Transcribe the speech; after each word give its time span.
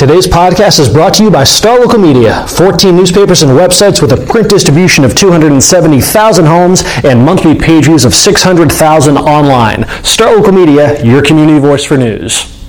Today's 0.00 0.26
podcast 0.26 0.80
is 0.80 0.88
brought 0.88 1.12
to 1.16 1.24
you 1.24 1.30
by 1.30 1.44
Star 1.44 1.78
Local 1.78 1.98
Media, 1.98 2.46
14 2.46 2.96
newspapers 2.96 3.42
and 3.42 3.52
websites 3.52 4.00
with 4.00 4.12
a 4.12 4.26
print 4.32 4.48
distribution 4.48 5.04
of 5.04 5.14
270,000 5.14 6.46
homes 6.46 6.84
and 7.04 7.22
monthly 7.22 7.54
page 7.54 7.84
views 7.84 8.06
of 8.06 8.14
600,000 8.14 9.18
online. 9.18 9.86
Star 10.02 10.34
Local 10.34 10.52
Media, 10.52 11.04
your 11.04 11.20
community 11.20 11.58
voice 11.58 11.84
for 11.84 11.98
news. 11.98 12.59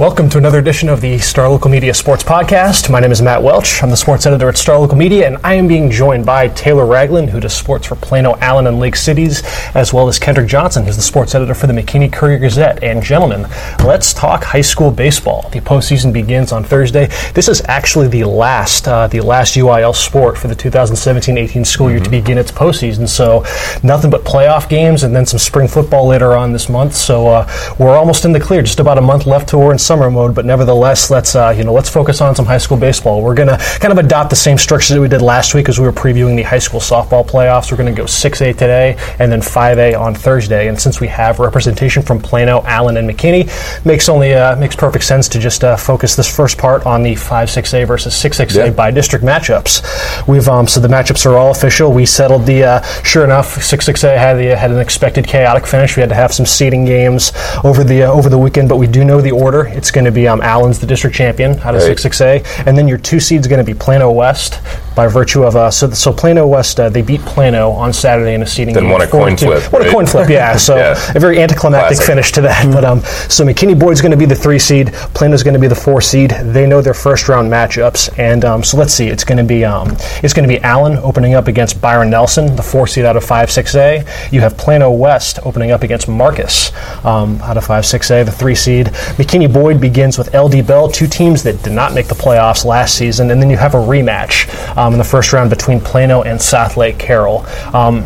Welcome 0.00 0.28
to 0.30 0.38
another 0.38 0.58
edition 0.58 0.88
of 0.88 1.00
the 1.00 1.18
Star 1.18 1.48
Local 1.48 1.70
Media 1.70 1.94
Sports 1.94 2.24
Podcast. 2.24 2.90
My 2.90 2.98
name 2.98 3.12
is 3.12 3.22
Matt 3.22 3.40
Welch. 3.40 3.80
I'm 3.80 3.90
the 3.90 3.96
sports 3.96 4.26
editor 4.26 4.48
at 4.48 4.56
Star 4.56 4.76
Local 4.76 4.96
Media, 4.96 5.24
and 5.28 5.36
I 5.44 5.54
am 5.54 5.68
being 5.68 5.88
joined 5.88 6.26
by 6.26 6.48
Taylor 6.48 6.84
Ragland, 6.84 7.30
who 7.30 7.38
does 7.38 7.54
sports 7.54 7.86
for 7.86 7.94
Plano, 7.94 8.36
Allen, 8.40 8.66
and 8.66 8.80
Lake 8.80 8.96
Cities, 8.96 9.44
as 9.76 9.92
well 9.92 10.08
as 10.08 10.18
Kendrick 10.18 10.48
Johnson, 10.48 10.84
who's 10.84 10.96
the 10.96 11.02
sports 11.02 11.36
editor 11.36 11.54
for 11.54 11.68
the 11.68 11.72
McKinney 11.72 12.12
Courier 12.12 12.40
Gazette. 12.40 12.82
And 12.82 13.04
gentlemen, 13.04 13.42
let's 13.84 14.12
talk 14.12 14.42
high 14.42 14.62
school 14.62 14.90
baseball. 14.90 15.48
The 15.52 15.60
postseason 15.60 16.12
begins 16.12 16.50
on 16.50 16.64
Thursday. 16.64 17.06
This 17.32 17.46
is 17.46 17.62
actually 17.66 18.08
the 18.08 18.24
last, 18.24 18.88
uh, 18.88 19.06
the 19.06 19.20
last 19.20 19.54
UIL 19.54 19.94
sport 19.94 20.36
for 20.36 20.48
the 20.48 20.56
2017-18 20.56 21.64
school 21.64 21.88
year 21.88 21.98
mm-hmm. 21.98 22.04
to 22.04 22.10
begin 22.10 22.36
its 22.36 22.50
postseason. 22.50 23.08
So 23.08 23.44
nothing 23.84 24.10
but 24.10 24.24
playoff 24.24 24.68
games, 24.68 25.04
and 25.04 25.14
then 25.14 25.24
some 25.24 25.38
spring 25.38 25.68
football 25.68 26.08
later 26.08 26.34
on 26.34 26.52
this 26.52 26.68
month. 26.68 26.96
So 26.96 27.28
uh, 27.28 27.74
we're 27.78 27.96
almost 27.96 28.24
in 28.24 28.32
the 28.32 28.40
clear. 28.40 28.60
Just 28.60 28.80
about 28.80 28.98
a 28.98 29.00
month 29.00 29.26
left 29.26 29.50
to 29.50 29.58
we're 29.58 29.70
in 29.70 29.78
summer 29.84 30.10
mode, 30.10 30.34
but 30.34 30.44
nevertheless, 30.44 31.10
let's 31.10 31.34
uh, 31.34 31.54
you 31.56 31.64
know 31.64 31.72
let's 31.72 31.88
focus 31.88 32.20
on 32.20 32.34
some 32.34 32.46
high 32.46 32.58
school 32.58 32.76
baseball. 32.76 33.22
We're 33.22 33.34
gonna 33.34 33.58
kind 33.58 33.92
of 33.92 33.98
adopt 33.98 34.30
the 34.30 34.36
same 34.36 34.58
structure 34.58 34.94
that 34.94 35.00
we 35.00 35.08
did 35.08 35.22
last 35.22 35.54
week 35.54 35.68
as 35.68 35.78
we 35.78 35.84
were 35.84 35.92
previewing 35.92 36.36
the 36.36 36.42
high 36.42 36.58
school 36.58 36.80
softball 36.80 37.26
playoffs. 37.26 37.70
We're 37.70 37.76
gonna 37.76 37.92
go 37.92 38.04
6A 38.04 38.52
today 38.52 38.96
and 39.18 39.30
then 39.30 39.40
5A 39.40 39.98
on 39.98 40.14
Thursday. 40.14 40.68
And 40.68 40.80
since 40.80 41.00
we 41.00 41.08
have 41.08 41.38
representation 41.38 42.02
from 42.02 42.20
Plano, 42.20 42.62
Allen, 42.64 42.96
and 42.96 43.08
McKinney, 43.08 43.44
makes 43.84 44.08
only 44.08 44.34
uh, 44.34 44.56
makes 44.56 44.76
perfect 44.76 45.04
sense 45.04 45.28
to 45.28 45.38
just 45.38 45.64
uh, 45.64 45.76
focus 45.76 46.16
this 46.16 46.34
first 46.34 46.58
part 46.58 46.86
on 46.86 47.02
the 47.02 47.14
5 47.14 47.48
6A 47.48 47.86
versus 47.86 48.14
6 48.16 48.38
6A 48.38 48.74
by 48.74 48.90
district 48.90 49.24
matchups. 49.24 50.26
We've 50.26 50.48
um, 50.48 50.66
so 50.66 50.80
the 50.80 50.88
matchups 50.88 51.26
are 51.26 51.36
all 51.36 51.50
official. 51.50 51.92
We 51.92 52.06
settled 52.06 52.46
the 52.46 52.64
uh, 52.64 52.82
sure 53.02 53.24
enough 53.24 53.62
6 53.62 53.86
6A 53.86 54.16
had 54.16 54.34
the 54.38 54.56
had 54.56 54.70
an 54.70 54.78
expected 54.78 55.26
chaotic 55.26 55.66
finish. 55.66 55.96
We 55.96 56.00
had 56.00 56.08
to 56.08 56.14
have 56.14 56.32
some 56.32 56.46
seeding 56.46 56.84
games 56.84 57.32
over 57.62 57.84
the 57.84 58.04
uh, 58.04 58.12
over 58.12 58.28
the 58.28 58.38
weekend, 58.38 58.68
but 58.68 58.76
we 58.76 58.86
do 58.86 59.04
know 59.04 59.20
the 59.20 59.32
order. 59.32 59.73
It's 59.74 59.90
going 59.90 60.04
to 60.04 60.12
be 60.12 60.28
um, 60.28 60.40
Allen's 60.40 60.78
the 60.78 60.86
district 60.86 61.16
champion 61.16 61.58
out 61.60 61.74
of 61.74 61.82
right. 61.82 61.96
6-6A, 61.96 62.66
and 62.66 62.76
then 62.76 62.88
your 62.88 62.98
two 62.98 63.20
seeds 63.20 63.46
going 63.46 63.64
to 63.64 63.64
be 63.64 63.78
Plano 63.78 64.10
West 64.10 64.60
by 64.94 65.06
virtue 65.06 65.42
of 65.42 65.56
uh, 65.56 65.70
so 65.70 65.90
so 65.90 66.12
Plano 66.12 66.46
West 66.46 66.78
uh, 66.78 66.88
they 66.88 67.02
beat 67.02 67.20
Plano 67.22 67.70
on 67.70 67.92
Saturday 67.92 68.34
in 68.34 68.42
a 68.42 68.46
seeding 68.46 68.74
then 68.74 68.84
game. 68.84 68.90
Then 68.90 68.98
won 68.98 69.08
a 69.08 69.10
coin 69.10 69.36
flip. 69.36 69.72
What 69.72 69.82
right? 69.82 69.88
a 69.88 69.92
coin 69.92 70.06
flip, 70.06 70.28
yeah. 70.28 70.56
So 70.64 70.76
yeah. 70.76 70.92
a 71.14 71.20
very 71.20 71.40
anticlimactic 71.40 71.96
Classic. 71.96 72.06
finish 72.06 72.32
to 72.32 72.40
that. 72.42 72.72
But 72.72 72.84
um, 72.84 73.00
so 73.28 73.44
McKinney 73.44 73.78
Boyd's 73.78 74.00
going 74.00 74.12
to 74.12 74.16
be 74.16 74.24
the 74.24 74.34
three 74.34 74.58
seed, 74.58 74.92
Plano's 75.14 75.42
going 75.42 75.54
to 75.54 75.60
be 75.60 75.66
the 75.66 75.74
four 75.74 76.00
seed. 76.00 76.30
They 76.30 76.66
know 76.66 76.80
their 76.80 76.94
first 76.94 77.28
round 77.28 77.50
matchups, 77.50 78.18
and 78.18 78.44
um, 78.44 78.62
so 78.62 78.76
let's 78.76 78.94
see. 78.94 79.08
It's 79.08 79.24
going 79.24 79.38
to 79.38 79.44
be 79.44 79.64
um, 79.64 79.96
it's 80.22 80.32
going 80.32 80.48
to 80.48 80.54
be 80.54 80.60
Allen 80.62 80.96
opening 80.98 81.34
up 81.34 81.48
against 81.48 81.80
Byron 81.80 82.10
Nelson, 82.10 82.56
the 82.56 82.62
four 82.62 82.86
seed 82.86 83.04
out 83.04 83.16
of 83.16 83.24
five 83.24 83.50
six 83.50 83.74
A. 83.74 84.04
You 84.30 84.40
have 84.40 84.56
Plano 84.56 84.90
West 84.90 85.38
opening 85.44 85.70
up 85.70 85.82
against 85.82 86.08
Marcus 86.08 86.72
um, 87.04 87.40
out 87.42 87.56
of 87.56 87.64
five 87.64 87.84
six 87.84 88.10
A, 88.10 88.22
the 88.22 88.32
three 88.32 88.54
seed. 88.54 88.86
McKinney 89.16 89.52
Boyd 89.52 89.80
begins 89.80 90.18
with 90.18 90.34
LD 90.34 90.66
Bell, 90.66 90.88
two 90.88 91.06
teams 91.06 91.42
that 91.42 91.62
did 91.62 91.72
not 91.72 91.94
make 91.94 92.06
the 92.06 92.14
playoffs 92.14 92.64
last 92.64 92.96
season, 92.96 93.30
and 93.30 93.42
then 93.42 93.50
you 93.50 93.56
have 93.56 93.74
a 93.74 93.78
rematch 93.78 94.48
um, 94.76 94.83
Um, 94.84 94.92
in 94.92 94.98
the 94.98 95.04
first 95.04 95.32
round 95.32 95.48
between 95.48 95.80
Plano 95.80 96.24
and 96.24 96.38
Southlake 96.38 96.98
Carroll. 96.98 97.46
Um, 97.72 98.04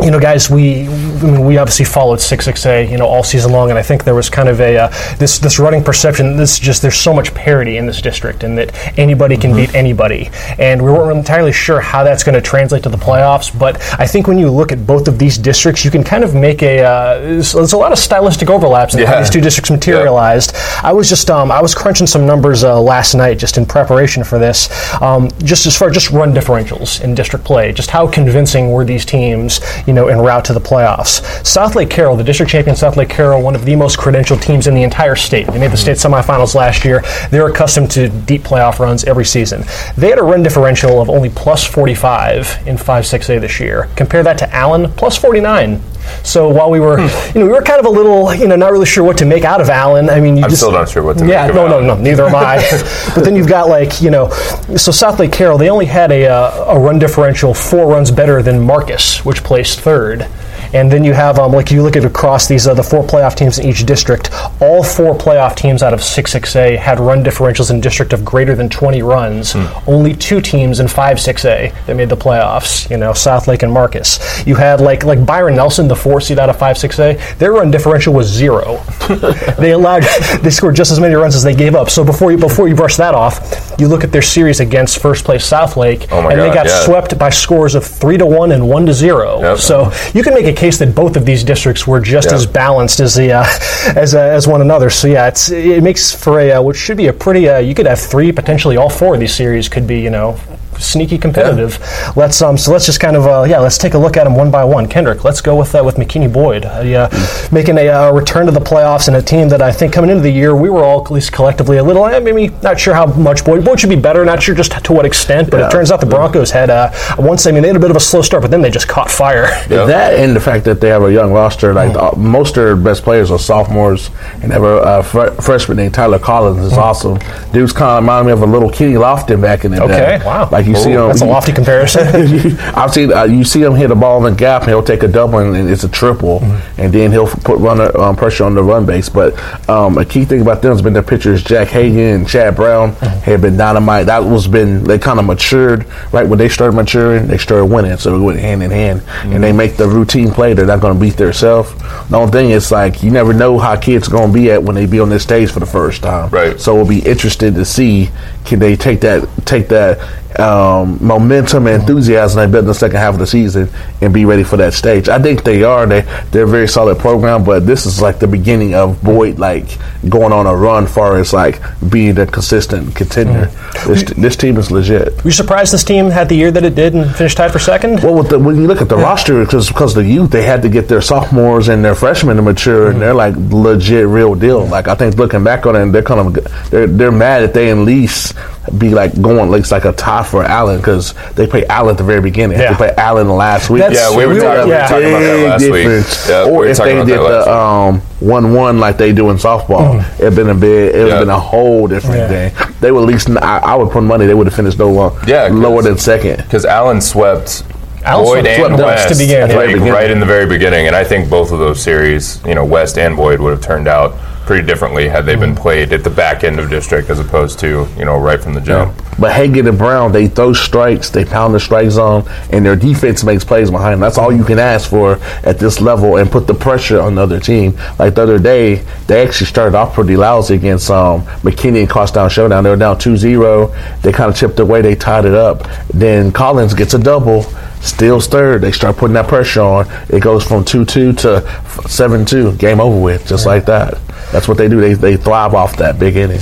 You 0.00 0.12
know, 0.12 0.20
guys, 0.20 0.48
we 0.48 0.86
I 0.86 1.22
mean, 1.22 1.44
we 1.44 1.58
obviously 1.58 1.84
followed 1.84 2.20
6-6A, 2.20 2.88
you 2.88 2.98
know, 2.98 3.06
all 3.06 3.24
season 3.24 3.50
long, 3.50 3.70
and 3.70 3.78
I 3.78 3.82
think 3.82 4.04
there 4.04 4.14
was 4.14 4.30
kind 4.30 4.48
of 4.48 4.60
a 4.60 4.76
uh, 4.78 5.16
this 5.16 5.38
this 5.38 5.58
running 5.58 5.82
perception. 5.82 6.36
This 6.36 6.58
just 6.60 6.82
there's 6.82 6.96
so 6.96 7.12
much 7.12 7.34
parity 7.34 7.78
in 7.78 7.86
this 7.86 8.00
district, 8.00 8.44
and 8.44 8.56
that 8.58 8.72
anybody 8.96 9.36
can 9.36 9.50
mm-hmm. 9.50 9.72
beat 9.72 9.74
anybody, 9.74 10.30
and 10.58 10.80
we 10.80 10.92
weren't 10.92 11.18
entirely 11.18 11.52
sure 11.52 11.80
how 11.80 12.04
that's 12.04 12.22
going 12.22 12.36
to 12.36 12.40
translate 12.40 12.84
to 12.84 12.88
the 12.88 12.96
playoffs. 12.96 13.56
But 13.56 13.82
I 13.98 14.06
think 14.06 14.28
when 14.28 14.38
you 14.38 14.50
look 14.50 14.70
at 14.70 14.86
both 14.86 15.08
of 15.08 15.18
these 15.18 15.36
districts, 15.36 15.84
you 15.84 15.90
can 15.90 16.04
kind 16.04 16.22
of 16.22 16.32
make 16.32 16.62
a 16.62 16.80
uh, 16.80 17.18
there's, 17.18 17.52
there's, 17.52 17.72
a 17.72 17.76
lot 17.76 17.90
of 17.90 17.98
stylistic 17.98 18.50
overlaps 18.50 18.94
in 18.94 19.00
yeah. 19.00 19.06
how 19.06 19.18
these 19.18 19.30
two 19.30 19.40
districts 19.40 19.70
materialized. 19.70 20.52
Yeah. 20.54 20.80
I 20.84 20.92
was 20.92 21.08
just 21.08 21.28
um, 21.28 21.50
I 21.50 21.60
was 21.60 21.74
crunching 21.74 22.06
some 22.06 22.24
numbers 22.24 22.62
uh, 22.62 22.80
last 22.80 23.14
night 23.14 23.38
just 23.38 23.58
in 23.58 23.66
preparation 23.66 24.22
for 24.22 24.38
this, 24.38 24.68
um, 25.02 25.28
just 25.42 25.66
as 25.66 25.76
far 25.76 25.90
just 25.90 26.10
run 26.10 26.32
differentials 26.32 27.02
in 27.02 27.16
district 27.16 27.44
play, 27.44 27.72
just 27.72 27.90
how 27.90 28.06
convincing 28.06 28.70
were 28.70 28.84
these 28.84 29.04
teams 29.04 29.60
you 29.88 29.94
know, 29.94 30.08
en 30.08 30.18
route 30.18 30.44
to 30.44 30.52
the 30.52 30.60
playoffs. 30.60 31.22
Southlake 31.42 31.88
Carroll, 31.88 32.14
the 32.14 32.22
district 32.22 32.52
champion 32.52 32.76
Southlake 32.76 33.08
Carroll, 33.08 33.42
one 33.42 33.54
of 33.54 33.64
the 33.64 33.74
most 33.74 33.98
credentialed 33.98 34.42
teams 34.42 34.66
in 34.66 34.74
the 34.74 34.82
entire 34.82 35.16
state. 35.16 35.46
They 35.46 35.58
made 35.58 35.70
the 35.70 35.78
state 35.78 35.96
semifinals 35.96 36.54
last 36.54 36.84
year. 36.84 37.02
They're 37.30 37.48
accustomed 37.48 37.90
to 37.92 38.10
deep 38.10 38.42
playoff 38.42 38.78
runs 38.78 39.04
every 39.04 39.24
season. 39.24 39.64
They 39.96 40.10
had 40.10 40.18
a 40.18 40.22
run 40.22 40.42
differential 40.42 41.00
of 41.00 41.08
only 41.08 41.30
plus 41.30 41.64
45 41.64 42.68
in 42.68 42.76
5-6A 42.76 43.40
this 43.40 43.58
year. 43.58 43.88
Compare 43.96 44.22
that 44.24 44.36
to 44.38 44.54
Allen, 44.54 44.92
plus 44.92 45.16
49 45.16 45.80
so 46.22 46.48
while 46.48 46.70
we 46.70 46.80
were, 46.80 46.98
hmm. 47.00 47.38
you 47.38 47.40
know, 47.40 47.46
we 47.46 47.52
were 47.52 47.62
kind 47.62 47.80
of 47.80 47.86
a 47.86 47.90
little, 47.90 48.34
you 48.34 48.48
know, 48.48 48.56
not 48.56 48.72
really 48.72 48.86
sure 48.86 49.04
what 49.04 49.18
to 49.18 49.24
make 49.24 49.44
out 49.44 49.60
of 49.60 49.68
Allen. 49.68 50.10
I 50.10 50.20
mean, 50.20 50.36
you 50.36 50.44
I'm 50.44 50.50
just, 50.50 50.62
still 50.62 50.72
not 50.72 50.88
sure 50.88 51.02
what 51.02 51.18
to 51.18 51.26
yeah, 51.26 51.46
make. 51.46 51.54
Yeah, 51.54 51.66
no, 51.66 51.80
no, 51.80 51.94
no, 51.94 52.00
neither 52.00 52.26
am 52.26 52.34
I. 52.34 52.56
but 53.14 53.24
then 53.24 53.36
you've 53.36 53.48
got 53.48 53.68
like, 53.68 54.00
you 54.00 54.10
know, 54.10 54.28
so 54.28 54.90
Southlake 54.90 55.32
Carroll, 55.32 55.58
they 55.58 55.70
only 55.70 55.86
had 55.86 56.12
a, 56.12 56.26
uh, 56.26 56.76
a 56.76 56.78
run 56.78 56.98
differential 56.98 57.54
four 57.54 57.86
runs 57.86 58.10
better 58.10 58.42
than 58.42 58.60
Marcus, 58.60 59.24
which 59.24 59.42
placed 59.42 59.80
third. 59.80 60.26
And 60.72 60.90
then 60.90 61.04
you 61.04 61.12
have, 61.12 61.38
um, 61.38 61.52
like, 61.52 61.70
you 61.70 61.82
look 61.82 61.96
at 61.96 62.04
across 62.04 62.46
these 62.48 62.66
uh, 62.66 62.74
the 62.74 62.82
four 62.82 63.02
playoff 63.02 63.34
teams 63.34 63.58
in 63.58 63.66
each 63.66 63.84
district. 63.86 64.30
All 64.60 64.82
four 64.82 65.14
playoff 65.14 65.56
teams 65.56 65.82
out 65.82 65.94
of 65.94 66.00
6-6A 66.00 66.76
had 66.78 67.00
run 67.00 67.22
differentials 67.24 67.70
in 67.70 67.80
district 67.80 68.12
of 68.12 68.24
greater 68.24 68.54
than 68.54 68.68
20 68.68 69.02
runs. 69.02 69.54
Mm. 69.54 69.88
Only 69.88 70.14
two 70.14 70.40
teams 70.40 70.80
in 70.80 70.86
5-6A 70.86 71.86
that 71.86 71.96
made 71.96 72.08
the 72.08 72.16
playoffs. 72.16 72.88
You 72.90 72.96
know, 72.96 73.12
Southlake 73.12 73.62
and 73.62 73.72
Marcus. 73.72 74.18
You 74.46 74.54
had 74.54 74.80
like 74.80 75.04
like 75.04 75.24
Byron 75.24 75.56
Nelson, 75.56 75.88
the 75.88 75.96
four 75.96 76.20
seed 76.20 76.38
out 76.38 76.50
of 76.50 76.56
5-6A. 76.56 77.38
Their 77.38 77.52
run 77.52 77.70
differential 77.70 78.14
was 78.14 78.26
zero. 78.26 78.76
they 79.58 79.72
allowed 79.72 80.04
they 80.42 80.50
scored 80.50 80.76
just 80.76 80.90
as 80.90 81.00
many 81.00 81.14
runs 81.14 81.34
as 81.34 81.42
they 81.42 81.54
gave 81.54 81.74
up. 81.74 81.90
So 81.90 82.04
before 82.04 82.32
you 82.32 82.38
before 82.38 82.68
you 82.68 82.74
brush 82.74 82.96
that 82.96 83.14
off, 83.14 83.74
you 83.78 83.88
look 83.88 84.04
at 84.04 84.12
their 84.12 84.22
series 84.22 84.60
against 84.60 85.00
first 85.00 85.24
place 85.24 85.48
Southlake, 85.48 86.08
oh 86.10 86.28
and 86.28 86.36
God, 86.36 86.36
they 86.36 86.54
got 86.54 86.66
yeah. 86.66 86.84
swept 86.84 87.18
by 87.18 87.30
scores 87.30 87.74
of 87.74 87.84
three 87.84 88.18
to 88.18 88.26
one 88.26 88.52
and 88.52 88.68
one 88.68 88.86
to 88.86 88.92
zero. 88.92 89.40
Yep. 89.40 89.58
So 89.58 89.92
you 90.14 90.22
can 90.22 90.34
make 90.34 90.46
a 90.46 90.57
case 90.58 90.78
that 90.78 90.94
both 90.94 91.16
of 91.16 91.24
these 91.24 91.44
districts 91.44 91.86
were 91.86 92.00
just 92.00 92.28
as 92.32 92.46
balanced 92.46 93.00
as 93.00 93.14
the 93.14 93.32
uh, 93.32 93.44
as 93.96 94.14
uh, 94.14 94.20
as 94.20 94.46
one 94.46 94.60
another. 94.60 94.90
So 94.90 95.08
yeah, 95.08 95.28
it's 95.28 95.50
it 95.50 95.82
makes 95.82 96.12
for 96.12 96.40
a 96.40 96.52
uh, 96.52 96.62
which 96.62 96.76
should 96.76 96.96
be 96.96 97.06
a 97.06 97.12
pretty. 97.12 97.48
Uh, 97.48 97.58
you 97.58 97.74
could 97.74 97.86
have 97.86 98.00
three 98.00 98.32
potentially 98.32 98.76
all 98.76 98.90
four 98.90 99.14
of 99.14 99.20
these 99.20 99.34
series 99.34 99.68
could 99.68 99.86
be 99.86 100.00
you 100.00 100.10
know 100.10 100.38
sneaky 100.78 101.18
competitive. 101.18 101.78
Yeah. 101.80 102.12
Let's 102.16 102.40
um 102.42 102.56
so 102.56 102.72
let's 102.72 102.86
just 102.86 103.00
kind 103.00 103.16
of 103.16 103.26
uh, 103.26 103.44
yeah 103.48 103.58
let's 103.58 103.78
take 103.78 103.94
a 103.94 103.98
look 103.98 104.16
at 104.16 104.24
them 104.24 104.34
one 104.34 104.50
by 104.50 104.64
one. 104.64 104.88
Kendrick, 104.88 105.24
let's 105.24 105.40
go 105.40 105.56
with 105.56 105.74
uh, 105.74 105.82
with 105.84 105.96
McKinney 105.96 106.32
Boyd, 106.32 106.64
uh, 106.64 106.82
yeah, 106.84 107.08
making 107.52 107.78
a 107.78 107.88
uh, 107.88 108.12
return 108.12 108.46
to 108.46 108.52
the 108.52 108.60
playoffs 108.60 109.08
and 109.08 109.16
a 109.16 109.22
team 109.22 109.48
that 109.48 109.62
I 109.62 109.72
think 109.72 109.92
coming 109.92 110.10
into 110.10 110.22
the 110.22 110.30
year 110.30 110.54
we 110.54 110.70
were 110.70 110.84
all 110.84 111.04
at 111.04 111.10
least 111.10 111.32
collectively 111.32 111.78
a 111.78 111.82
little 111.82 112.06
eh, 112.06 112.18
maybe 112.20 112.48
not 112.62 112.78
sure 112.78 112.94
how 112.94 113.06
much 113.06 113.44
Boyd 113.44 113.64
Boyd 113.64 113.80
should 113.80 113.90
be 113.90 113.96
better, 113.96 114.24
not 114.24 114.42
sure 114.42 114.54
just 114.54 114.72
to 114.84 114.92
what 114.92 115.06
extent, 115.06 115.50
but 115.50 115.60
yeah. 115.60 115.68
it 115.68 115.70
turns 115.70 115.90
out 115.90 116.00
the 116.00 116.06
Broncos 116.06 116.50
had 116.50 116.70
uh, 116.70 116.92
once 117.18 117.46
I 117.46 117.50
mean 117.50 117.62
they 117.62 117.68
had 117.68 117.76
a 117.76 117.80
bit 117.80 117.90
of 117.90 117.96
a 117.96 118.00
slow 118.00 118.22
start, 118.22 118.42
but 118.42 118.50
then 118.50 118.62
they 118.62 118.70
just 118.70 118.88
caught 118.88 119.10
fire. 119.10 119.48
Yeah. 119.68 119.84
That 119.84 120.14
and 120.14 120.34
the 120.34 120.40
fact 120.40 120.64
that 120.64 120.80
they 120.80 120.88
have 120.88 121.02
a 121.02 121.12
young 121.12 121.30
roster, 121.30 121.74
like 121.74 121.92
mm. 121.92 122.16
most 122.16 122.56
of 122.56 122.64
their 122.64 122.74
best 122.74 123.02
players 123.02 123.30
are 123.30 123.38
sophomores, 123.38 124.10
and 124.42 124.50
have 124.50 124.62
a 124.62 124.76
uh, 124.78 125.02
fr- 125.02 125.42
freshman 125.42 125.76
named 125.76 125.92
Tyler 125.92 126.18
Collins 126.18 126.64
is 126.64 126.72
mm. 126.72 126.78
awesome. 126.78 127.18
Dude's 127.52 127.72
kind 127.72 127.98
of 127.98 128.02
remind 128.02 128.26
me 128.26 128.32
of 128.32 128.42
a 128.42 128.46
little 128.46 128.70
Kenny 128.70 128.94
Lofton 128.94 129.42
back 129.42 129.64
in 129.64 129.72
the 129.72 129.82
okay. 129.82 129.92
day. 129.92 130.16
Okay, 130.16 130.24
wow, 130.24 130.48
like 130.50 130.66
you 130.68 130.76
see 130.76 130.90
him. 130.90 131.08
That's 131.08 131.20
a 131.20 131.26
lofty 131.26 131.52
comparison. 131.52 132.06
I've 132.74 132.92
seen 132.92 133.12
uh, 133.12 133.24
you 133.24 133.44
see 133.44 133.62
him 133.62 133.74
hit 133.74 133.90
a 133.90 133.94
ball 133.94 134.24
in 134.26 134.32
the 134.32 134.38
gap, 134.38 134.62
and 134.62 134.70
he'll 134.70 134.82
take 134.82 135.02
a 135.02 135.08
double, 135.08 135.38
and, 135.38 135.56
and 135.56 135.68
it's 135.68 135.84
a 135.84 135.88
triple, 135.88 136.40
mm-hmm. 136.40 136.80
and 136.80 136.92
then 136.92 137.10
he'll 137.10 137.26
put 137.26 137.58
runner 137.58 137.96
um, 137.98 138.16
pressure 138.16 138.44
on 138.44 138.54
the 138.54 138.62
run 138.62 138.86
base. 138.86 139.08
But 139.08 139.38
um, 139.68 139.98
a 139.98 140.04
key 140.04 140.24
thing 140.24 140.40
about 140.40 140.62
them 140.62 140.72
has 140.72 140.82
been 140.82 140.92
their 140.92 141.02
pitchers. 141.02 141.42
Jack 141.42 141.68
Hagan 141.68 141.98
and 141.98 142.28
Chad 142.28 142.56
Brown 142.56 142.92
mm-hmm. 142.92 143.20
have 143.20 143.40
been 143.40 143.56
dynamite. 143.56 144.06
That 144.06 144.20
was 144.20 144.46
been 144.46 144.84
they 144.84 144.98
kind 144.98 145.18
of 145.18 145.24
matured 145.24 145.86
right 146.12 146.26
when 146.26 146.38
they 146.38 146.48
started 146.48 146.76
maturing. 146.76 147.26
They 147.26 147.38
started 147.38 147.66
winning, 147.66 147.96
so 147.96 148.14
it 148.14 148.22
went 148.22 148.38
hand 148.38 148.62
in 148.62 148.70
hand, 148.70 149.00
mm-hmm. 149.00 149.32
and 149.32 149.42
they 149.42 149.52
make 149.52 149.76
the 149.76 149.88
routine 149.88 150.30
play. 150.30 150.54
They're 150.54 150.66
not 150.66 150.80
going 150.80 150.94
to 150.94 151.00
beat 151.00 151.16
themselves. 151.16 151.74
The 152.08 152.16
only 152.16 152.32
thing 152.32 152.50
is 152.50 152.70
like 152.70 153.02
you 153.02 153.10
never 153.10 153.32
know 153.32 153.58
how 153.58 153.76
kids 153.76 154.08
are 154.08 154.12
going 154.12 154.32
to 154.32 154.34
be 154.34 154.50
at 154.50 154.62
when 154.62 154.74
they 154.74 154.86
be 154.86 155.00
on 155.00 155.08
this 155.08 155.22
stage 155.22 155.50
for 155.50 155.60
the 155.60 155.66
first 155.66 156.02
time. 156.02 156.30
Right. 156.30 156.60
So 156.60 156.74
we'll 156.74 156.88
be 156.88 157.00
interested 157.00 157.54
to 157.54 157.64
see 157.64 158.10
can 158.44 158.58
they 158.58 158.76
take 158.76 159.00
that 159.00 159.28
take 159.44 159.68
that 159.68 159.98
um, 160.38 160.98
momentum 161.00 161.66
and 161.66 161.82
enthusiasm 161.82 162.38
they 162.38 162.50
built 162.50 162.62
in 162.62 162.68
the 162.68 162.74
second 162.74 162.96
half 162.96 163.14
of 163.14 163.20
the 163.20 163.26
season 163.26 163.68
and 164.00 164.14
be 164.14 164.24
ready 164.24 164.44
for 164.44 164.56
that 164.56 164.72
stage. 164.72 165.08
I 165.08 165.20
think 165.20 165.42
they 165.42 165.64
are. 165.64 165.86
They 165.86 166.02
they're 166.30 166.44
a 166.44 166.48
very 166.48 166.68
solid 166.68 166.98
program, 166.98 167.44
but 167.44 167.66
this 167.66 167.86
is 167.86 168.00
like 168.00 168.18
the 168.18 168.28
beginning 168.28 168.74
of 168.74 169.02
Boyd 169.02 169.38
like 169.38 169.78
going 170.08 170.32
on 170.32 170.46
a 170.46 170.54
run 170.54 170.86
far 170.86 171.18
as 171.18 171.32
like 171.32 171.60
being 171.90 172.18
a 172.18 172.26
consistent 172.26 172.94
contender. 172.94 173.46
Mm-hmm. 173.46 173.92
This, 173.92 174.02
this 174.02 174.36
team 174.36 174.56
is 174.58 174.70
legit. 174.70 175.16
Were 175.16 175.24
you 175.24 175.30
surprised 175.30 175.72
this 175.72 175.84
team 175.84 176.10
had 176.10 176.28
the 176.28 176.36
year 176.36 176.50
that 176.52 176.64
it 176.64 176.74
did 176.74 176.94
and 176.94 177.14
finished 177.14 177.36
tied 177.36 177.52
for 177.52 177.58
second? 177.58 178.02
Well, 178.02 178.22
the, 178.22 178.38
when 178.38 178.56
you 178.56 178.66
look 178.66 178.80
at 178.80 178.88
the 178.88 178.96
yeah. 178.96 179.02
roster, 179.02 179.44
because 179.44 179.68
because 179.68 179.94
the 179.94 180.04
youth, 180.04 180.30
they 180.30 180.42
had 180.42 180.62
to 180.62 180.68
get 180.68 180.88
their 180.88 181.02
sophomores 181.02 181.68
and 181.68 181.84
their 181.84 181.94
freshmen 181.94 182.36
to 182.36 182.42
mature, 182.42 182.86
mm-hmm. 182.86 182.92
and 182.92 183.02
they're 183.02 183.14
like 183.14 183.34
legit, 183.36 184.06
real 184.06 184.34
deal. 184.34 184.64
Like 184.66 184.86
I 184.86 184.94
think 184.94 185.16
looking 185.16 185.42
back 185.42 185.66
on 185.66 185.74
it, 185.74 185.86
they're 185.90 186.02
kind 186.02 186.36
of 186.36 186.70
they're 186.70 186.86
they're 186.86 187.12
mad 187.12 187.40
that 187.42 187.54
they 187.54 187.70
at 187.70 187.78
least 187.78 188.36
be 188.76 188.90
like 188.90 189.20
going 189.20 189.50
like, 189.50 189.70
like 189.70 189.84
a 189.84 189.92
tie 189.92 190.22
for 190.28 190.44
Allen 190.44 190.78
because 190.78 191.14
they 191.34 191.46
play 191.46 191.66
Allen 191.66 191.92
at 191.92 191.98
the 191.98 192.04
very 192.04 192.20
beginning. 192.20 192.58
Yeah. 192.58 192.70
They 192.70 192.76
play 192.76 192.94
Allen 192.96 193.28
last 193.28 193.70
week. 193.70 193.80
That's 193.80 193.94
yeah, 193.94 194.16
we 194.16 194.26
were, 194.26 194.34
we 194.34 194.40
talking, 194.40 194.70
yeah. 194.70 194.86
talking, 194.86 195.08
about 195.08 195.20
that 195.20 195.48
last 195.48 195.60
difference. 195.60 196.26
week. 196.26 196.28
Yeah, 196.28 196.44
or 196.44 196.60
we 196.60 196.70
if 196.70 196.76
they 196.78 196.94
did 196.94 197.06
the 197.06 197.50
um, 197.50 198.00
one 198.20 198.54
one 198.54 198.78
like 198.78 198.98
they 198.98 199.12
do 199.12 199.30
in 199.30 199.36
softball, 199.36 200.00
mm. 200.00 200.20
it'd 200.20 200.36
been 200.36 200.50
a 200.50 200.54
bit. 200.54 200.94
It 200.94 201.04
would 201.04 201.12
have 201.12 201.20
been 201.20 201.30
a 201.30 201.40
whole 201.40 201.86
different 201.88 202.30
yeah. 202.30 202.48
thing. 202.50 202.74
They 202.80 202.92
would 202.92 203.02
at 203.02 203.08
least. 203.08 203.30
I, 203.30 203.58
I 203.58 203.74
would 203.74 203.90
put 203.90 204.02
money. 204.02 204.26
They 204.26 204.34
would 204.34 204.46
have 204.46 204.56
finished 204.56 204.78
no 204.78 204.90
long, 204.90 205.18
yeah, 205.26 205.48
lower 205.50 205.82
than 205.82 205.98
second 205.98 206.36
because 206.36 206.64
Allen 206.64 207.00
swept 207.00 207.64
Boyd 208.02 208.46
and 208.46 208.76
West 208.76 209.08
to 209.08 209.16
begin, 209.16 209.48
like, 209.48 209.92
right 209.92 210.10
in 210.10 210.20
the 210.20 210.26
very 210.26 210.46
beginning, 210.46 210.86
and 210.86 210.96
I 210.96 211.04
think 211.04 211.28
both 211.28 211.52
of 211.52 211.58
those 211.58 211.82
series, 211.82 212.44
you 212.46 212.54
know, 212.54 212.64
West 212.64 212.98
and 212.98 213.16
Boyd 213.16 213.40
would 213.40 213.50
have 213.50 213.62
turned 213.62 213.88
out 213.88 214.12
pretty 214.48 214.66
differently 214.66 215.06
had 215.06 215.26
they 215.26 215.36
been 215.36 215.50
mm-hmm. 215.50 215.60
played 215.60 215.92
at 215.92 216.02
the 216.02 216.08
back 216.08 216.42
end 216.42 216.58
of 216.58 216.70
district 216.70 217.10
as 217.10 217.20
opposed 217.20 217.58
to 217.58 217.86
you 217.98 218.04
know 218.06 218.18
right 218.18 218.42
from 218.42 218.54
the 218.54 218.60
jump. 218.62 218.96
Yeah. 218.96 219.14
But 219.18 219.32
Hagan 219.32 219.66
and 219.66 219.76
Brown, 219.76 220.10
they 220.10 220.26
throw 220.26 220.54
strikes, 220.54 221.10
they 221.10 221.26
pound 221.26 221.52
the 221.52 221.60
strike 221.60 221.90
zone, 221.90 222.24
and 222.50 222.64
their 222.64 222.74
defense 222.74 223.22
makes 223.24 223.44
plays 223.44 223.70
behind 223.70 223.92
them. 223.92 224.00
That's 224.00 224.16
all 224.16 224.32
you 224.32 224.44
can 224.44 224.58
ask 224.58 224.88
for 224.88 225.18
at 225.42 225.58
this 225.58 225.82
level, 225.82 226.16
and 226.16 226.30
put 226.30 226.46
the 226.46 226.54
pressure 226.54 226.98
on 226.98 227.16
the 227.16 227.22
other 227.22 227.38
team. 227.38 227.76
Like 227.98 228.14
the 228.14 228.22
other 228.22 228.38
day, 228.38 228.76
they 229.06 229.22
actually 229.22 229.48
started 229.48 229.76
off 229.76 229.92
pretty 229.92 230.16
lousy 230.16 230.54
against 230.54 230.90
um, 230.90 231.26
McKinney 231.42 231.80
and 231.80 231.90
Crosstown 231.90 232.30
Showdown. 232.30 232.64
They 232.64 232.70
were 232.70 232.76
down 232.76 232.96
2-0. 232.96 234.00
They 234.00 234.12
kind 234.12 234.30
of 234.30 234.36
chipped 234.36 234.60
away. 234.60 234.80
They 234.80 234.94
tied 234.94 235.26
it 235.26 235.34
up. 235.34 235.68
Then 235.92 236.32
Collins 236.32 236.72
gets 236.72 236.94
a 236.94 236.98
double 236.98 237.42
still 237.80 238.20
stirred. 238.20 238.62
They 238.62 238.72
start 238.72 238.96
putting 238.96 239.14
that 239.14 239.28
pressure 239.28 239.60
on. 239.60 239.86
It 240.08 240.22
goes 240.22 240.42
from 240.42 240.64
2 240.64 240.86
2 240.86 241.12
to 241.12 241.62
7 241.86 242.24
2. 242.24 242.56
Game 242.56 242.80
over 242.80 242.98
with, 242.98 243.28
just 243.28 243.44
right. 243.44 243.56
like 243.56 243.66
that. 243.66 244.07
That's 244.32 244.46
what 244.46 244.58
they 244.58 244.68
do. 244.68 244.80
They, 244.80 244.94
they 244.94 245.16
thrive 245.16 245.54
off 245.54 245.76
that 245.76 245.98
big 245.98 246.16
inning. 246.16 246.40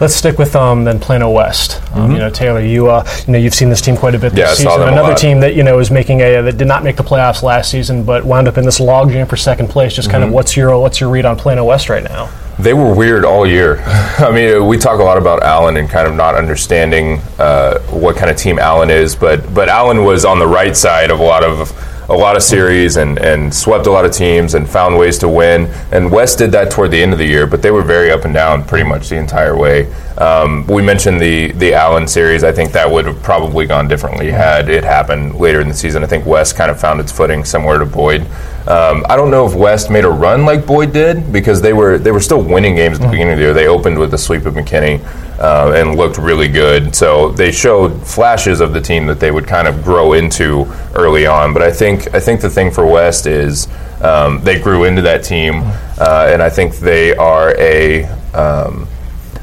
Let's 0.00 0.14
stick 0.14 0.38
with 0.38 0.56
um, 0.56 0.84
then 0.84 0.98
Plano 0.98 1.30
West. 1.30 1.82
Um, 1.92 2.04
mm-hmm. 2.04 2.12
You 2.12 2.18
know, 2.18 2.30
Taylor, 2.30 2.60
you 2.60 2.90
uh, 2.90 3.06
you 3.26 3.32
know 3.34 3.38
you've 3.38 3.54
seen 3.54 3.68
this 3.68 3.80
team 3.80 3.96
quite 3.96 4.14
a 4.14 4.18
bit 4.18 4.32
this 4.32 4.38
yeah, 4.38 4.70
season. 4.70 4.88
Another 4.88 5.14
team 5.14 5.40
that 5.40 5.54
you 5.54 5.62
know 5.62 5.78
is 5.78 5.90
making 5.90 6.20
a 6.20 6.36
uh, 6.36 6.42
that 6.42 6.56
did 6.56 6.66
not 6.66 6.82
make 6.82 6.96
the 6.96 7.02
playoffs 7.02 7.42
last 7.42 7.70
season, 7.70 8.02
but 8.04 8.24
wound 8.24 8.48
up 8.48 8.56
in 8.56 8.64
this 8.64 8.78
logjam 8.78 9.28
for 9.28 9.36
second 9.36 9.68
place. 9.68 9.94
Just 9.94 10.08
mm-hmm. 10.08 10.14
kind 10.14 10.24
of 10.24 10.32
what's 10.32 10.56
your 10.56 10.78
what's 10.80 11.00
your 11.00 11.10
read 11.10 11.26
on 11.26 11.36
Plano 11.36 11.64
West 11.64 11.90
right 11.90 12.02
now? 12.02 12.30
They 12.58 12.72
were 12.72 12.94
weird 12.94 13.26
all 13.26 13.46
year. 13.46 13.82
I 13.86 14.30
mean, 14.30 14.66
we 14.66 14.78
talk 14.78 14.98
a 14.98 15.04
lot 15.04 15.18
about 15.18 15.42
Allen 15.42 15.76
and 15.76 15.90
kind 15.90 16.08
of 16.08 16.14
not 16.14 16.34
understanding 16.34 17.20
uh, 17.38 17.78
what 17.90 18.16
kind 18.16 18.30
of 18.30 18.38
team 18.38 18.58
Allen 18.58 18.88
is, 18.88 19.14
but 19.14 19.52
but 19.52 19.68
Allen 19.68 20.04
was 20.04 20.24
on 20.24 20.38
the 20.38 20.46
right 20.46 20.74
side 20.74 21.10
of 21.10 21.20
a 21.20 21.24
lot 21.24 21.44
of 21.44 21.70
a 22.08 22.14
lot 22.14 22.36
of 22.36 22.42
series 22.42 22.96
and, 22.96 23.18
and 23.18 23.52
swept 23.52 23.86
a 23.86 23.90
lot 23.90 24.04
of 24.04 24.12
teams 24.12 24.54
and 24.54 24.68
found 24.68 24.96
ways 24.96 25.18
to 25.18 25.28
win. 25.28 25.66
And 25.92 26.10
West 26.10 26.38
did 26.38 26.52
that 26.52 26.70
toward 26.70 26.90
the 26.90 27.02
end 27.02 27.12
of 27.12 27.18
the 27.18 27.26
year, 27.26 27.46
but 27.46 27.62
they 27.62 27.70
were 27.70 27.82
very 27.82 28.10
up 28.10 28.24
and 28.24 28.32
down 28.32 28.64
pretty 28.64 28.88
much 28.88 29.08
the 29.08 29.16
entire 29.16 29.56
way. 29.56 29.92
Um, 30.18 30.66
we 30.66 30.82
mentioned 30.82 31.20
the 31.20 31.52
the 31.52 31.74
Allen 31.74 32.08
series. 32.08 32.42
I 32.42 32.52
think 32.52 32.72
that 32.72 32.90
would 32.90 33.06
have 33.06 33.22
probably 33.22 33.66
gone 33.66 33.86
differently 33.86 34.30
had 34.30 34.68
it 34.68 34.82
happened 34.84 35.34
later 35.34 35.60
in 35.60 35.68
the 35.68 35.74
season. 35.74 36.02
I 36.02 36.06
think 36.06 36.24
West 36.24 36.56
kind 36.56 36.70
of 36.70 36.80
found 36.80 37.00
its 37.00 37.12
footing 37.12 37.44
somewhere 37.44 37.78
to 37.78 37.86
Boyd. 37.86 38.26
Um, 38.68 39.06
I 39.08 39.14
don't 39.14 39.30
know 39.30 39.46
if 39.46 39.54
West 39.54 39.90
made 39.90 40.04
a 40.04 40.10
run 40.10 40.44
like 40.44 40.66
Boyd 40.66 40.92
did 40.92 41.32
because 41.32 41.62
they 41.62 41.72
were 41.72 41.98
they 41.98 42.10
were 42.10 42.20
still 42.20 42.42
winning 42.42 42.74
games 42.74 42.98
at 42.98 43.02
the 43.02 43.08
beginning 43.08 43.34
of 43.34 43.38
the 43.38 43.44
year. 43.44 43.54
They 43.54 43.68
opened 43.68 43.96
with 43.96 44.10
the 44.10 44.18
sweep 44.18 44.44
of 44.44 44.54
McKinney 44.54 45.00
uh, 45.38 45.72
and 45.76 45.96
looked 45.96 46.18
really 46.18 46.48
good. 46.48 46.94
So 46.94 47.30
they 47.30 47.52
showed 47.52 48.04
flashes 48.04 48.60
of 48.60 48.72
the 48.72 48.80
team 48.80 49.06
that 49.06 49.20
they 49.20 49.30
would 49.30 49.46
kind 49.46 49.68
of 49.68 49.84
grow 49.84 50.14
into 50.14 50.64
early 50.96 51.26
on. 51.26 51.52
But 51.52 51.62
I 51.62 51.70
think 51.70 52.12
I 52.12 52.18
think 52.18 52.40
the 52.40 52.50
thing 52.50 52.72
for 52.72 52.84
West 52.84 53.26
is 53.26 53.68
um, 54.02 54.42
they 54.42 54.60
grew 54.60 54.84
into 54.84 55.02
that 55.02 55.22
team, 55.22 55.62
uh, 55.98 56.28
and 56.30 56.42
I 56.42 56.50
think 56.50 56.76
they 56.76 57.14
are 57.16 57.56
a 57.58 58.04
um, 58.34 58.88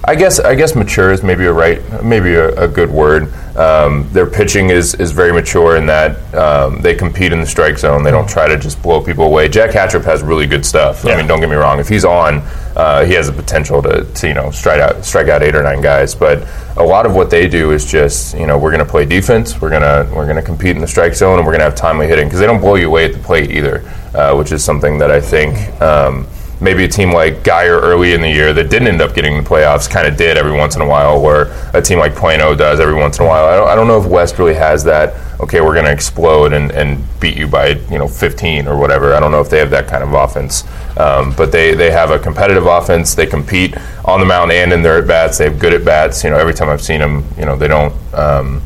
I 0.05 0.15
guess 0.15 0.39
I 0.39 0.53
guess 0.55 0.75
mature 0.75 1.13
is 1.13 1.23
maybe 1.23 1.45
a 1.45 1.53
right 1.53 1.81
maybe 2.03 2.33
a, 2.33 2.63
a 2.63 2.67
good 2.67 2.91
word. 2.91 3.33
Um, 3.55 4.11
their 4.11 4.25
pitching 4.25 4.69
is 4.69 4.95
is 4.95 5.13
very 5.13 5.31
mature 5.31 5.77
in 5.77 5.85
that 5.85 6.33
um, 6.35 6.81
they 6.81 6.93
compete 6.93 7.31
in 7.31 7.39
the 7.39 7.45
strike 7.45 7.77
zone. 7.77 8.03
They 8.03 8.11
don't 8.11 8.27
try 8.27 8.49
to 8.49 8.57
just 8.57 8.81
blow 8.83 9.01
people 9.01 9.23
away. 9.25 9.47
Jack 9.47 9.71
Hattrip 9.71 10.03
has 10.03 10.21
really 10.21 10.45
good 10.45 10.65
stuff. 10.65 11.05
Yeah. 11.05 11.13
I 11.13 11.17
mean, 11.17 11.27
don't 11.27 11.39
get 11.39 11.49
me 11.49 11.55
wrong. 11.55 11.79
If 11.79 11.87
he's 11.87 12.03
on, 12.03 12.39
uh, 12.75 13.05
he 13.05 13.13
has 13.13 13.27
the 13.27 13.33
potential 13.33 13.81
to, 13.81 14.03
to 14.03 14.27
you 14.27 14.33
know 14.33 14.51
strike 14.51 14.81
out 14.81 15.05
strike 15.05 15.29
out 15.29 15.41
eight 15.41 15.55
or 15.55 15.63
nine 15.63 15.81
guys. 15.81 16.13
But 16.15 16.45
a 16.75 16.83
lot 16.83 17.05
of 17.05 17.15
what 17.15 17.29
they 17.29 17.47
do 17.47 17.71
is 17.71 17.89
just 17.89 18.37
you 18.37 18.45
know 18.45 18.57
we're 18.57 18.71
going 18.71 18.85
to 18.85 18.91
play 18.91 19.05
defense. 19.05 19.61
We're 19.61 19.69
gonna 19.69 20.11
we're 20.13 20.27
gonna 20.27 20.41
compete 20.41 20.75
in 20.75 20.81
the 20.81 20.87
strike 20.87 21.13
zone, 21.13 21.37
and 21.37 21.45
we're 21.45 21.53
gonna 21.53 21.63
have 21.63 21.75
timely 21.75 22.07
hitting 22.07 22.27
because 22.27 22.41
they 22.41 22.45
don't 22.45 22.59
blow 22.59 22.75
you 22.75 22.87
away 22.87 23.05
at 23.05 23.13
the 23.13 23.19
plate 23.19 23.51
either, 23.51 23.79
uh, 24.15 24.35
which 24.35 24.51
is 24.51 24.61
something 24.65 24.97
that 24.97 25.11
I 25.11 25.21
think. 25.21 25.81
Um, 25.81 26.27
maybe 26.61 26.83
a 26.83 26.87
team 26.87 27.11
like 27.11 27.43
Guyer 27.43 27.81
early 27.81 28.13
in 28.13 28.21
the 28.21 28.29
year 28.29 28.53
that 28.53 28.69
didn't 28.69 28.87
end 28.87 29.01
up 29.01 29.13
getting 29.13 29.37
the 29.37 29.47
playoffs 29.47 29.89
kind 29.89 30.07
of 30.07 30.17
did 30.17 30.37
every 30.37 30.51
once 30.51 30.75
in 30.75 30.81
a 30.81 30.87
while, 30.87 31.21
where 31.21 31.51
a 31.73 31.81
team 31.81 31.99
like 31.99 32.15
Plano 32.15 32.55
does 32.55 32.79
every 32.79 32.95
once 32.95 33.19
in 33.19 33.25
a 33.25 33.27
while. 33.27 33.45
I 33.45 33.55
don't, 33.55 33.67
I 33.69 33.75
don't 33.75 33.87
know 33.87 34.01
if 34.01 34.07
West 34.07 34.39
really 34.39 34.53
has 34.55 34.83
that. 34.85 35.15
Okay, 35.39 35.61
we're 35.61 35.73
going 35.73 35.85
to 35.85 35.91
explode 35.91 36.53
and, 36.53 36.71
and 36.71 37.03
beat 37.19 37.35
you 37.35 37.47
by 37.47 37.69
you 37.69 37.97
know 37.97 38.07
15 38.07 38.67
or 38.67 38.77
whatever. 38.77 39.13
I 39.13 39.19
don't 39.19 39.31
know 39.31 39.41
if 39.41 39.49
they 39.49 39.59
have 39.59 39.71
that 39.71 39.87
kind 39.87 40.03
of 40.03 40.13
offense, 40.13 40.63
um, 40.97 41.33
but 41.35 41.51
they, 41.51 41.73
they 41.73 41.91
have 41.91 42.11
a 42.11 42.19
competitive 42.19 42.65
offense. 42.65 43.13
They 43.13 43.25
compete 43.25 43.75
on 44.05 44.19
the 44.19 44.25
mound 44.25 44.51
and 44.51 44.71
in 44.71 44.81
their 44.81 44.99
at 44.99 45.07
bats. 45.07 45.37
They 45.37 45.45
have 45.45 45.59
good 45.59 45.73
at 45.73 45.83
bats. 45.83 46.23
You 46.23 46.29
know, 46.29 46.37
every 46.37 46.53
time 46.53 46.69
I've 46.69 46.81
seen 46.81 46.99
them, 46.99 47.25
you 47.37 47.45
know, 47.45 47.55
they 47.57 47.67
don't. 47.67 47.93
Um, 48.13 48.61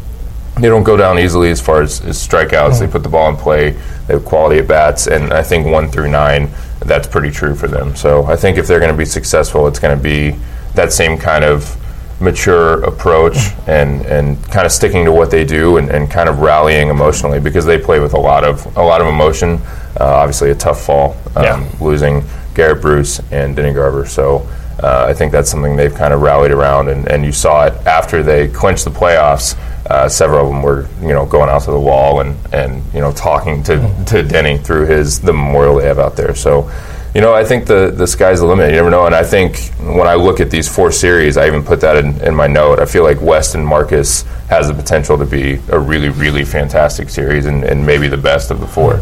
they 0.60 0.70
don't 0.70 0.84
go 0.84 0.98
down 0.98 1.20
easily 1.20 1.50
as 1.52 1.62
far 1.62 1.82
as, 1.82 2.02
as 2.02 2.18
strikeouts. 2.18 2.50
Mm-hmm. 2.50 2.86
They 2.86 2.92
put 2.92 3.04
the 3.04 3.10
ball 3.10 3.30
in 3.30 3.36
play. 3.36 3.72
They 4.08 4.14
have 4.14 4.26
quality 4.26 4.60
at 4.60 4.68
bats, 4.68 5.08
and 5.08 5.34
I 5.34 5.44
think 5.44 5.68
one 5.68 5.90
through 5.90 6.10
nine 6.10 6.50
that's 6.80 7.08
pretty 7.08 7.32
true 7.32 7.56
for 7.56 7.68
them. 7.68 7.96
So 7.96 8.26
I 8.26 8.36
think 8.36 8.58
if 8.58 8.68
they're 8.68 8.80
going 8.80 8.92
to 8.92 8.98
be 8.98 9.06
successful, 9.06 9.68
it's 9.68 9.80
going 9.80 9.98
to 9.98 10.04
be 10.04 10.38
that 10.76 10.94
same 10.94 11.18
kind 11.18 11.44
of 11.44 11.76
mature 12.20 12.84
approach 12.84 13.38
and, 13.68 14.04
and 14.06 14.44
kind 14.46 14.66
of 14.66 14.72
sticking 14.72 15.06
to 15.06 15.12
what 15.12 15.30
they 15.30 15.46
do 15.46 15.78
and, 15.78 15.90
and 15.90 16.10
kind 16.10 16.30
of 16.30 16.40
rallying 16.40 16.90
emotionally 16.90 17.40
because 17.40 17.66
they 17.66 17.78
play 17.78 18.00
with 18.00 18.14
a 18.14 18.20
lot 18.20 18.44
of 18.44 18.66
a 18.78 18.82
lot 18.82 19.02
of 19.02 19.08
emotion. 19.08 19.60
Uh, 20.00 20.06
obviously, 20.06 20.52
a 20.52 20.56
tough 20.56 20.84
fall, 20.84 21.16
um, 21.36 21.44
yeah. 21.44 21.72
losing 21.82 22.24
Garrett 22.54 22.82
Bruce 22.82 23.20
and 23.32 23.56
Denny 23.56 23.74
Garver. 23.74 24.06
So 24.06 24.48
uh, 24.82 25.06
I 25.08 25.14
think 25.14 25.32
that's 25.32 25.50
something 25.50 25.76
they've 25.76 25.94
kind 25.94 26.14
of 26.14 26.22
rallied 26.22 26.52
around, 26.52 26.90
and, 26.90 27.08
and 27.08 27.26
you 27.26 27.32
saw 27.32 27.66
it 27.66 27.74
after 27.88 28.22
they 28.22 28.48
clinched 28.48 28.86
the 28.86 28.92
playoffs. 28.92 29.56
Uh, 29.90 30.10
several 30.10 30.46
of 30.46 30.52
them 30.52 30.62
were, 30.62 30.88
you 31.02 31.14
know, 31.14 31.26
going 31.26 31.50
out 31.50 31.64
to 31.64 31.72
the 31.72 31.80
wall 31.80 32.20
and, 32.20 32.36
and 32.54 32.84
you 32.94 33.00
know 33.00 33.12
talking 33.14 33.64
to, 33.64 34.06
to 34.06 34.22
Denny 34.22 34.58
through 34.58 34.86
his 34.86 35.22
the 35.22 35.32
memorial 35.32 35.76
they 35.76 35.86
have 35.86 35.98
out 35.98 36.18
there. 36.18 36.36
So, 36.36 36.70
you 37.16 37.22
know, 37.22 37.34
I 37.34 37.46
think 37.46 37.68
the 37.68 37.92
the 37.96 38.06
sky's 38.06 38.42
the 38.42 38.46
limit. 38.46 38.70
You 38.70 38.76
never 38.76 38.90
know. 38.90 39.06
And 39.06 39.16
I 39.16 39.24
think 39.24 39.60
when 39.80 40.08
I 40.08 40.16
look 40.16 40.42
at 40.42 40.52
these 40.52 40.68
four 40.68 40.92
series, 40.92 41.38
I 41.38 41.48
even 41.48 41.64
put 41.64 41.80
that 41.82 42.04
in, 42.04 42.20
in 42.22 42.36
my 42.36 42.48
note. 42.48 42.80
I 42.80 42.86
feel 42.86 43.04
like 43.04 43.22
West 43.22 43.56
and 43.56 43.66
Marcus 43.66 44.24
has 44.50 44.68
the 44.68 44.74
potential 44.74 45.18
to 45.18 45.26
be 45.26 45.60
a 45.70 45.80
really 45.80 46.10
really 46.10 46.44
fantastic 46.44 47.10
series 47.10 47.46
and, 47.46 47.64
and 47.64 47.86
maybe 47.86 48.08
the 48.08 48.18
best 48.18 48.52
of 48.52 48.60
the 48.60 48.68
four 48.68 49.02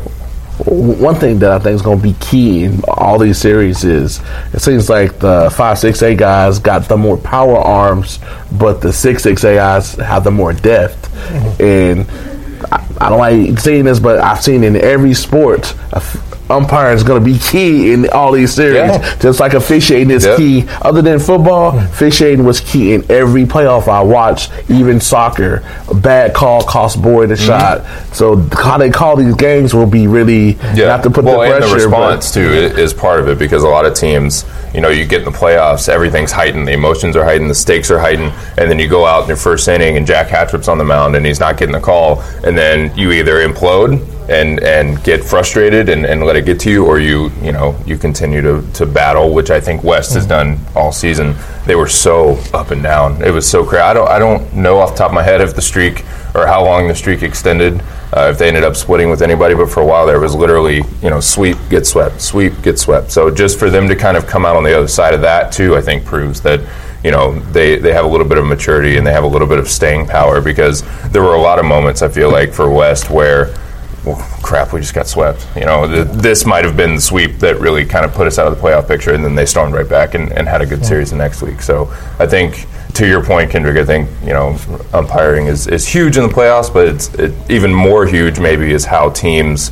one 0.64 1.16
thing 1.16 1.40
that 1.40 1.52
I 1.52 1.60
think 1.60 1.76
is 1.76 1.82
going 1.82 1.98
to 1.98 2.04
be 2.04 2.14
key 2.20 2.64
in 2.64 2.82
all 2.88 3.20
these 3.20 3.38
series 3.38 3.84
is 3.84 4.22
it 4.54 4.62
seems 4.62 4.90
like 4.90 5.20
the 5.20 5.52
five 5.54 5.78
six 5.78 6.02
A 6.02 6.16
guys 6.16 6.60
got 6.60 6.88
the 6.88 6.98
more 6.98 7.18
power 7.18 7.58
arms, 7.58 8.20
but 8.54 8.82
the 8.82 8.94
six 8.94 9.24
six 9.24 9.44
A 9.44 9.56
guys 9.56 9.96
have 9.96 10.24
the 10.24 10.32
more 10.32 10.54
depth. 10.54 11.12
Mm-hmm. 11.14 11.64
And 11.64 12.66
I, 12.72 13.06
I, 13.06 13.10
don't 13.10 13.20
like 13.20 13.60
seeing 13.60 13.84
this, 13.84 14.00
but 14.00 14.20
I've 14.20 14.42
seen 14.42 14.64
in 14.64 14.76
every 14.78 15.14
sport 15.14 15.76
umpire 16.50 16.94
is 16.94 17.04
going 17.04 17.24
to 17.24 17.26
be 17.26 17.38
key 17.40 17.92
in 17.92 18.10
all 18.10 18.32
these 18.32 18.54
series. 18.54 18.76
Yeah. 18.76 19.18
Just 19.20 19.40
like 19.40 19.54
officiating 19.54 20.12
is 20.12 20.26
yep. 20.26 20.38
key. 20.38 20.66
Other 20.82 21.02
than 21.02 21.20
football, 21.20 21.72
mm. 21.72 21.86
officiating 21.86 22.46
was 22.46 22.62
key 22.62 22.94
in 22.94 23.10
every 23.10 23.46
playoff 23.46 23.88
I 23.88 24.02
watched, 24.02 24.52
even 24.70 25.00
soccer. 25.00 25.64
A 25.90 25.96
bad 25.96 26.34
call 26.34 26.64
cost 26.64 27.02
Boyd 27.02 27.32
a 27.32 27.34
mm-hmm. 27.34 27.46
shot. 27.46 28.16
So 28.16 28.38
how 28.54 28.78
they 28.78 28.90
call 28.90 29.16
these 29.16 29.36
games 29.36 29.74
will 29.74 29.88
be 29.88 30.08
really 30.08 30.52
yeah. 30.52 30.92
have 30.92 31.04
to 31.04 31.10
put 31.10 31.26
well, 31.26 31.42
the 31.42 31.48
pressure. 31.48 31.64
And 31.64 31.82
the 31.82 31.86
response 31.88 32.34
too 32.34 32.50
is 32.50 32.94
part 32.94 33.20
of 33.20 33.28
it 33.28 33.40
because 33.40 33.64
a 33.64 33.68
lot 33.68 33.86
of 33.86 33.96
teams, 33.96 34.46
you 34.74 34.82
know, 34.82 34.90
you 34.90 35.06
get 35.06 35.20
in 35.20 35.26
the 35.26 35.38
playoffs, 35.38 35.90
everything's 35.90 36.32
heightened, 36.32 36.68
the 36.68 36.74
emotions 36.74 37.16
are 37.16 37.24
heightened, 37.24 37.50
the 37.50 37.56
stakes 37.56 37.90
are 37.90 38.00
heightened, 38.00 38.34
and 38.58 38.70
then 38.70 38.80
you 38.80 38.88
go 38.88 39.06
out 39.06 39.24
in 39.24 39.28
your 39.28 39.38
first 39.38 39.68
inning 39.68 39.98
and 39.98 40.06
Jack 40.06 40.28
Hattrip's 40.28 40.68
on 40.68 40.78
the 40.78 40.84
mound 40.84 41.16
and 41.16 41.26
he's 41.26 41.40
not 41.40 41.58
getting 41.58 41.74
the 41.74 41.82
call, 41.82 42.22
and 42.44 42.58
then 42.58 42.96
you 42.98 43.12
either 43.12 43.48
implode 43.48 44.15
and 44.30 44.60
and 44.62 45.04
get 45.04 45.24
frustrated 45.24 45.90
and, 45.90 46.06
and 46.06 46.24
let 46.24 46.36
it 46.36 46.46
get 46.46 46.60
to 46.62 46.72
you, 46.72 46.86
or 46.86 47.00
you 47.00 47.32
you 47.42 47.52
know 47.52 47.78
you 47.86 47.98
continue 47.98 48.42
to, 48.42 48.62
to 48.74 48.86
battle, 48.86 49.34
which 49.34 49.50
I 49.50 49.60
think 49.60 49.84
West 49.84 50.14
has 50.14 50.26
done 50.26 50.60
all 50.76 50.92
season. 50.92 51.36
They 51.66 51.76
were 51.76 51.88
so 51.88 52.40
up 52.54 52.72
and 52.72 52.82
down. 52.82 53.22
It 53.22 53.32
was 53.32 53.50
so 53.50 53.66
crazy. 53.66 53.82
I 53.82 53.94
don't 53.94 54.08
I 54.10 54.20
don't 54.20 54.54
know 54.54 54.80
off 54.80 54.92
the 54.92 54.98
top 54.98 55.10
of 55.10 55.16
my 55.16 55.24
head 55.24 55.42
if 55.42 55.56
the 55.56 55.62
streak 55.62 56.04
or 56.34 56.46
how 56.46 56.64
long 56.64 56.88
the 56.88 56.96
streak 56.96 57.24
extended. 57.24 57.82
Uh, 58.14 58.30
if 58.32 58.38
they 58.38 58.48
ended 58.48 58.64
up 58.64 58.76
splitting 58.76 59.10
with 59.10 59.22
anybody, 59.22 59.54
but 59.56 59.70
for 59.70 59.82
a 59.82 59.86
while 59.86 60.06
there 60.06 60.20
was 60.20 60.34
literally, 60.34 60.82
you 61.02 61.10
know, 61.10 61.20
sweep, 61.20 61.58
get 61.70 61.86
swept, 61.86 62.22
sweep, 62.22 62.54
get 62.62 62.80
swept. 62.80 63.12
So 63.12 63.30
just 63.30 63.60
for 63.60 63.70
them 63.70 63.90
to 63.90 63.96
kind 63.96 64.16
of 64.16 64.26
come 64.26 64.46
out 64.46 64.56
on 64.56 64.64
the 64.64 64.78
other 64.78 64.88
side 64.88 65.14
of 65.14 65.22
that 65.22 65.52
too, 65.52 65.76
I 65.76 65.82
think 65.82 66.06
proves 66.06 66.40
that 66.42 66.62
you 67.04 67.12
know 67.12 67.38
they, 67.52 67.78
they 67.78 67.94
have 67.94 68.06
a 68.06 68.08
little 68.08 68.28
bit 68.28 68.38
of 68.38 68.46
maturity 68.46 68.98
and 68.98 69.06
they 69.06 69.12
have 69.12 69.24
a 69.24 69.28
little 69.28 69.48
bit 69.48 69.60
of 69.60 69.68
staying 69.68 70.08
power 70.08 70.42
because 70.42 70.82
there 71.10 71.22
were 71.22 71.36
a 71.36 71.42
lot 71.42 71.60
of 71.60 71.66
moments 71.66 72.02
I 72.02 72.08
feel 72.08 72.32
like 72.32 72.54
for 72.54 72.70
West 72.70 73.10
where 73.10 73.54
well, 74.06 74.18
crap, 74.44 74.72
we 74.72 74.80
just 74.80 74.94
got 74.94 75.08
swept. 75.08 75.48
You 75.56 75.66
know, 75.66 75.88
th- 75.88 76.08
this 76.22 76.46
might 76.46 76.64
have 76.64 76.78
been 76.78 76.96
the 76.96 77.02
sweep 77.02 77.40
that 77.40 77.60
really 77.60 77.86
kind 77.86 78.06
of 78.06 78.14
put 78.14 78.28
us 78.28 78.38
out 78.38 78.48
of 78.48 78.56
the 78.56 78.62
playoff 78.62 78.88
picture, 78.88 79.14
and 79.14 79.24
then 79.24 79.36
they 79.36 79.46
stormed 79.46 79.74
right 79.74 79.88
back 79.88 80.14
and, 80.14 80.32
and 80.34 80.48
had 80.48 80.62
a 80.62 80.66
good 80.66 80.86
series 80.86 81.10
the 81.10 81.18
next 81.18 81.42
week. 81.42 81.62
So 81.62 81.92
I 82.20 82.28
think, 82.28 82.68
to 82.94 83.08
your 83.08 83.24
point, 83.24 83.52
Kendrick, 83.52 83.78
I 83.78 83.86
think 83.86 84.10
you 84.22 84.34
know 84.34 84.58
umpiring 84.94 85.48
is, 85.48 85.68
is 85.68 85.88
huge 85.88 86.18
in 86.18 86.24
the 86.24 86.34
playoffs, 86.34 86.72
but 86.72 86.88
it's 86.88 87.14
it, 87.16 87.34
even 87.50 87.74
more 87.74 88.06
huge 88.06 88.40
maybe 88.40 88.72
is 88.72 88.86
how 88.86 89.10
teams 89.10 89.72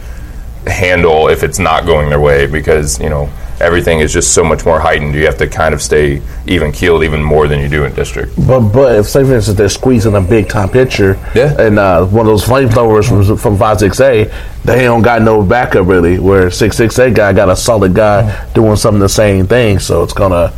handle 0.67 1.27
if 1.27 1.43
it's 1.43 1.59
not 1.59 1.85
going 1.85 2.09
their 2.09 2.19
way 2.21 2.45
because 2.47 2.99
you 2.99 3.09
know 3.09 3.29
everything 3.59 3.99
is 3.99 4.11
just 4.11 4.33
so 4.33 4.43
much 4.43 4.65
more 4.65 4.79
heightened. 4.79 5.13
You 5.15 5.25
have 5.25 5.37
to 5.37 5.47
kind 5.47 5.73
of 5.73 5.81
stay 5.81 6.21
even 6.47 6.71
keeled 6.71 7.03
even 7.03 7.21
more 7.23 7.47
than 7.47 7.59
you 7.59 7.69
do 7.69 7.85
in 7.85 7.93
district. 7.93 8.33
But 8.47 8.59
but 8.69 8.95
if 8.97 9.07
say 9.07 9.23
for 9.23 9.35
instance 9.35 9.57
they're 9.57 9.69
squeezing 9.69 10.15
a 10.15 10.21
big 10.21 10.49
time 10.49 10.69
pitcher, 10.69 11.17
Yeah. 11.35 11.59
and 11.61 11.77
uh, 11.79 12.05
one 12.05 12.25
of 12.25 12.31
those 12.31 12.43
flamethrowers 12.45 13.07
from 13.07 13.37
from 13.37 13.57
five 13.57 13.79
six 13.79 13.99
A, 13.99 14.25
they 14.65 14.83
don't 14.83 15.01
got 15.01 15.21
no 15.21 15.43
backup 15.43 15.87
really. 15.87 16.19
Where 16.19 16.49
six 16.51 16.77
six 16.77 16.97
A 16.99 17.11
guy 17.11 17.33
got 17.33 17.49
a 17.49 17.55
solid 17.55 17.93
guy 17.93 18.45
doing 18.53 18.75
some 18.75 18.95
of 18.95 19.01
the 19.01 19.09
same 19.09 19.47
thing, 19.47 19.79
so 19.79 20.03
it's 20.03 20.13
gonna 20.13 20.51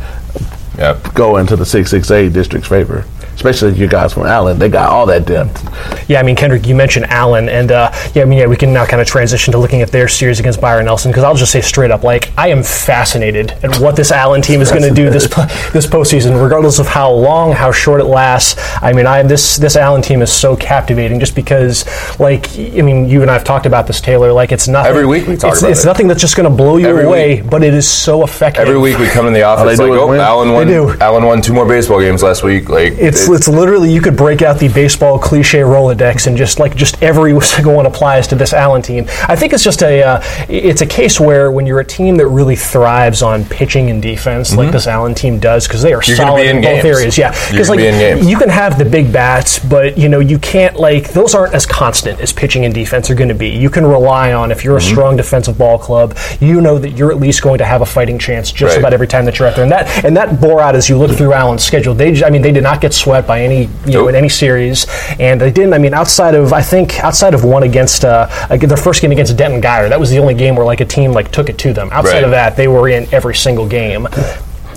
Yep. 0.78 1.14
go 1.14 1.38
into 1.38 1.56
the 1.56 1.64
six 1.64 1.90
six 1.90 2.10
A 2.10 2.28
district's 2.28 2.68
favor. 2.68 3.04
Especially 3.36 3.74
you 3.74 3.86
guys 3.86 4.14
from 4.14 4.24
Allen, 4.26 4.58
they 4.58 4.68
got 4.68 4.90
all 4.90 5.06
that 5.06 5.26
depth. 5.26 5.62
Yeah, 6.08 6.20
I 6.20 6.22
mean, 6.22 6.36
Kendrick, 6.36 6.66
you 6.66 6.74
mentioned 6.74 7.04
Allen, 7.06 7.48
and 7.50 7.70
uh, 7.70 7.92
yeah, 8.14 8.22
I 8.22 8.24
mean, 8.24 8.38
yeah, 8.38 8.46
we 8.46 8.56
can 8.56 8.72
now 8.72 8.86
kind 8.86 9.00
of 9.00 9.06
transition 9.06 9.52
to 9.52 9.58
looking 9.58 9.82
at 9.82 9.90
their 9.90 10.08
series 10.08 10.40
against 10.40 10.58
Byron 10.60 10.86
Nelson 10.86 11.10
because 11.12 11.22
I'll 11.22 11.34
just 11.34 11.52
say 11.52 11.60
straight 11.60 11.90
up, 11.90 12.02
like, 12.02 12.32
I 12.38 12.48
am 12.48 12.62
fascinated 12.62 13.50
at 13.62 13.78
what 13.78 13.94
this 13.94 14.10
Allen 14.10 14.40
team 14.40 14.62
is 14.62 14.70
going 14.70 14.82
to 14.82 14.90
do 14.90 15.10
this 15.10 15.28
this 15.72 15.86
postseason, 15.86 16.42
regardless 16.42 16.78
of 16.78 16.86
how 16.86 17.12
long, 17.12 17.52
how 17.52 17.70
short 17.72 18.00
it 18.00 18.04
lasts. 18.04 18.58
I 18.82 18.92
mean, 18.94 19.06
I 19.06 19.22
this 19.22 19.58
this 19.58 19.76
Allen 19.76 20.00
team 20.00 20.22
is 20.22 20.32
so 20.32 20.56
captivating 20.56 21.20
just 21.20 21.34
because, 21.34 21.84
like, 22.18 22.58
I 22.58 22.80
mean, 22.80 23.06
you 23.06 23.20
and 23.20 23.30
I 23.30 23.34
have 23.34 23.44
talked 23.44 23.66
about 23.66 23.86
this, 23.86 24.00
Taylor. 24.00 24.32
Like, 24.32 24.50
it's 24.50 24.66
nothing. 24.66 24.88
Every 24.88 25.06
week 25.06 25.26
we 25.26 25.36
talk 25.36 25.52
it's, 25.52 25.60
about 25.60 25.70
It's 25.72 25.84
it. 25.84 25.86
nothing 25.86 26.08
that's 26.08 26.22
just 26.22 26.36
going 26.36 26.48
to 26.48 26.56
blow 26.56 26.78
you 26.78 26.88
Every 26.88 27.04
away, 27.04 27.42
week. 27.42 27.50
but 27.50 27.62
it 27.62 27.74
is 27.74 27.86
so 27.86 28.24
effective. 28.24 28.62
Every 28.62 28.78
week 28.78 28.98
we 28.98 29.08
come 29.08 29.26
in 29.26 29.34
the 29.34 29.42
office 29.42 29.76
they 29.76 29.84
like, 29.84 29.92
do 29.92 29.94
is 29.94 30.00
oh, 30.00 30.08
win. 30.08 30.20
Allen 30.20 30.52
won. 30.52 30.66
Do. 30.66 30.96
Allen 31.00 31.24
won 31.24 31.42
two 31.42 31.52
more 31.52 31.66
baseball 31.68 32.00
games 32.00 32.22
last 32.22 32.42
week. 32.42 32.68
Like 32.70 32.94
It's 32.94 33.25
it- 33.28 33.34
it's 33.34 33.48
literally 33.48 33.92
you 33.92 34.00
could 34.00 34.16
break 34.16 34.42
out 34.42 34.58
the 34.58 34.68
baseball 34.68 35.18
cliche 35.18 35.58
Rolodex 35.60 36.26
and 36.26 36.36
just 36.36 36.58
like 36.58 36.74
just 36.76 37.02
every 37.02 37.38
single 37.54 37.74
one 37.74 37.86
applies 37.86 38.26
to 38.28 38.34
this 38.34 38.52
Allen 38.52 38.82
team. 38.82 39.06
I 39.28 39.36
think 39.36 39.52
it's 39.52 39.64
just 39.64 39.82
a 39.82 40.02
uh, 40.02 40.22
it's 40.48 40.80
a 40.80 40.86
case 40.86 41.18
where 41.20 41.50
when 41.50 41.66
you're 41.66 41.80
a 41.80 41.84
team 41.84 42.16
that 42.16 42.26
really 42.28 42.56
thrives 42.56 43.22
on 43.22 43.44
pitching 43.44 43.90
and 43.90 44.00
defense 44.02 44.54
like 44.56 44.72
this 44.72 44.86
Allen 44.86 45.14
team 45.14 45.38
does 45.38 45.66
because 45.66 45.82
they 45.82 45.92
are 45.92 46.00
Mm-hmm. 46.00 46.10
You're 46.10 46.16
solid 46.16 46.46
in 46.46 46.56
in, 46.56 46.62
both 46.62 46.82
games. 46.82 46.96
areas. 46.98 47.18
Yeah, 47.18 47.30
because 47.50 47.68
like 47.68 47.78
be 47.78 48.26
you 48.28 48.36
can 48.38 48.48
have 48.48 48.78
the 48.78 48.84
big 48.84 49.12
bats, 49.12 49.58
but 49.58 49.96
you 49.98 50.08
know 50.08 50.20
you 50.20 50.38
can't 50.38 50.76
like 50.76 51.12
those 51.12 51.34
aren't 51.34 51.54
as 51.54 51.66
constant 51.66 52.20
as 52.20 52.32
pitching 52.32 52.64
and 52.64 52.72
defense 52.74 53.10
are 53.10 53.14
going 53.14 53.28
to 53.28 53.34
be. 53.34 53.48
You 53.48 53.70
can 53.70 53.84
rely 53.86 54.32
on 54.32 54.50
if 54.52 54.62
you're 54.64 54.76
a 54.76 54.80
Mm-hmm. 54.80 54.92
strong 54.92 55.16
defensive 55.16 55.56
ball 55.58 55.78
club, 55.78 56.16
you 56.40 56.60
know 56.60 56.78
that 56.78 56.90
you're 56.90 57.10
at 57.10 57.18
least 57.18 57.42
going 57.42 57.58
to 57.58 57.64
have 57.64 57.80
a 57.82 57.86
fighting 57.86 58.18
chance 58.18 58.52
just 58.52 58.74
Right. 58.74 58.78
about 58.80 58.92
every 58.92 59.06
time 59.08 59.24
that 59.24 59.38
you're 59.38 59.48
out 59.48 59.54
there. 59.56 59.64
And 59.64 59.72
that 59.72 60.04
and 60.04 60.16
that 60.16 60.40
bore 60.40 60.60
out 60.60 60.76
as 60.76 60.88
you 60.88 60.96
look 60.98 61.10
through 61.16 61.32
Allen's 61.32 61.64
schedule. 61.64 61.94
They 61.94 62.22
I 62.22 62.30
mean 62.30 62.42
they 62.42 62.52
did 62.52 62.62
not 62.62 62.80
get 62.80 62.92
swept 62.94 63.15
by 63.24 63.42
any 63.42 63.62
you 63.86 63.92
know 63.92 64.00
Nope. 64.00 64.08
in 64.08 64.14
any 64.16 64.28
series, 64.28 64.86
and 65.20 65.40
they 65.40 65.52
didn't. 65.52 65.74
I 65.74 65.78
mean 65.78 65.94
outside 65.94 66.34
of 66.34 66.52
I 66.52 66.62
think 66.62 66.98
outside 67.04 67.34
of 67.34 67.44
one 67.44 67.62
against 67.62 68.04
uh, 68.04 68.26
ag- 68.50 68.62
their 68.62 68.76
first 68.76 69.00
game 69.00 69.12
against 69.12 69.36
Denton 69.36 69.62
Guyer, 69.62 69.88
that 69.88 70.00
was 70.00 70.10
the 70.10 70.18
only 70.18 70.34
game 70.34 70.56
where 70.56 70.66
like 70.66 70.80
a 70.80 70.84
team 70.84 71.12
like 71.12 71.30
took 71.30 71.48
it 71.48 71.56
to 71.58 71.72
them. 71.72 71.88
Outside 71.92 72.14
Right. 72.14 72.24
of 72.24 72.30
that, 72.32 72.56
they 72.56 72.66
were 72.66 72.88
in 72.88 73.06
every 73.14 73.36
single 73.36 73.68
game. 73.68 74.08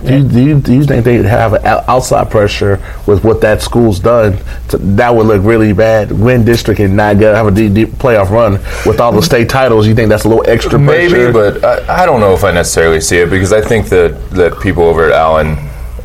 Do 0.05 0.17
you, 0.17 0.23
do, 0.29 0.41
you, 0.41 0.59
do 0.61 0.73
you 0.75 0.83
think 0.85 1.03
they 1.03 1.17
have 1.23 1.53
outside 1.65 2.31
pressure 2.31 2.79
with 3.05 3.25
what 3.25 3.41
that 3.41 3.61
school's 3.61 3.99
done? 3.99 4.37
To, 4.69 4.77
that 4.77 5.13
would 5.13 5.25
look 5.27 5.43
really 5.43 5.73
bad. 5.73 6.09
Win 6.09 6.45
district 6.45 6.79
and 6.79 6.95
not 6.95 7.19
get 7.19 7.35
have 7.35 7.47
a 7.47 7.51
deep, 7.51 7.73
deep 7.73 7.89
playoff 7.89 8.29
run 8.29 8.53
with 8.85 9.01
all 9.01 9.11
the 9.11 9.21
state 9.21 9.49
titles. 9.49 9.85
You 9.87 9.95
think 9.95 10.07
that's 10.07 10.23
a 10.23 10.29
little 10.29 10.49
extra 10.49 10.79
pressure? 10.79 11.17
Maybe, 11.17 11.33
but 11.33 11.61
I, 11.65 12.03
I 12.03 12.05
don't 12.05 12.21
know 12.21 12.33
if 12.33 12.45
I 12.45 12.51
necessarily 12.53 13.01
see 13.01 13.17
it 13.17 13.29
because 13.29 13.51
I 13.51 13.59
think 13.59 13.89
that, 13.89 14.29
that 14.29 14.61
people 14.61 14.83
over 14.83 15.03
at 15.03 15.11
Allen 15.11 15.57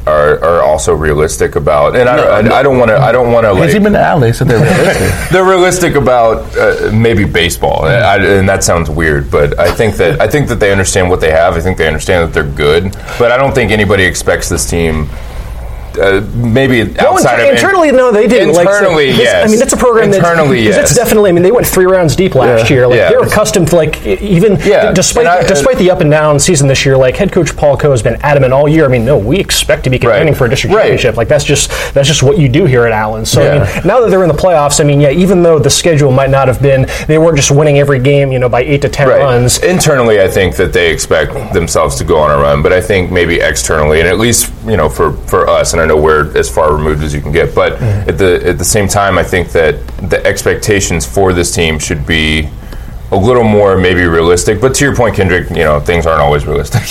are, 0.07 0.43
are 0.45 0.63
also 0.63 0.95
realistic 0.95 1.57
about, 1.57 1.97
and 1.97 2.09
I, 2.09 2.17
No, 2.17 2.55
I. 2.55 2.59
I 2.61 2.63
don't 2.63 2.79
want 2.79 2.91
to. 2.91 2.99
I 2.99 3.13
don't 3.13 3.33
want 3.33 3.45
to 3.45 3.53
like. 3.53 3.71
he 3.71 3.79
been 3.79 3.93
to 3.93 4.01
Allen? 4.01 4.21
They 4.21 4.33
said 4.33 4.49
they're 4.49 4.61
realistic. 4.61 5.29
they're 5.33 5.45
realistic 5.45 5.95
about 5.95 6.57
uh, 6.57 6.91
maybe 6.93 7.25
baseball, 7.25 7.85
I, 7.85 8.17
and 8.17 8.49
that 8.49 8.63
sounds 8.63 8.91
weird, 8.91 9.31
but 9.31 9.59
I 9.59 9.73
think 9.73 9.97
that 9.97 10.21
I 10.21 10.29
think 10.29 10.49
that 10.49 10.61
they 10.61 10.73
understand 10.73 11.11
what 11.11 11.21
they 11.21 11.31
have. 11.31 11.55
I 11.55 11.61
think 11.61 11.79
they 11.79 11.87
understand 11.87 12.29
that 12.29 12.35
they're 12.35 12.55
good, 12.55 12.93
but 13.19 13.33
I 13.33 13.37
don't 13.37 13.55
think 13.55 13.71
anybody 13.71 14.05
expects 14.05 14.49
this 14.49 14.69
team. 14.69 15.09
Uh, 15.99 16.21
maybe 16.35 16.85
No, 16.85 17.13
outside 17.15 17.41
inter- 17.41 17.45
of 17.51 17.55
internally, 17.57 17.93
no, 17.93 18.11
they 18.13 18.27
didn't. 18.27 18.55
Like, 18.55 18.69
so 18.69 18.75
Internally, 18.75 19.11
yes. 19.11 19.47
I 19.47 19.51
mean, 19.51 19.63
it's 19.63 19.73
a 19.73 19.77
program 19.77 20.11
that 20.11 20.17
Internally, 20.19 20.65
'cause 20.65 20.77
yes. 20.77 20.91
It's 20.91 20.95
definitely. 20.99 21.31
I 21.31 21.33
mean, 21.33 21.43
they 21.43 21.53
went 21.53 21.67
three 21.67 21.87
rounds 21.87 22.17
deep 22.17 22.35
last 22.35 22.69
Yeah. 22.69 22.77
year. 22.77 22.87
Like 22.89 22.97
Yeah. 22.99 23.09
they're 23.11 23.21
accustomed 23.21 23.69
to 23.69 23.77
like 23.77 24.05
even 24.07 24.59
Yeah. 24.65 24.93
despite 24.93 25.27
I- 25.27 25.43
despite 25.43 25.79
the 25.79 25.91
up 25.91 26.01
and 26.01 26.11
down 26.11 26.39
season 26.39 26.69
this 26.69 26.85
year. 26.85 26.97
Like 26.97 27.17
head 27.17 27.33
coach 27.33 27.57
Paul 27.57 27.77
Coe 27.77 27.91
has 27.93 28.03
been 28.03 28.17
adamant 28.23 28.53
all 28.53 28.69
year. 28.69 28.85
I 28.85 28.89
mean, 28.89 29.05
no, 29.05 29.17
we 29.17 29.39
expect 29.39 29.85
to 29.85 29.91
be 29.91 29.99
contending 29.99 30.29
Right. 30.29 30.37
for 30.37 30.47
a 30.47 30.49
district 30.51 30.75
Right. 30.75 30.83
championship. 30.83 31.17
Like 31.17 31.29
that's 31.29 31.45
just 31.45 31.71
that's 31.95 32.09
just 32.09 32.23
what 32.23 32.39
you 32.39 32.49
do 32.49 32.65
here 32.67 32.87
at 32.87 32.93
Allen. 32.93 33.25
So 33.25 33.43
I 33.43 33.59
mean, 33.59 33.69
now 33.85 34.01
that 34.01 34.11
they're 34.11 34.23
in 34.23 34.29
the 34.29 34.35
playoffs, 34.35 34.81
I 34.81 34.85
mean, 34.85 35.01
yeah, 35.01 35.11
even 35.11 35.43
though 35.43 35.59
the 35.59 35.71
schedule 35.71 36.11
might 36.11 36.31
not 36.31 36.49
have 36.49 36.61
been, 36.61 36.87
they 37.07 37.19
weren't 37.19 37.37
just 37.37 37.51
winning 37.51 37.79
every 37.79 37.99
game, 37.99 38.33
you 38.33 38.39
know, 38.39 38.49
by 38.49 38.63
eight 38.63 38.83
to 38.83 38.89
ten 38.89 39.09
Right. 39.09 39.21
runs. 39.21 39.59
Internally, 39.59 40.21
I 40.21 40.29
think 40.29 40.57
that 40.57 40.73
they 40.73 40.89
expect 40.89 41.53
themselves 41.55 41.97
to 41.97 42.05
go 42.05 42.17
on 42.19 42.31
a 42.31 42.37
run, 42.39 42.63
but 42.63 42.73
I 42.73 42.81
think 42.81 43.11
maybe 43.11 43.41
externally, 43.41 44.01
and 44.01 44.09
at 44.09 44.19
least 44.19 44.49
you 44.67 44.77
know 44.77 44.89
for 44.89 45.13
for 45.27 45.49
us, 45.49 45.73
and 45.73 45.83
I 45.83 45.87
know 45.87 45.97
we're 46.01 46.37
as 46.37 46.49
far 46.51 46.75
removed 46.75 47.03
as 47.03 47.15
you 47.15 47.21
can 47.21 47.33
get, 47.33 47.55
but 47.55 47.75
Mm-hmm. 47.75 48.09
at 48.11 48.19
the 48.19 48.49
at 48.49 48.59
the 48.59 48.65
same 48.65 48.89
time, 48.89 49.19
I 49.19 49.23
think 49.25 49.51
that 49.53 49.75
the 50.11 50.25
expectations 50.27 51.05
for 51.07 51.33
this 51.33 51.53
team 51.55 51.79
should 51.79 52.07
be. 52.07 52.49
A 53.13 53.15
little 53.15 53.45
more 53.45 53.77
maybe 53.77 54.03
realistic, 54.07 54.61
but 54.61 54.75
to 54.77 54.85
your 54.85 54.97
point, 54.97 55.15
Kendrick, 55.15 55.49
you 55.51 55.63
know 55.63 55.79
things 55.79 56.05
aren't 56.05 56.23
always 56.23 56.47
realistic 56.47 56.83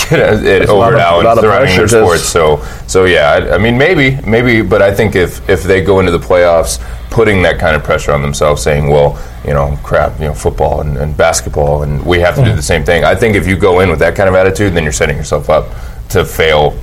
a 0.69 0.73
lot 0.73 0.93
over 0.93 0.95
of- 0.95 1.01
at 1.01 1.07
Allen 1.07 1.25
a 1.25 1.29
lot 1.29 1.37
of 1.37 1.43
surrounding 1.43 1.75
their 1.75 1.87
sports. 1.87 2.23
So, 2.23 2.63
so 2.87 3.03
yeah, 3.05 3.31
I, 3.31 3.55
I 3.55 3.57
mean, 3.57 3.77
maybe, 3.77 4.21
maybe, 4.25 4.61
but 4.61 4.81
I 4.81 4.93
think 4.93 5.15
if 5.15 5.41
if 5.49 5.63
they 5.63 5.81
go 5.83 5.99
into 5.99 6.11
the 6.13 6.19
playoffs 6.19 6.79
putting 7.09 7.41
that 7.41 7.59
kind 7.59 7.75
of 7.75 7.83
pressure 7.83 8.13
on 8.13 8.21
themselves, 8.21 8.61
saying, 8.61 8.87
well, 8.87 9.19
you 9.45 9.53
know, 9.53 9.77
crap, 9.83 10.17
you 10.19 10.27
know, 10.27 10.33
football 10.33 10.79
and, 10.81 10.97
and 10.97 11.17
basketball, 11.17 11.83
and 11.83 12.01
we 12.05 12.19
have 12.19 12.35
to 12.35 12.45
do 12.45 12.55
the 12.55 12.61
same 12.61 12.85
thing. 12.85 13.03
I 13.03 13.15
think 13.15 13.35
if 13.35 13.45
you 13.45 13.57
go 13.57 13.81
in 13.81 13.89
with 13.89 13.99
that 13.99 14.15
kind 14.15 14.29
of 14.29 14.35
attitude, 14.35 14.73
then 14.75 14.83
you're 14.83 14.93
setting 14.93 15.17
yourself 15.17 15.49
up 15.49 15.65
to 16.13 16.23
fail 16.23 16.77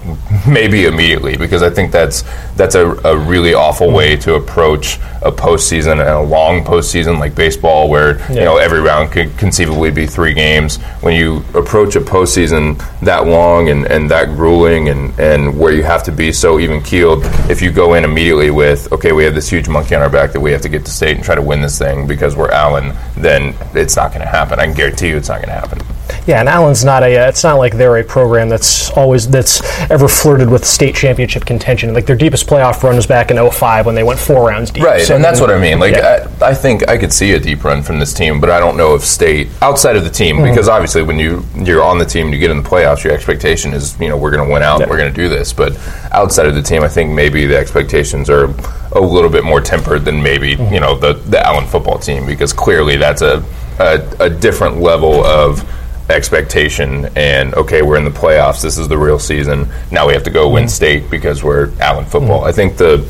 maybe 0.47 0.87
immediately 0.87 1.37
because 1.37 1.63
I 1.63 1.71
think 1.71 1.93
that's 1.93 2.23
that's 2.57 2.75
a, 2.75 2.87
a 3.07 3.17
really 3.17 3.55
awful 3.55 3.93
way 3.93 4.17
to 4.17 4.35
approach 4.35 4.97
a 5.23 5.31
postseason 5.31 5.93
and 5.93 6.09
a 6.09 6.21
long 6.21 6.65
postseason 6.65 7.19
like 7.19 7.35
baseball 7.35 7.89
where 7.89 8.19
you 8.29 8.41
know 8.41 8.57
every 8.57 8.81
round 8.81 9.13
could 9.13 9.37
conceivably 9.39 9.91
be 9.91 10.07
three 10.07 10.35
games. 10.35 10.79
When 11.01 11.15
you 11.15 11.45
approach 11.55 11.95
a 11.95 12.01
postseason 12.01 12.79
that 13.01 13.27
long 13.27 13.69
and, 13.69 13.87
and 13.87 14.11
that 14.11 14.29
grueling 14.37 14.89
and, 14.89 15.19
and 15.19 15.59
where 15.59 15.73
you 15.73 15.85
have 15.85 16.03
to 16.05 16.13
be 16.13 16.33
so 16.33 16.59
even 16.59 16.83
keeled 16.83 17.23
if 17.49 17.63
you 17.63 17.71
go 17.71 17.95
in 17.95 18.05
immediately 18.05 18.51
with 18.51 18.93
okay 18.93 19.13
we 19.13 19.25
have 19.25 19.35
this 19.35 19.49
huge 19.49 19.69
monkey 19.69 19.95
on 19.95 20.03
our 20.03 20.11
back 20.11 20.33
that 20.33 20.41
we 20.41 20.51
have 20.51 20.63
to 20.63 20.69
get 20.69 20.85
to 20.85 20.91
state 20.91 21.17
and 21.17 21.25
try 21.25 21.35
to 21.35 21.43
win 21.43 21.61
this 21.63 21.79
thing 21.79 22.07
because 22.07 22.35
we're 22.35 22.51
Allen 22.51 22.97
then 23.17 23.55
it's 23.75 23.97
not 23.97 24.11
going 24.11 24.23
to 24.23 24.29
happen. 24.29 24.59
I 24.59 24.67
can 24.67 24.75
guarantee 24.75 25.09
you 25.09 25.17
it's 25.17 25.29
not 25.29 25.37
going 25.37 25.49
to 25.49 25.55
happen 25.55 25.81
Yeah, 26.27 26.41
and 26.41 26.49
Allen's 26.49 26.85
not 26.85 27.03
a. 27.03 27.17
Uh, 27.19 27.29
it's 27.29 27.43
not 27.45 27.55
like 27.59 27.77
they're 27.77 27.97
a 27.99 28.05
program 28.05 28.49
that's 28.49 28.91
always 28.91 29.29
that's 29.29 29.61
ever 29.91 30.09
flirted 30.09 30.49
with 30.51 30.65
state 30.65 30.95
championship 30.95 31.45
contention. 31.45 31.93
Like 31.95 32.07
their 32.07 32.17
deepest 32.17 32.47
playoff 32.47 32.83
run 32.83 32.97
was 32.97 33.07
back 33.07 33.31
in 33.31 33.51
05 33.51 33.87
when 33.87 33.95
they 33.95 34.03
went 34.03 34.19
four 34.21 34.49
rounds 34.49 34.71
deep. 34.71 34.85
Right, 34.85 35.03
So, 35.03 35.15
and 35.17 35.25
that's 35.25 35.41
what 35.41 35.51
I 35.51 35.59
mean. 35.59 35.79
Like, 35.79 35.95
Yeah. 35.97 36.29
I, 36.41 36.51
I 36.51 36.55
think 36.55 36.89
I 36.89 36.97
could 36.99 37.13
see 37.13 37.33
a 37.33 37.41
deep 37.41 37.65
run 37.65 37.83
from 37.83 37.99
this 37.99 38.13
team, 38.15 38.41
but 38.41 38.51
I 38.51 38.59
don't 38.61 38.77
know 38.77 38.95
if 38.95 39.05
state 39.05 39.49
outside 39.63 39.97
of 39.97 40.05
the 40.05 40.11
team 40.11 40.37
Mm-hmm. 40.37 40.45
because 40.51 40.69
obviously 40.69 41.03
when 41.03 41.19
you 41.19 41.45
you're 41.57 41.83
on 41.83 41.99
the 41.99 42.05
team 42.05 42.27
and 42.27 42.35
you 42.35 42.41
get 42.41 42.51
in 42.51 42.63
the 42.63 42.69
playoffs, 42.69 43.03
your 43.05 43.13
expectation 43.13 43.73
is 43.73 43.99
you 44.01 44.09
know 44.09 44.17
we're 44.17 44.31
going 44.31 44.47
to 44.47 44.53
win 44.53 44.63
out, 44.63 44.81
Yeah. 44.81 44.89
we're 44.89 44.99
going 44.99 45.13
to 45.13 45.17
do 45.23 45.29
this. 45.29 45.53
But 45.53 45.77
outside 46.13 46.47
of 46.47 46.55
the 46.55 46.63
team, 46.63 46.83
I 46.83 46.89
think 46.89 47.11
maybe 47.13 47.47
the 47.47 47.57
expectations 47.57 48.31
are 48.31 48.45
a 48.93 49.01
little 49.01 49.31
bit 49.31 49.45
more 49.45 49.61
tempered 49.61 50.05
than 50.05 50.23
maybe 50.23 50.57
Mm-hmm. 50.57 50.75
you 50.75 50.81
know 50.81 50.97
the 50.97 51.13
the 51.15 51.45
Allen 51.47 51.67
football 51.67 51.99
team 51.99 52.27
because 52.27 52.53
clearly 52.53 52.97
that's 52.97 53.23
a 53.23 53.43
a, 53.79 54.01
a 54.21 54.29
different 54.31 54.79
level 54.81 55.25
of 55.25 55.63
expectation 56.11 57.09
and 57.17 57.55
okay 57.55 57.83
we're 57.83 57.97
in 57.97 58.05
the 58.05 58.11
playoffs 58.11 58.63
this 58.63 58.77
is 58.79 58.89
the 58.89 58.99
real 58.99 59.19
season 59.19 59.69
now 59.91 60.07
we 60.07 60.13
have 60.13 60.23
to 60.25 60.31
go 60.31 60.47
Mm-hmm. 60.47 60.55
win 60.55 60.69
state 60.69 61.11
because 61.11 61.43
we're 61.45 61.71
Allen 61.81 62.05
football 62.05 62.45
I 62.45 62.53
think 62.53 62.77
the 62.77 63.07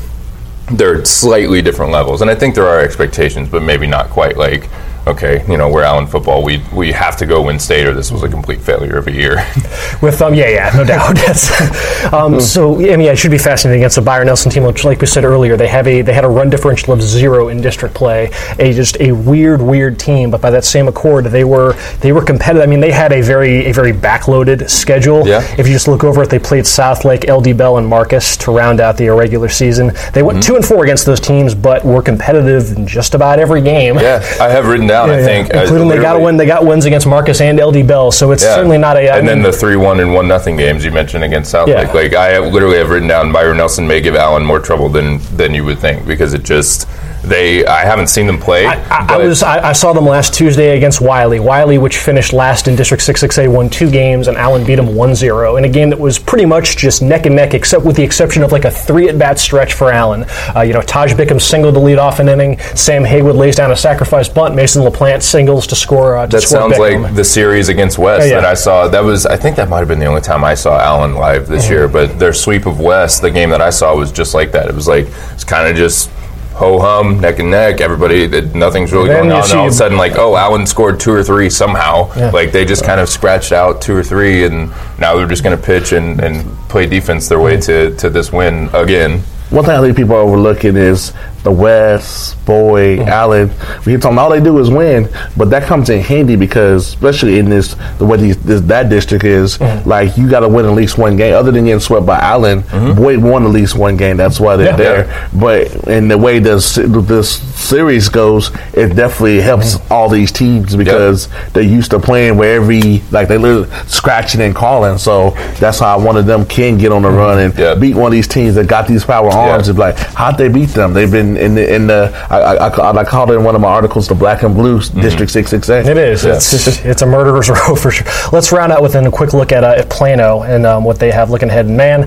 they're 0.77 1.03
slightly 1.05 1.61
different 1.61 1.91
levels, 1.91 2.21
and 2.21 2.29
I 2.29 2.35
think 2.35 2.55
there 2.55 2.67
are 2.67 2.79
expectations, 2.79 3.49
but 3.49 3.63
maybe 3.63 3.87
not 3.87 4.09
quite 4.09 4.37
like 4.37 4.69
okay, 5.07 5.43
you 5.49 5.57
know, 5.57 5.69
we're 5.69 5.83
Allen 5.83 6.07
football. 6.07 6.43
We 6.43 6.63
we 6.73 6.91
have 6.91 7.17
to 7.17 7.25
go 7.25 7.41
win 7.43 7.59
state, 7.59 7.87
or 7.87 7.93
this 7.93 8.11
was 8.11 8.23
a 8.23 8.29
complete 8.29 8.61
failure 8.61 8.97
of 8.97 9.07
a 9.07 9.11
year. 9.11 9.35
With 10.01 10.21
um, 10.21 10.33
yeah, 10.33 10.49
yeah, 10.49 10.71
no 10.75 10.83
doubt. 10.85 12.13
um, 12.13 12.39
so 12.39 12.75
I 12.75 12.95
mean, 12.95 13.01
yeah, 13.01 13.11
it 13.11 13.17
should 13.17 13.31
be 13.31 13.37
fascinating 13.37 13.81
against 13.81 13.95
the 13.95 14.01
Byron 14.01 14.27
Nelson 14.27 14.51
team, 14.51 14.63
which, 14.63 14.83
like 14.83 15.01
we 15.01 15.07
said 15.07 15.23
earlier, 15.23 15.57
they 15.57 15.67
have 15.67 15.87
a 15.87 16.01
they 16.01 16.13
had 16.13 16.23
a 16.25 16.29
run 16.29 16.49
differential 16.49 16.93
of 16.93 17.01
zero 17.01 17.49
in 17.49 17.61
district 17.61 17.95
play, 17.95 18.31
a 18.59 18.73
just 18.73 18.99
a 18.99 19.11
weird, 19.11 19.61
weird 19.61 19.99
team. 19.99 20.31
But 20.31 20.41
by 20.41 20.51
that 20.51 20.65
same 20.65 20.87
accord, 20.87 21.25
they 21.25 21.43
were 21.43 21.73
they 21.99 22.11
were 22.11 22.23
competitive. 22.23 22.63
I 22.63 22.67
mean, 22.67 22.79
they 22.79 22.91
had 22.91 23.11
a 23.11 23.21
very 23.21 23.67
a 23.67 23.73
very 23.73 23.93
backloaded 23.93 24.69
schedule. 24.69 25.27
Yeah. 25.27 25.41
If 25.57 25.67
you 25.67 25.73
just 25.73 25.87
look 25.87 26.03
over 26.03 26.23
it, 26.23 26.29
they 26.29 26.39
played 26.39 26.65
South 26.65 27.05
Lake, 27.05 27.27
LD 27.29 27.57
Bell, 27.57 27.77
and 27.77 27.87
Marcus 27.87 28.37
to 28.37 28.51
round 28.51 28.79
out 28.79 28.97
the 28.97 29.07
irregular 29.07 29.49
season. 29.49 29.91
They 30.13 30.23
went 30.23 30.43
two 30.43 30.55
and 30.55 30.65
four 30.65 30.83
against 30.83 31.05
those 31.05 31.19
teams, 31.19 31.55
but 31.55 31.83
were 31.83 32.01
competitive 32.01 32.77
in 32.77 32.87
just 32.87 33.13
about 33.13 33.39
every 33.39 33.61
game. 33.61 33.95
yeah, 33.95 34.23
I 34.39 34.49
have 34.49 34.67
written 34.67 34.90
down. 34.91 35.09
Yeah, 35.09 35.15
I 35.15 35.23
think, 35.23 35.49
including 35.49 35.87
they 35.89 35.95
got 35.95 36.01
literally- 36.01 36.23
win. 36.25 36.37
They 36.37 36.45
got 36.45 36.65
wins 36.65 36.85
against 36.85 37.07
Marcus 37.07 37.41
and 37.41 37.59
LD 37.59 37.81
Bell, 37.87 38.11
so 38.11 38.31
it's 38.31 38.43
Yeah. 38.43 38.55
certainly 38.55 38.77
not 38.77 38.97
a. 38.97 39.09
I 39.09 39.17
and 39.17 39.27
then 39.27 39.41
the 39.41 39.51
three 39.51 39.75
one 39.75 39.99
and 39.99 40.13
one 40.13 40.27
nothing 40.27 40.55
games 40.57 40.83
you 40.85 40.91
mentioned 40.91 41.23
against 41.23 41.49
South. 41.51 41.67
Lake. 41.67 41.93
Like 41.93 42.13
I 42.13 42.27
have, 42.33 42.45
literally 42.53 42.77
have 42.77 42.89
written 42.89 43.07
down 43.07 43.31
Byron 43.31 43.57
Nelson 43.57 43.87
may 43.87 44.01
give 44.01 44.15
Allen 44.15 44.43
more 44.45 44.59
trouble 44.59 44.89
than 44.89 45.19
than 45.35 45.53
you 45.53 45.63
would 45.65 45.79
think 45.79 46.05
because 46.05 46.33
it 46.33 46.43
just 46.43 46.87
they 47.23 47.65
I 47.65 47.85
haven't 47.85 48.07
seen 48.07 48.25
them 48.27 48.39
play. 48.39 48.65
I, 48.65 48.73
I, 48.89 49.13
I 49.13 49.17
was 49.17 49.43
I, 49.43 49.69
I 49.69 49.71
saw 49.73 49.93
them 49.93 50.05
last 50.05 50.33
Tuesday 50.33 50.75
against 50.75 51.01
Wylie. 51.01 51.39
Wylie, 51.39 51.77
which 51.77 51.97
finished 51.97 52.33
last 52.33 52.67
in 52.67 52.75
District 52.75 53.03
6A, 53.03 53.51
won 53.51 53.69
two 53.69 53.89
games, 53.91 54.27
and 54.27 54.37
Allen 54.37 54.65
beat 54.65 54.75
them 54.75 54.87
1-0 54.87 55.57
in 55.57 55.65
a 55.65 55.69
game 55.69 55.89
that 55.91 55.99
was 55.99 56.17
pretty 56.17 56.45
much 56.45 56.77
just 56.77 57.01
neck 57.01 57.25
and 57.27 57.35
neck, 57.35 57.53
except 57.53 57.85
with 57.85 57.95
the 57.95 58.03
exception 58.03 58.41
of 58.43 58.51
like 58.51 58.65
a 58.65 58.71
three 58.71 59.07
at 59.07 59.19
bat 59.19 59.37
stretch 59.37 59.73
for 59.73 59.91
Allen. 59.91 60.25
Uh, 60.55 60.61
you 60.61 60.73
know, 60.73 60.81
Taj 60.81 61.13
Bickham 61.13 61.39
singled 61.39 61.75
to 61.75 61.79
lead 61.79 61.99
off 61.99 62.19
an 62.19 62.27
inning. 62.27 62.57
Sam 62.75 63.03
Haywood 63.03 63.35
lays 63.35 63.55
down 63.55 63.71
a 63.71 63.75
sacrifice 63.75 64.27
bunt. 64.27 64.55
Mason 64.55 64.83
LaPlante 64.83 65.21
singles 65.21 65.67
to 65.67 65.75
score. 65.75 66.17
Uh, 66.17 66.25
to 66.25 66.31
that 66.37 66.41
score 66.41 66.61
sounds 66.61 66.77
Bickham. 66.77 67.03
like 67.03 67.15
the 67.15 67.23
series 67.23 67.69
against 67.69 67.97
West 67.99 68.27
Yeah, 68.27 68.35
yeah. 68.35 68.41
that 68.41 68.49
I 68.49 68.53
saw. 68.55 68.87
That 68.87 69.03
was 69.03 69.25
I 69.25 69.37
think 69.37 69.55
that 69.57 69.69
might 69.69 69.79
have 69.79 69.87
been 69.87 69.99
the 69.99 70.05
only 70.07 70.21
time 70.21 70.43
I 70.43 70.55
saw 70.55 70.79
Allen 70.79 71.13
live 71.15 71.47
this 71.47 71.65
Mm-hmm. 71.65 71.73
year. 71.73 71.87
But 71.87 72.17
their 72.17 72.33
sweep 72.33 72.65
of 72.65 72.79
West, 72.79 73.21
the 73.21 73.29
game 73.29 73.51
that 73.51 73.61
I 73.61 73.69
saw 73.69 73.95
was 73.95 74.11
just 74.11 74.33
like 74.33 74.51
that. 74.53 74.67
It 74.67 74.73
was 74.75 74.87
like 74.87 75.05
it's 75.33 75.43
kind 75.43 75.67
of 75.69 75.75
just 75.75 76.09
ho 76.53 76.79
hum, 76.79 77.19
neck 77.19 77.39
and 77.39 77.49
neck. 77.51 77.81
Everybody, 77.81 78.27
that 78.27 78.53
nothing's 78.55 78.91
really 78.91 79.07
going 79.09 79.31
on. 79.31 79.43
And 79.43 79.51
all 79.53 79.65
of 79.67 79.71
a 79.71 79.75
sudden, 79.75 79.97
like 79.97 80.17
oh, 80.17 80.35
Allen 80.35 80.65
scored 80.67 80.99
two 80.99 81.11
or 81.11 81.23
three 81.23 81.49
somehow. 81.49 82.09
Like 82.31 82.51
they 82.51 82.65
just 82.65 82.83
kind 82.85 82.99
of 82.99 83.09
scratched 83.09 83.51
out 83.51 83.81
two 83.81 83.95
or 83.95 84.03
three, 84.03 84.45
and 84.45 84.69
now 84.99 85.15
they're 85.15 85.27
just 85.27 85.43
going 85.43 85.57
to 85.57 85.63
pitch 85.63 85.91
and, 85.93 86.19
and 86.19 86.45
play 86.69 86.85
defense 86.87 87.27
their 87.27 87.39
way 87.39 87.59
to 87.61 87.95
to 87.97 88.09
this 88.09 88.31
win 88.31 88.69
again. 88.73 89.21
One 89.49 89.65
thing 89.65 89.75
I 89.75 89.81
think 89.81 89.97
people 89.97 90.15
are 90.15 90.19
overlooking 90.21 90.77
is 90.77 91.11
the 91.43 91.51
West, 91.51 92.43
Boyd, 92.45 92.99
Mm-hmm. 92.99 93.09
Allen. 93.09 93.49
We 93.85 93.93
keep 93.93 94.01
talking 94.01 94.17
all 94.17 94.29
they 94.29 94.41
do 94.41 94.57
is 94.59 94.69
win, 94.69 95.09
but 95.37 95.49
that 95.51 95.63
comes 95.63 95.89
in 95.89 96.01
handy 96.01 96.35
because, 96.35 96.87
especially 96.89 97.39
in 97.39 97.49
this 97.49 97.75
the 97.97 98.05
way 98.05 98.17
these, 98.17 98.37
this, 98.43 98.61
that 98.61 98.89
district 98.89 99.23
is, 99.23 99.57
Mm-hmm. 99.57 99.89
like 99.89 100.17
you 100.17 100.29
got 100.29 100.41
to 100.41 100.47
win 100.49 100.65
at 100.65 100.71
least 100.73 100.97
one 100.97 101.15
game. 101.17 101.33
Other 101.33 101.51
than 101.51 101.65
getting 101.65 101.79
swept 101.79 102.05
by 102.05 102.19
Allen, 102.19 102.61
Boyd 102.95 103.19
won 103.21 103.43
at 103.45 103.51
least 103.51 103.75
one 103.75 103.97
game. 103.97 104.17
That's 104.17 104.39
why 104.39 104.55
they're 104.55 104.73
Mm-hmm. 104.73 104.81
Yeah. 104.81 105.03
there. 105.03 105.29
But 105.33 105.87
in 105.87 106.07
the 106.07 106.17
way 106.17 106.39
this 106.39 106.75
this 106.75 107.41
series 107.59 108.09
goes, 108.09 108.51
it 108.73 108.95
definitely 108.95 109.41
helps 109.41 109.75
Mm-hmm. 109.75 109.93
all 109.93 110.09
these 110.09 110.31
teams 110.31 110.75
because 110.75 111.27
they're 111.53 111.63
used 111.63 111.91
to 111.91 111.99
playing 111.99 112.37
where 112.37 112.55
every 112.61 113.01
like 113.11 113.27
they 113.27 113.37
literally 113.37 113.69
scratching 113.87 114.41
and 114.41 114.55
calling. 114.55 114.97
So 114.97 115.31
that's 115.59 115.79
how 115.79 115.99
one 115.99 116.17
of 116.17 116.25
them 116.25 116.45
can 116.45 116.77
get 116.77 116.91
on 116.91 117.01
the 117.03 117.09
run 117.11 117.39
and 117.39 117.57
Yeah. 117.57 117.75
beat 117.75 117.95
one 117.95 118.07
of 118.07 118.11
these 118.11 118.27
teams 118.27 118.55
that 118.55 118.67
got 118.67 118.87
these 118.87 119.03
power 119.05 119.29
arms. 119.29 119.67
Yeah. 119.67 119.71
And 119.71 119.79
like, 119.79 119.97
how'd 119.97 120.37
they 120.37 120.49
beat 120.49 120.69
them? 120.69 120.93
They've 120.93 121.11
been 121.11 121.30
in 121.37 121.55
the 121.55 121.73
in 121.73 121.87
the 121.87 122.11
I, 122.29 122.39
I, 122.39 122.67
I, 122.67 122.97
I 122.99 123.03
called 123.03 123.31
it 123.31 123.35
in 123.35 123.43
one 123.43 123.55
of 123.55 123.61
my 123.61 123.67
articles 123.67 124.07
the 124.07 124.15
Black 124.15 124.43
and 124.43 124.55
Blue 124.55 124.79
District 124.79 125.31
Six 125.31 125.49
Six 125.49 125.69
Eight. 125.69 125.87
It 125.87 125.97
is. 125.97 126.23
Yeah. 126.23 126.35
It's, 126.35 126.85
it's 126.85 127.01
a 127.01 127.05
murderer's 127.05 127.49
row 127.67 127.75
for 127.75 127.91
sure. 127.91 128.07
Let's 128.31 128.51
round 128.51 128.71
out 128.71 128.81
with 128.81 128.95
a 128.95 129.11
quick 129.11 129.33
look 129.33 129.51
at, 129.51 129.63
uh, 129.63 129.75
at 129.77 129.89
Plano 129.89 130.43
and 130.43 130.65
um, 130.65 130.83
what 130.83 130.99
they 130.99 131.11
have 131.11 131.29
looking 131.29 131.49
ahead. 131.49 131.65
And 131.65 131.77
man, 131.77 132.05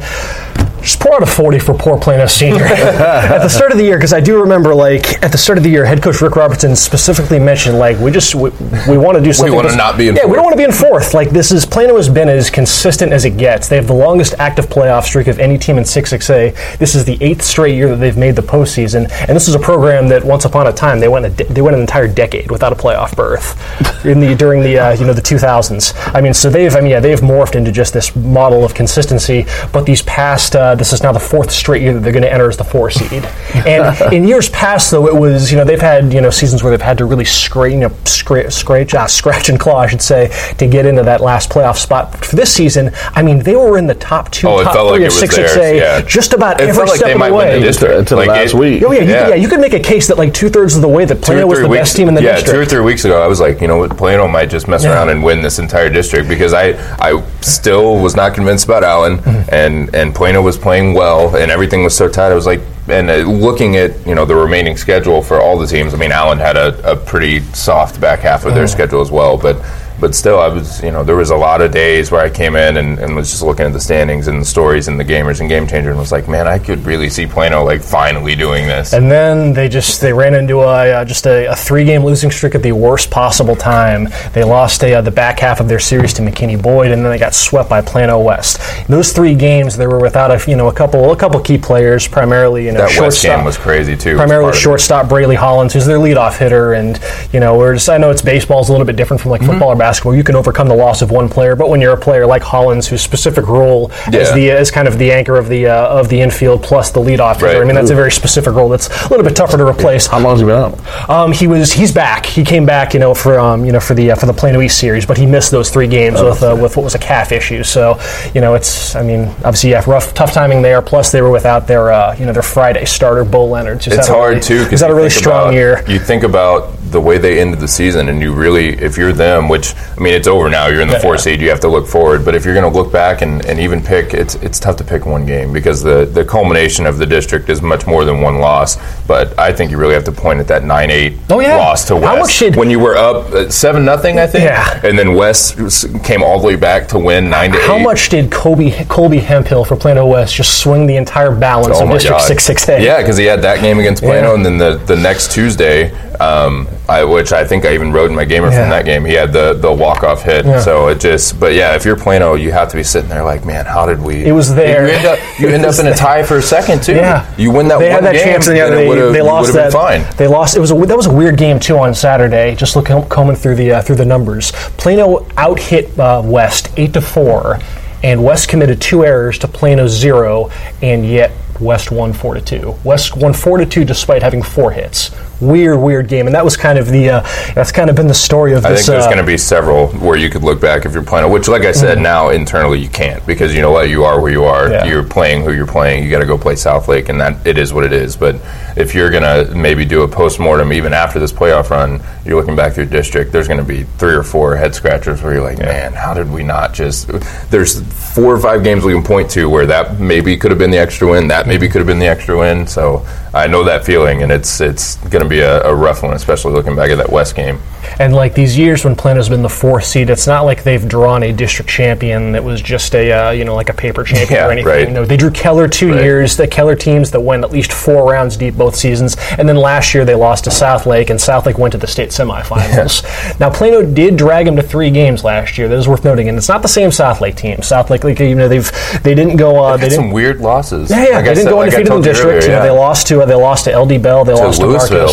just 0.85 1.01
pour 1.01 1.15
out 1.15 1.23
a 1.23 1.27
40 1.27 1.59
for 1.59 1.75
poor 1.75 1.99
Plano 1.99 2.27
Senior. 2.27 2.65
at 2.65 3.39
the 3.39 3.49
start 3.49 3.73
of 3.73 3.79
the 3.79 3.85
year, 3.85 3.97
because 3.97 4.13
I 4.13 4.21
do 4.21 4.41
remember, 4.41 4.75
like, 4.75 5.23
at 5.23 5.33
the 5.33 5.39
start 5.39 5.57
of 5.59 5.65
the 5.65 5.71
year, 5.71 5.85
head 5.85 6.03
coach 6.03 6.21
Rick 6.21 6.37
Robertson 6.37 6.77
specifically 6.77 7.39
mentioned, 7.39 7.79
like, 7.79 7.99
we 7.99 8.11
just, 8.11 8.35
we, 8.35 8.51
we 8.89 8.99
want 8.99 9.17
to 9.17 9.25
do 9.25 9.33
something. 9.33 9.53
we 9.53 9.57
wanna 9.57 9.75
not 9.77 9.97
be 9.97 10.09
in 10.09 10.17
Yeah, 10.17 10.27
we 10.27 10.35
don't 10.35 10.45
want 10.45 10.53
to 10.53 10.59
be 10.59 10.65
in 10.65 10.73
fourth. 10.73 11.15
Like, 11.15 11.31
this 11.31 11.51
is, 11.51 11.65
Plano 11.65 11.97
has 11.97 12.09
been 12.09 12.29
as 12.29 12.51
consistent 12.51 13.13
as 13.13 13.25
it 13.25 13.37
gets. 13.39 13.69
They 13.69 13.77
have 13.77 13.87
the 13.87 13.95
longest 13.95 14.35
active 14.39 14.67
playoff 14.67 15.05
streak 15.05 15.27
of 15.27 15.39
any 15.39 15.59
team 15.59 15.79
in 15.79 15.85
6-6A. 15.85 16.79
This 16.79 16.95
is 16.95 17.05
the 17.05 17.17
eighth 17.23 17.43
straight 17.43 17.75
year 17.75 17.89
that 17.89 17.97
they've 17.97 18.17
made 18.17 18.37
the 18.37 18.43
postseason. 18.43 19.11
And 19.27 19.35
this 19.35 19.49
is 19.49 19.55
a 19.55 19.59
program 19.59 20.09
that 20.09 20.23
once 20.23 20.45
upon 20.45 20.67
a 20.67 20.73
time, 20.73 21.01
they 21.01 21.09
went, 21.09 21.25
a 21.25 21.31
de- 21.31 21.45
they 21.45 21.63
went 21.63 21.75
an 21.77 21.81
entire 21.81 22.09
decade 22.09 22.51
without 22.51 22.73
a 22.73 22.77
playoff 22.77 23.17
berth 23.17 24.05
in 24.05 24.21
the, 24.21 24.35
during 24.35 24.63
the, 24.63 24.79
uh, 24.79 24.93
you 24.93 25.07
know, 25.07 25.13
the 25.13 25.23
2000s. 25.23 25.95
I 26.15 26.21
mean, 26.21 26.35
so 26.35 26.51
they've, 26.51 26.75
I 26.75 26.81
mean, 26.81 26.91
yeah, 26.91 27.01
they've 27.01 27.21
morphed 27.21 27.55
into 27.55 27.73
just 27.73 27.95
this 27.95 28.15
model 28.15 28.65
of 28.65 28.75
consistency. 28.75 29.47
But 29.73 29.87
these 29.87 30.03
past, 30.03 30.55
uh, 30.55 30.74
this 30.75 30.93
is 30.93 31.03
now 31.03 31.13
the 31.13 31.21
fourth 31.21 31.51
straight 31.51 31.83
year 31.83 31.93
that 31.95 32.01
they're 32.01 32.13
going 32.13 32.23
to 32.23 32.33
enter 32.33 32.49
as 32.49 32.57
the 32.57 32.65
four 32.65 32.91
seed. 32.91 33.25
And 33.67 34.13
in 34.13 34.25
years 34.25 34.49
past, 34.51 34.91
though, 34.91 35.07
it 35.09 35.15
was, 35.15 35.51
you 35.51 35.57
know, 35.59 35.65
they've 35.65 35.81
had, 35.81 36.13
you 36.13 36.21
know, 36.21 36.31
seasons 36.31 36.63
where 36.63 36.71
they've 36.71 36.81
had 36.85 36.99
to 36.99 37.05
really 37.05 37.25
scrape, 37.25 37.73
you 37.73 37.79
know, 37.79 37.91
scra- 38.05 38.51
scratch, 38.53 38.95
uh, 38.95 39.07
scratch 39.07 39.49
and 39.49 39.59
claw, 39.59 39.79
I 39.79 39.87
should 39.87 40.03
say, 40.03 40.29
to 40.59 40.67
get 40.67 40.87
into 40.87 41.03
that 41.05 41.21
last 41.21 41.51
playoff 41.51 41.77
spot. 41.77 42.25
For 42.25 42.37
this 42.37 42.53
season, 42.53 42.91
I 43.15 43.23
mean, 43.23 43.41
they 43.41 43.57
were 43.57 43.79
in 43.79 43.87
the 43.87 43.95
top 43.95 44.31
two, 44.31 44.49
Oh, 44.49 44.63
top 44.63 44.75
felt 44.75 44.87
like 44.91 44.97
three 44.99 45.07
it 45.07 45.11
6 45.13 45.37
theirs, 45.37 45.51
6A, 45.53 45.77
yeah. 45.79 46.01
just 46.03 46.33
about 46.33 46.61
It 46.61 46.69
every 46.69 46.75
felt 46.75 46.89
like 46.89 46.97
step 46.97 47.07
they 47.09 47.13
of 47.15 47.19
might 47.19 47.29
the 47.31 47.35
win 47.37 47.49
way. 47.49 47.59
the 47.59 47.65
district. 47.65 47.95
Until 47.95 48.19
Like, 48.19 48.29
last 48.29 48.55
it- 48.55 48.59
week. 48.59 48.83
Oh 48.85 48.93
yeah, 48.93 49.01
you, 49.01 49.09
Yeah. 49.11 49.23
Could, 49.25 49.29
yeah, 49.31 49.35
you 49.37 49.49
could 49.49 49.61
make 49.61 49.75
a 49.75 49.81
case 49.81 50.07
that 50.09 50.19
like 50.19 50.35
two 50.35 50.49
thirds 50.49 50.77
of 50.77 50.83
the 50.83 50.89
way 50.89 51.05
that 51.05 51.21
Plano 51.23 51.47
was 51.47 51.61
the 51.61 51.69
weeks, 51.69 51.81
best 51.81 51.97
team 51.97 52.09
in 52.09 52.15
the 52.15 52.23
yeah, 52.23 52.33
district. 52.37 52.55
two 52.55 52.61
or 52.61 52.65
three 52.65 52.81
weeks 52.85 53.05
ago, 53.05 53.23
I 53.23 53.27
was 53.27 53.41
like, 53.41 53.61
you 53.61 53.69
know, 53.69 53.79
what, 53.79 53.97
Plano 53.97 54.27
might 54.29 54.51
just 54.51 54.69
mess 54.69 54.85
Yeah. 54.85 54.93
around 54.95 55.09
and 55.11 55.23
win 55.23 55.43
this 55.43 55.59
entire 55.59 55.89
district 55.91 56.29
because 56.29 56.53
I, 56.53 56.75
I 57.01 57.23
still 57.41 57.99
was 57.99 58.17
not 58.17 58.35
convinced 58.35 58.65
about 58.65 58.85
Allen, 58.85 59.19
Mm-hmm. 59.19 59.55
and 59.55 59.95
and 59.95 60.15
Plano 60.15 60.43
was 60.43 60.57
playing 60.65 60.95
well, 60.95 61.37
and 61.37 61.51
everything 61.53 61.85
was 61.85 61.95
so 61.95 62.09
tight. 62.09 62.33
I 62.33 62.35
was 62.35 62.47
like, 62.47 62.63
and 62.89 63.11
uh, 63.11 63.17
looking 63.19 63.77
at 63.77 64.05
you 64.07 64.15
know 64.15 64.25
the 64.25 64.35
remaining 64.35 64.79
schedule 64.79 65.23
for 65.23 65.39
all 65.41 65.59
the 65.59 65.67
teams. 65.67 65.93
I 65.93 65.99
mean, 65.99 66.11
Allen 66.11 66.39
had 66.39 66.57
a, 66.57 66.93
a 66.93 66.97
pretty 66.97 67.41
soft 67.53 68.01
back 68.01 68.21
half 68.21 68.47
of 68.47 68.55
their 68.55 68.67
schedule 68.67 69.01
as 69.01 69.13
well, 69.13 69.39
but. 69.39 69.57
But 70.01 70.15
still, 70.15 70.41
I 70.41 70.49
was, 70.49 70.83
you 70.83 70.91
know, 70.91 71.05
there 71.05 71.15
was 71.17 71.31
a 71.31 71.37
lot 71.37 71.61
of 71.61 71.71
days 71.71 72.11
where 72.11 72.21
I 72.21 72.29
came 72.29 72.57
in 72.57 72.77
and, 72.77 72.99
and 72.99 73.15
was 73.15 73.31
just 73.31 73.43
looking 73.43 73.65
at 73.65 73.73
the 73.73 73.81
standings 73.81 74.27
and 74.27 74.41
the 74.41 74.45
stories 74.45 74.89
and 74.89 74.99
the 74.99 75.05
gamers 75.05 75.41
and 75.41 75.49
game 75.49 75.67
changer 75.67 75.91
and 75.91 75.99
was 75.99 76.11
like, 76.13 76.29
man, 76.29 76.47
I 76.49 76.59
could 76.59 76.85
really 76.85 77.09
see 77.09 77.27
Plano 77.27 77.63
like 77.65 77.81
finally 77.81 78.35
doing 78.35 78.67
this. 78.67 78.93
And 78.93 79.11
then 79.11 79.53
they 79.53 79.69
just 79.69 80.01
they 80.01 80.13
ran 80.13 80.35
into 80.35 80.61
a 80.61 80.91
uh, 80.93 81.05
just 81.05 81.27
a, 81.27 81.47
a 81.47 81.55
three 81.55 81.85
game 81.85 82.05
losing 82.05 82.31
streak 82.33 82.55
at 82.55 82.63
the 82.63 82.73
worst 82.73 83.11
possible 83.11 83.55
time. 83.55 84.09
They 84.33 84.43
lost 84.43 84.83
a, 84.83 84.95
uh, 84.95 85.01
the 85.01 85.11
back 85.13 85.39
half 85.39 85.61
of 85.61 85.69
their 85.69 85.79
series 85.79 86.13
to 86.15 86.23
McKinney 86.23 86.61
Boyd, 86.61 86.91
and 86.91 87.05
then 87.05 87.11
they 87.13 87.19
got 87.19 87.33
swept 87.33 87.71
by 87.71 87.81
Plano 87.81 88.21
West. 88.21 88.59
In 88.81 88.87
those 88.89 89.13
three 89.13 89.35
games, 89.37 89.77
they 89.77 89.87
were 89.87 90.01
without 90.01 90.31
a 90.33 90.51
you 90.51 90.57
know 90.57 90.67
a 90.69 90.75
couple 90.75 91.13
a 91.13 91.17
couple 91.17 91.39
key 91.41 91.57
players, 91.57 92.09
primarily 92.09 92.67
you 92.67 92.73
know 92.73 92.81
that 92.81 93.01
West 93.01 93.23
game 93.23 93.45
was 93.45 93.57
crazy 93.57 93.97
too. 93.97 94.17
primarily 94.17 94.47
Part 94.47 94.55
of 94.57 94.59
it. 94.59 94.63
shortstop 94.63 95.09
Brayley 95.09 95.37
Hollins, 95.37 95.73
who's 95.73 95.87
their 95.87 95.99
leadoff 95.99 96.37
hitter, 96.39 96.73
and 96.73 97.01
you 97.33 97.39
know, 97.39 97.57
we're 97.57 97.75
just, 97.75 97.89
I 97.89 97.97
know 97.99 98.11
it's 98.11 98.23
baseball 98.23 98.61
is 98.61 98.69
a 98.69 98.73
little 98.73 98.87
bit 98.87 98.97
different 98.97 99.21
from 99.23 99.31
like 99.31 99.41
Mm-hmm. 99.45 99.51
football 99.53 99.69
or 99.71 99.77
basketball. 99.77 99.94
You 100.05 100.25
can 100.25 100.35
overcome 100.37 100.69
the 100.69 100.75
loss 100.75 101.03
of 101.03 101.11
one 101.11 101.29
player, 101.29 101.55
but 101.57 101.69
when 101.69 101.81
you're 101.81 101.93
a 101.93 101.97
player 102.01 102.27
like 102.27 102.43
Hollins, 102.43 102.87
whose 102.89 103.03
specific 103.03 103.47
role 103.47 103.91
Yeah. 104.11 104.33
the 104.35 104.51
as 104.51 104.71
kind 104.71 104.89
of 104.89 104.99
the 104.99 105.13
anchor 105.13 105.37
of 105.37 105.49
the 105.49 105.67
uh, 105.67 105.87
of 106.01 106.09
the 106.09 106.21
infield 106.21 106.63
plus 106.63 106.91
the 106.91 107.01
leadoff 107.01 107.35
hitter, 107.37 107.47
Right. 107.47 107.57
I 107.57 107.65
mean 107.65 107.75
that's 107.75 107.91
a 107.91 107.95
very 107.95 108.11
specific 108.13 108.55
role 108.55 108.69
that's 108.69 108.89
a 108.89 109.09
little 109.09 109.25
bit 109.25 109.37
tougher 109.37 109.57
to 109.57 109.67
replace. 109.67 110.07
How 110.07 110.19
long 110.19 110.33
has 110.33 110.41
he 110.41 110.47
been 110.47 110.57
out? 110.57 111.11
Um, 111.11 111.33
he 111.33 111.47
was 111.47 111.73
he's 111.73 111.93
back. 111.93 112.27
He 112.27 112.45
came 112.45 112.65
back, 112.67 112.95
you 112.95 113.01
know, 113.01 113.15
for 113.15 113.39
um, 113.39 113.65
you 113.65 113.73
know 113.73 113.81
for 113.81 113.95
the 113.95 114.11
uh, 114.13 114.17
for 114.17 114.27
the 114.27 114.33
Plano 114.33 114.61
East 114.61 114.79
series, 114.79 115.05
but 115.07 115.17
he 115.19 115.27
missed 115.27 115.51
those 115.51 115.71
three 115.71 115.87
games 115.89 116.21
with 116.23 116.43
uh, 116.43 116.57
with 116.61 116.77
what 116.77 116.85
was 116.85 116.95
a 116.95 116.99
calf 116.99 117.33
issue. 117.33 117.63
So 117.63 117.99
you 118.35 118.41
know, 118.41 118.55
it's 118.55 118.95
I 118.97 119.03
mean, 119.03 119.29
obviously, 119.45 119.71
yeah, 119.71 119.83
rough, 119.87 120.15
tough 120.15 120.33
timing 120.33 120.63
there. 120.63 120.81
Plus, 120.83 121.13
they 121.13 121.23
were 121.23 121.31
without 121.31 121.67
their 121.67 121.93
uh, 121.93 122.15
you 122.19 122.27
know 122.27 122.33
their 122.33 122.43
Friday 122.43 122.85
starter, 122.85 123.25
Bo 123.25 123.45
Leonard. 123.47 123.83
who's 123.85 123.95
It's 123.95 124.09
hard 124.09 124.29
really- 124.37 124.41
too 124.41 124.65
because 124.65 124.81
had 124.81 124.91
a 124.91 124.95
really 124.95 125.11
strong 125.11 125.53
year. 125.53 125.83
You 125.89 125.99
think 125.99 126.23
about 126.25 126.73
the 126.91 127.01
way 127.01 127.19
they 127.19 127.41
ended 127.41 127.59
the 127.61 127.69
season, 127.69 128.09
and 128.09 128.21
you 128.21 128.33
really, 128.33 128.69
if 128.81 128.97
you're 128.97 129.13
them, 129.13 129.49
which 129.49 129.74
I 129.97 130.01
mean, 130.01 130.15
it's 130.15 130.27
over 130.29 130.49
now. 130.51 130.67
You're 130.67 130.81
in 130.83 130.89
the 130.89 130.95
Yeah. 130.95 131.01
four 131.01 131.19
seed. 131.19 131.41
You 131.41 131.51
have 131.51 131.61
to 131.61 131.69
look 131.69 131.87
forward. 131.87 132.25
But 132.25 132.35
if 132.35 132.45
you're 132.45 132.55
going 132.55 132.71
to 132.71 132.79
look 132.79 132.93
back 132.93 133.23
and, 133.23 133.45
and 133.47 133.59
even 133.61 133.83
pick, 133.83 134.15
it's 134.15 134.35
it's 134.37 134.59
tough 134.59 134.77
to 134.77 134.85
pick 134.85 135.07
one 135.07 135.25
game 135.27 135.53
because 135.53 135.83
the 135.83 136.05
the 136.05 136.25
culmination 136.25 136.87
of 136.87 136.99
the 136.99 137.07
district 137.07 137.49
is 137.49 137.63
much 137.63 137.87
more 137.87 138.05
than 138.05 138.21
one 138.21 138.39
loss. 138.39 138.77
But 139.07 139.39
I 139.39 139.53
think 139.53 139.71
you 139.71 139.77
really 139.79 139.95
have 139.95 140.05
to 140.05 140.13
point 140.13 140.41
at 140.41 140.49
that 140.49 140.65
nine 140.65 140.91
eight 140.91 141.15
Oh, 141.31 141.41
yeah. 141.41 141.57
loss 141.57 141.85
to 141.87 141.95
West 141.97 142.07
How 142.07 142.17
much 142.19 142.39
did- 142.39 142.57
when 142.57 142.71
you 142.71 142.79
were 142.81 142.97
up 142.97 143.33
uh, 143.33 143.49
seven 143.51 143.85
nothing, 143.85 144.19
I 144.19 144.27
think. 144.27 144.45
Yeah. 144.45 144.81
And 144.83 144.99
then 144.99 145.15
West 145.15 145.57
came 146.05 146.23
all 146.23 146.39
the 146.41 146.47
way 146.47 146.57
back 146.57 146.89
to 146.89 146.99
win 146.99 147.31
nine 147.31 147.53
to 147.53 147.59
How 147.61 147.77
eight. 147.77 147.83
much 147.83 148.09
did 148.09 148.31
Colby 148.31 148.71
Colby 148.89 149.19
Hemphill 149.19 149.65
for 149.65 149.77
Plano 149.77 150.07
West 150.07 150.35
just 150.35 150.59
swing 150.59 150.87
the 150.87 150.97
entire 150.97 151.31
balance 151.35 151.77
Oh 151.79 151.85
of 151.85 151.91
District. 151.91 152.21
Six 152.23 152.45
Six 152.45 152.69
A? 152.69 152.83
Yeah, 152.83 152.99
because 153.01 153.17
he 153.17 153.25
had 153.27 153.43
that 153.43 153.61
game 153.61 153.79
against 153.79 154.03
Plano, 154.03 154.29
Yeah. 154.31 154.35
and 154.35 154.45
then 154.47 154.59
the, 154.59 154.77
the 154.87 154.97
next 154.97 155.33
Tuesday, 155.33 155.91
um, 156.21 156.67
I, 156.89 157.05
which 157.05 157.33
I 157.33 157.45
think 157.45 157.65
I 157.65 157.75
even 157.75 157.93
wrote 157.93 158.11
in 158.11 158.17
my 158.17 158.25
gamer 158.25 158.51
Yeah. 158.51 158.61
from 158.63 158.71
that 158.71 158.85
game. 158.85 159.05
He 159.05 159.15
had 159.15 159.33
the, 159.33 159.55
the 159.65 159.73
walk 159.73 160.03
off 160.03 160.23
hit. 160.23 160.45
Yeah. 160.45 160.61
So 160.61 160.89
it 160.89 161.01
just, 161.01 161.41
but 161.41 161.55
yeah, 161.55 161.75
if 161.75 161.85
you're 161.85 161.97
Plano, 161.97 162.35
you 162.35 162.53
have 162.53 162.69
to 162.71 162.77
be 162.77 162.83
sitting 162.83 163.09
there 163.09 163.25
like, 163.25 163.45
man, 163.45 163.65
how 163.67 163.87
did 163.87 164.01
we? 164.01 164.25
It 164.25 164.33
was 164.33 164.55
there. 164.55 164.87
You 164.87 164.95
end 164.95 165.07
up, 165.07 165.19
you 165.41 165.49
end 165.49 165.65
up 165.65 165.79
in 165.79 165.87
a 165.87 165.95
tie 165.97 166.23
for 166.23 166.39
a 166.39 166.43
second 166.43 166.83
too. 166.83 166.95
Yeah, 166.95 167.35
you 167.37 167.51
win 167.51 167.69
that 167.69 167.79
They 167.79 167.89
one 167.91 168.03
had 168.03 168.05
that 168.05 168.15
game, 168.15 168.25
chance, 168.25 168.47
and 168.47 168.57
yeah, 168.57 168.69
they, 168.69 168.87
they 169.13 169.23
lost 169.23 169.53
that. 169.55 169.73
Fine. 169.73 170.05
They 170.17 170.27
lost. 170.27 170.57
It 170.57 170.61
was 170.61 170.71
a, 170.71 170.75
that 170.75 170.97
was 170.97 171.07
a 171.07 171.15
weird 171.15 171.37
game 171.37 171.59
too 171.59 171.79
on 171.79 171.95
Saturday. 171.95 172.55
Just 172.55 172.77
looking 172.77 173.03
combing 173.09 173.37
through 173.37 173.57
the 173.57 173.73
uh, 173.73 173.83
through 173.83 173.97
the 173.97 174.05
numbers. 174.05 174.53
Plano 174.77 175.27
out 175.37 175.59
hit 175.59 175.99
uh, 175.99 176.23
West 176.25 176.69
eight 176.77 176.93
to 176.93 177.01
four, 177.01 177.59
and 178.03 178.23
West 178.23 178.49
committed 178.49 178.81
two 178.81 179.05
errors 179.05 179.39
to 179.39 179.49
Plano 179.49 179.89
zero, 179.89 180.51
and 180.83 181.07
yet 181.09 181.33
West 181.61 181.91
won 181.91 182.13
four 182.13 182.35
to 182.35 182.41
two. 182.41 182.75
West 182.85 183.17
won 183.17 183.33
four 183.33 183.59
to 183.59 183.67
two 183.67 183.85
despite 183.85 184.23
having 184.23 184.43
four 184.43 184.73
hits. 184.73 185.11
Weird, 185.41 185.81
weird 185.81 186.09
game, 186.09 186.27
and 186.27 186.35
that 186.35 186.45
was 186.45 186.57
kind 186.57 186.79
of 186.79 186.89
the 186.89 187.11
uh, 187.11 187.21
that's 187.55 187.73
kind 187.73 187.91
of 187.91 187.97
been 187.97 188.07
the 188.07 188.15
story 188.15 188.53
of 188.53 188.63
this 188.63 188.67
I 188.67 188.71
this. 188.71 188.87
think 188.87 188.95
there's 188.95 189.07
uh, 189.07 189.11
going 189.11 189.25
to 189.25 189.27
be 189.27 189.37
several 189.37 189.89
where 189.89 190.17
you 190.17 190.31
could 190.31 190.43
look 190.43 190.61
back 190.61 190.87
if 190.87 190.93
you're 190.93 191.03
playing, 191.03 191.31
which, 191.33 191.49
like 191.49 191.63
I 191.63 191.73
said, 191.73 191.99
now 191.99 192.31
internally 192.31 192.81
you 192.81 192.89
can't 192.89 193.25
because 193.27 193.55
you 193.55 193.61
know 193.61 193.73
what, 193.73 193.89
you 193.91 194.05
are 194.05 194.21
where 194.21 194.31
you 194.31 194.45
are. 194.45 194.71
Yeah. 194.71 194.85
You're 194.85 195.03
playing 195.03 195.45
who 195.45 195.53
you're 195.53 195.67
playing. 195.67 196.05
You 196.05 196.11
got 196.11 196.21
to 196.21 196.27
go 196.27 196.39
play 196.39 196.57
South 196.57 196.89
Lake, 196.89 197.09
and 197.09 197.21
that 197.21 197.47
it 197.47 197.59
is 197.59 197.73
what 197.73 197.85
it 197.85 197.93
is. 197.93 198.17
But 198.17 198.37
if 198.77 198.95
you're 198.95 199.11
going 199.11 199.23
to 199.23 199.55
maybe 199.55 199.85
do 199.85 200.03
a 200.03 200.09
post 200.09 200.39
mortem 200.39 200.73
even 200.73 200.93
after 200.93 201.19
this 201.19 201.33
playoff 201.33 201.71
run, 201.71 202.01
you're 202.25 202.39
looking 202.39 202.57
back 202.57 202.73
through 202.75 202.87
district. 202.87 203.33
There's 203.33 203.49
going 203.49 203.61
to 203.61 203.65
be 203.65 203.83
three 203.83 204.15
or 204.15 204.23
four 204.23 204.57
head 204.57 204.75
scratchers 204.75 205.23
where 205.23 205.35
you're 205.35 205.43
like, 205.43 205.59
man, 205.59 205.93
how 205.93 206.15
did 206.15 206.31
we 206.31 206.43
not 206.43 206.75
just? 206.75 207.09
There's 207.51 207.81
four 208.15 208.35
or 208.35 208.41
five 208.41 208.63
games 208.65 208.85
we 208.85 208.93
can 208.93 209.03
point 209.03 209.31
to 209.33 209.51
where 209.51 209.67
that 209.67 210.01
maybe 210.01 210.37
could 210.37 210.51
have 210.51 210.59
been 210.59 210.71
the 210.71 210.79
extra 210.79 211.09
win. 211.09 211.29
That 211.29 211.47
maybe 211.47 211.69
could 211.69 211.79
have 211.79 211.87
been 211.87 211.99
the 211.99 212.07
extra 212.07 212.39
win. 212.39 212.67
So 212.67 213.07
I 213.33 213.47
know 213.47 213.65
that 213.65 213.85
feeling, 213.85 214.23
and 214.23 214.31
it's 214.31 214.61
it's 214.61 214.97
going 215.09 215.23
to 215.23 215.24
be 215.29 215.41
a, 215.41 215.63
a 215.65 215.75
rough 215.75 216.03
one, 216.03 216.15
especially 216.15 216.53
looking 216.53 216.77
back 216.77 216.91
at 216.91 216.97
that 216.99 217.11
West 217.11 217.35
game. 217.35 217.61
And 217.99 218.15
like 218.15 218.35
these 218.35 218.57
years 218.59 218.85
when 218.85 218.97
Plano's 218.97 219.29
been 219.29 219.43
the 219.43 219.49
fourth 219.49 219.85
seed, 219.85 220.09
it's 220.11 220.27
not 220.27 220.43
like 220.43 220.63
they've 220.65 220.87
drawn 220.89 221.23
a 221.23 221.33
district 221.33 221.71
champion 221.71 222.33
that 222.33 222.43
was 222.43 222.61
just 222.63 222.95
a 222.95 223.13
uh, 223.13 223.31
you 223.31 223.45
know 223.45 223.55
like 223.55 223.69
a 223.69 223.75
paper 223.75 224.03
champion 224.05 224.31
Yeah, 224.41 224.49
or 224.49 224.53
anything. 224.53 224.67
right. 224.69 224.91
No, 224.91 225.05
they 225.05 225.17
drew 225.17 225.31
Keller 225.31 225.69
two 225.69 225.93
Right. 225.93 226.03
years. 226.03 226.37
The 226.37 226.49
Keller 226.49 226.75
teams 226.77 227.11
that 227.13 227.21
went 227.21 227.45
at 227.45 227.51
least 227.53 227.73
four 227.73 228.11
rounds 228.11 228.37
deep 228.37 228.57
both 228.57 228.75
seasons, 228.75 229.17
and 229.39 229.49
then 229.49 229.57
last 229.57 229.95
year 229.95 230.05
they 230.05 230.15
lost 230.15 230.45
to 230.45 230.51
South 230.51 230.87
Lake, 230.87 231.11
and 231.11 231.21
South 231.21 231.47
Lake 231.47 231.59
went 231.59 231.73
to 231.73 231.79
the 231.79 231.87
state 231.87 232.09
semifinals. 232.11 233.05
Now 233.41 233.51
Plano 233.51 233.83
did 233.83 234.17
drag 234.17 234.47
them 234.47 234.57
to 234.57 234.63
three 234.63 234.91
games 234.91 235.25
last 235.25 235.59
year. 235.59 235.69
That 235.69 235.77
is 235.79 235.87
worth 235.89 236.05
noting, 236.05 236.29
and 236.29 236.39
it's 236.39 236.49
not 236.49 236.63
the 236.63 236.69
same 236.69 236.91
South 236.91 237.21
Lake 237.21 237.37
team. 237.37 237.63
South 237.63 237.91
Lake, 237.91 238.05
like, 238.05 238.19
you 238.21 238.35
know, 238.35 238.49
they've 238.49 238.71
they 239.03 239.15
didn't 239.15 239.37
go. 239.37 239.63
Uh, 239.63 239.77
they 239.77 239.83
Had 239.85 239.91
didn't. 239.91 240.05
some 240.05 240.11
weird 240.11 240.41
losses. 240.41 240.91
Yeah, 240.91 240.97
yeah, 240.97 241.05
Like 241.05 241.15
I 241.17 241.21
they 241.23 241.25
didn't 241.35 241.45
said- 241.45 241.51
go 241.51 241.57
like 241.59 241.67
undefeated 241.75 241.93
in 241.93 242.01
the 242.01 242.09
district. 242.09 242.27
earlier, 242.31 242.43
You 242.43 242.49
know, 242.49 242.55
yeah. 242.57 242.63
they 242.65 242.71
lost 242.71 243.07
to 243.09 243.21
uh, 243.23 243.27
they 243.27 243.35
lost 243.35 243.65
to 243.67 243.79
LD 243.79 244.03
Bell. 244.03 244.25
They 244.25 244.33
lost 244.35 244.61
to 244.61 244.67
Lewisville. 244.67 245.09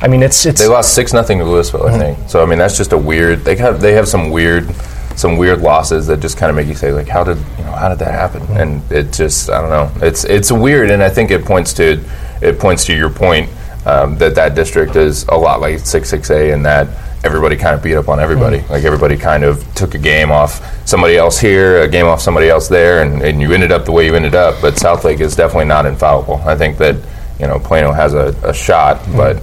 I 0.00 0.08
mean, 0.08 0.22
it's 0.22 0.44
it's 0.46 0.60
They 0.60 0.68
lost 0.68 0.94
six 0.94 1.12
nothing 1.12 1.38
to 1.38 1.44
Lewisville, 1.44 1.88
I 1.88 1.98
think. 1.98 2.28
So 2.28 2.42
I 2.42 2.46
mean, 2.46 2.58
that's 2.58 2.76
just 2.76 2.92
a 2.92 2.98
weird. 2.98 3.40
They 3.40 3.56
have 3.56 3.80
they 3.80 3.92
have 3.94 4.08
some 4.08 4.30
weird, 4.30 4.74
some 5.16 5.36
weird 5.36 5.60
losses 5.60 6.06
that 6.08 6.20
just 6.20 6.36
kind 6.36 6.50
of 6.50 6.56
make 6.56 6.66
you 6.66 6.74
say 6.74 6.92
like, 6.92 7.08
how 7.08 7.24
did 7.24 7.38
you 7.58 7.64
know 7.64 7.72
how 7.72 7.88
did 7.88 7.98
that 8.00 8.12
happen? 8.12 8.42
And 8.56 8.82
it 8.90 9.12
just 9.12 9.50
I 9.50 9.60
don't 9.60 9.70
know. 9.70 10.06
It's 10.06 10.24
it's 10.24 10.50
weird, 10.50 10.90
and 10.90 11.02
I 11.02 11.08
think 11.08 11.30
it 11.30 11.44
points 11.44 11.72
to 11.74 12.02
it 12.40 12.58
points 12.58 12.84
to 12.86 12.96
your 12.96 13.10
point 13.10 13.48
um, 13.86 14.16
that 14.18 14.34
that 14.34 14.54
district 14.54 14.96
is 14.96 15.24
a 15.28 15.36
lot 15.36 15.60
like 15.60 15.78
six 15.80 16.08
six 16.10 16.30
A, 16.30 16.52
and 16.52 16.64
that 16.66 16.88
everybody 17.24 17.56
kind 17.56 17.74
of 17.74 17.82
beat 17.82 17.94
up 17.94 18.08
on 18.08 18.18
everybody. 18.18 18.60
Like 18.68 18.84
everybody 18.84 19.16
kind 19.16 19.44
of 19.44 19.62
took 19.74 19.94
a 19.94 19.98
game 19.98 20.30
off 20.30 20.86
somebody 20.86 21.16
else 21.16 21.38
here, 21.38 21.82
a 21.82 21.88
game 21.88 22.06
off 22.06 22.20
somebody 22.20 22.48
else 22.48 22.68
there, 22.68 23.02
and, 23.02 23.22
and 23.22 23.40
you 23.40 23.52
ended 23.52 23.70
up 23.72 23.84
the 23.84 23.92
way 23.92 24.06
you 24.06 24.14
ended 24.14 24.34
up. 24.34 24.60
But 24.60 24.76
South 24.76 25.04
Lake 25.04 25.20
is 25.20 25.36
definitely 25.36 25.66
not 25.66 25.86
infallible. 25.86 26.42
I 26.44 26.56
think 26.56 26.78
that 26.78 26.96
you 27.42 27.46
know 27.48 27.58
Plano 27.58 27.92
has 27.92 28.14
a, 28.14 28.34
a 28.42 28.54
shot, 28.54 29.02
but 29.14 29.42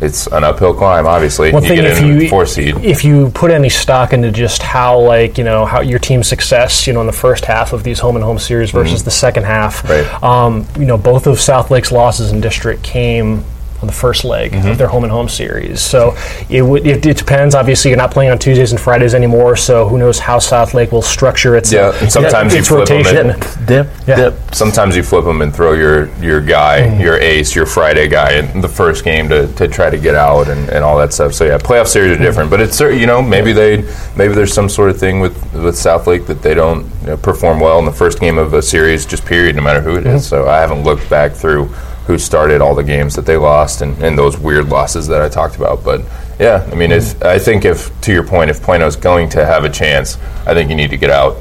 it's 0.00 0.28
an 0.28 0.44
uphill 0.44 0.74
climb. 0.74 1.06
Obviously, 1.08 1.50
One 1.50 1.62
you 1.64 1.68
thing, 1.70 1.78
get 1.78 1.86
if 1.90 1.98
in 1.98 2.20
you 2.20 2.28
four 2.28 2.46
seed. 2.46 2.76
if 2.84 3.04
you 3.04 3.30
put 3.30 3.50
any 3.50 3.68
stock 3.68 4.12
into 4.12 4.30
just 4.30 4.62
how 4.62 5.00
like 5.00 5.38
you 5.38 5.42
know 5.44 5.64
how 5.64 5.80
your 5.80 5.98
team's 5.98 6.28
success, 6.28 6.86
you 6.86 6.92
know, 6.92 7.00
in 7.00 7.08
the 7.08 7.12
first 7.12 7.44
half 7.44 7.72
of 7.72 7.82
these 7.82 7.98
home 7.98 8.14
and 8.14 8.24
home 8.24 8.38
series 8.38 8.70
versus 8.70 9.02
the 9.02 9.10
second 9.10 9.42
half, 9.44 9.82
Mm-hmm. 9.82 10.22
Right. 10.22 10.22
um, 10.22 10.66
you 10.78 10.84
know, 10.86 10.96
both 10.98 11.26
of 11.26 11.40
South 11.40 11.70
Lake's 11.72 11.90
losses 11.90 12.30
in 12.30 12.40
district 12.40 12.84
came 12.84 13.42
on 13.80 13.86
the 13.86 13.92
first 13.92 14.24
leg 14.24 14.52
Mm-hmm. 14.52 14.68
of 14.68 14.78
their 14.78 14.88
home 14.88 15.04
and 15.04 15.12
home 15.12 15.28
series. 15.28 15.80
So 15.80 16.16
it 16.48 16.62
would 16.62 16.86
it, 16.86 17.04
it 17.06 17.16
depends. 17.16 17.54
Obviously, 17.54 17.90
you're 17.90 17.98
not 17.98 18.10
playing 18.10 18.30
on 18.30 18.38
Tuesdays 18.38 18.72
and 18.72 18.80
Fridays 18.80 19.14
anymore, 19.14 19.56
so 19.56 19.88
who 19.88 19.98
knows 19.98 20.18
how 20.18 20.38
South 20.38 20.74
Lake 20.74 20.90
will 20.90 21.02
structure 21.02 21.54
its 21.56 21.72
Yeah, 21.72 21.92
and 22.00 22.10
sometimes 22.10 22.52
you 22.54 22.58
its 22.60 22.68
flip 22.68 22.90
'em 22.90 22.96
rotation. 22.98 23.30
in. 23.30 23.66
Dip, 23.66 23.86
Yeah. 24.06 24.16
dip. 24.16 24.34
Sometimes 24.54 24.96
you 24.96 25.02
flip 25.02 25.24
them 25.24 25.42
and 25.42 25.54
throw 25.54 25.72
your 25.74 26.08
your 26.20 26.40
guy, 26.40 26.80
Mm-hmm. 26.82 27.00
your 27.00 27.16
ace, 27.18 27.54
your 27.54 27.66
Friday 27.66 28.08
guy 28.08 28.32
in 28.32 28.60
the 28.60 28.68
first 28.68 29.04
game 29.04 29.28
to, 29.28 29.46
to 29.54 29.68
try 29.68 29.90
to 29.90 29.98
get 29.98 30.14
out 30.14 30.48
and, 30.48 30.68
and 30.70 30.82
all 30.84 30.98
that 30.98 31.12
stuff. 31.12 31.34
So 31.34 31.44
yeah, 31.44 31.58
playoff 31.58 31.86
series 31.86 32.12
Mm-hmm. 32.14 32.22
are 32.22 32.26
different, 32.26 32.50
but 32.50 32.60
it's 32.60 32.80
you 32.80 33.06
know 33.06 33.22
maybe 33.22 33.52
they 33.52 33.84
maybe 34.16 34.34
there's 34.34 34.52
some 34.54 34.68
sort 34.68 34.90
of 34.90 34.98
thing 34.98 35.20
with 35.20 35.36
with 35.54 35.76
South 35.76 36.06
Lake 36.06 36.26
that 36.26 36.42
they 36.42 36.54
don't 36.54 36.84
you 37.02 37.08
know, 37.08 37.16
perform 37.16 37.60
well 37.60 37.78
in 37.78 37.84
the 37.84 37.92
first 37.92 38.18
game 38.20 38.38
of 38.38 38.54
a 38.54 38.62
series, 38.62 39.06
just 39.06 39.24
period, 39.24 39.54
no 39.56 39.62
matter 39.62 39.80
who 39.80 39.96
it 39.96 40.04
Mm-hmm. 40.04 40.16
is. 40.16 40.26
So 40.26 40.48
I 40.48 40.58
haven't 40.60 40.82
looked 40.84 41.08
back 41.10 41.32
through 41.32 41.68
who 42.08 42.18
started 42.18 42.62
all 42.62 42.74
the 42.74 42.82
games 42.82 43.14
that 43.14 43.26
they 43.26 43.36
lost 43.36 43.82
and, 43.82 43.96
and 44.02 44.18
those 44.18 44.38
weird 44.38 44.70
losses 44.70 45.06
that 45.06 45.20
I 45.20 45.28
talked 45.28 45.56
about. 45.56 45.84
But 45.84 46.00
yeah, 46.40 46.66
I 46.72 46.74
mean, 46.74 46.90
if 46.90 47.22
I 47.22 47.38
think 47.38 47.66
if 47.66 47.92
to 48.00 48.12
your 48.14 48.26
point, 48.26 48.48
if 48.48 48.62
Plano's 48.62 48.96
going 48.96 49.28
to 49.30 49.44
have 49.44 49.64
a 49.64 49.68
chance, 49.68 50.16
I 50.46 50.54
think 50.54 50.70
you 50.70 50.74
need 50.74 50.88
to 50.88 50.96
get 50.96 51.10
out 51.10 51.36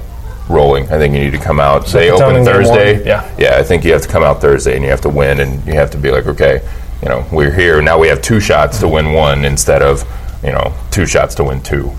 rolling. 0.49 0.83
I 0.91 0.97
think 0.97 1.15
you 1.15 1.21
need 1.21 1.31
to 1.31 1.39
come 1.39 1.61
out. 1.61 1.87
Say 1.87 2.09
it 2.09 2.11
open 2.11 2.43
Thursday. 2.43 3.05
yeah. 3.07 3.33
yeah. 3.39 3.55
I 3.57 3.63
think 3.63 3.85
you 3.85 3.93
have 3.93 4.01
to 4.01 4.09
come 4.09 4.23
out 4.23 4.41
Thursday 4.41 4.75
and 4.75 4.83
you 4.83 4.91
have 4.91 5.01
to 5.01 5.09
win, 5.09 5.39
and 5.39 5.65
you 5.65 5.73
have 5.73 5.89
to 5.91 5.97
be 5.97 6.11
like, 6.11 6.27
okay, 6.27 6.61
you 7.01 7.07
know, 7.07 7.25
we're 7.31 7.53
here 7.53 7.81
now. 7.81 7.97
We 7.97 8.09
have 8.09 8.21
two 8.21 8.41
shots 8.41 8.79
to 8.81 8.89
win 8.89 9.13
one 9.13 9.45
instead 9.45 9.81
of 9.81 10.03
you 10.43 10.51
know 10.51 10.73
two 10.91 11.05
shots 11.05 11.33
to 11.35 11.45
win 11.45 11.61
two. 11.61 11.93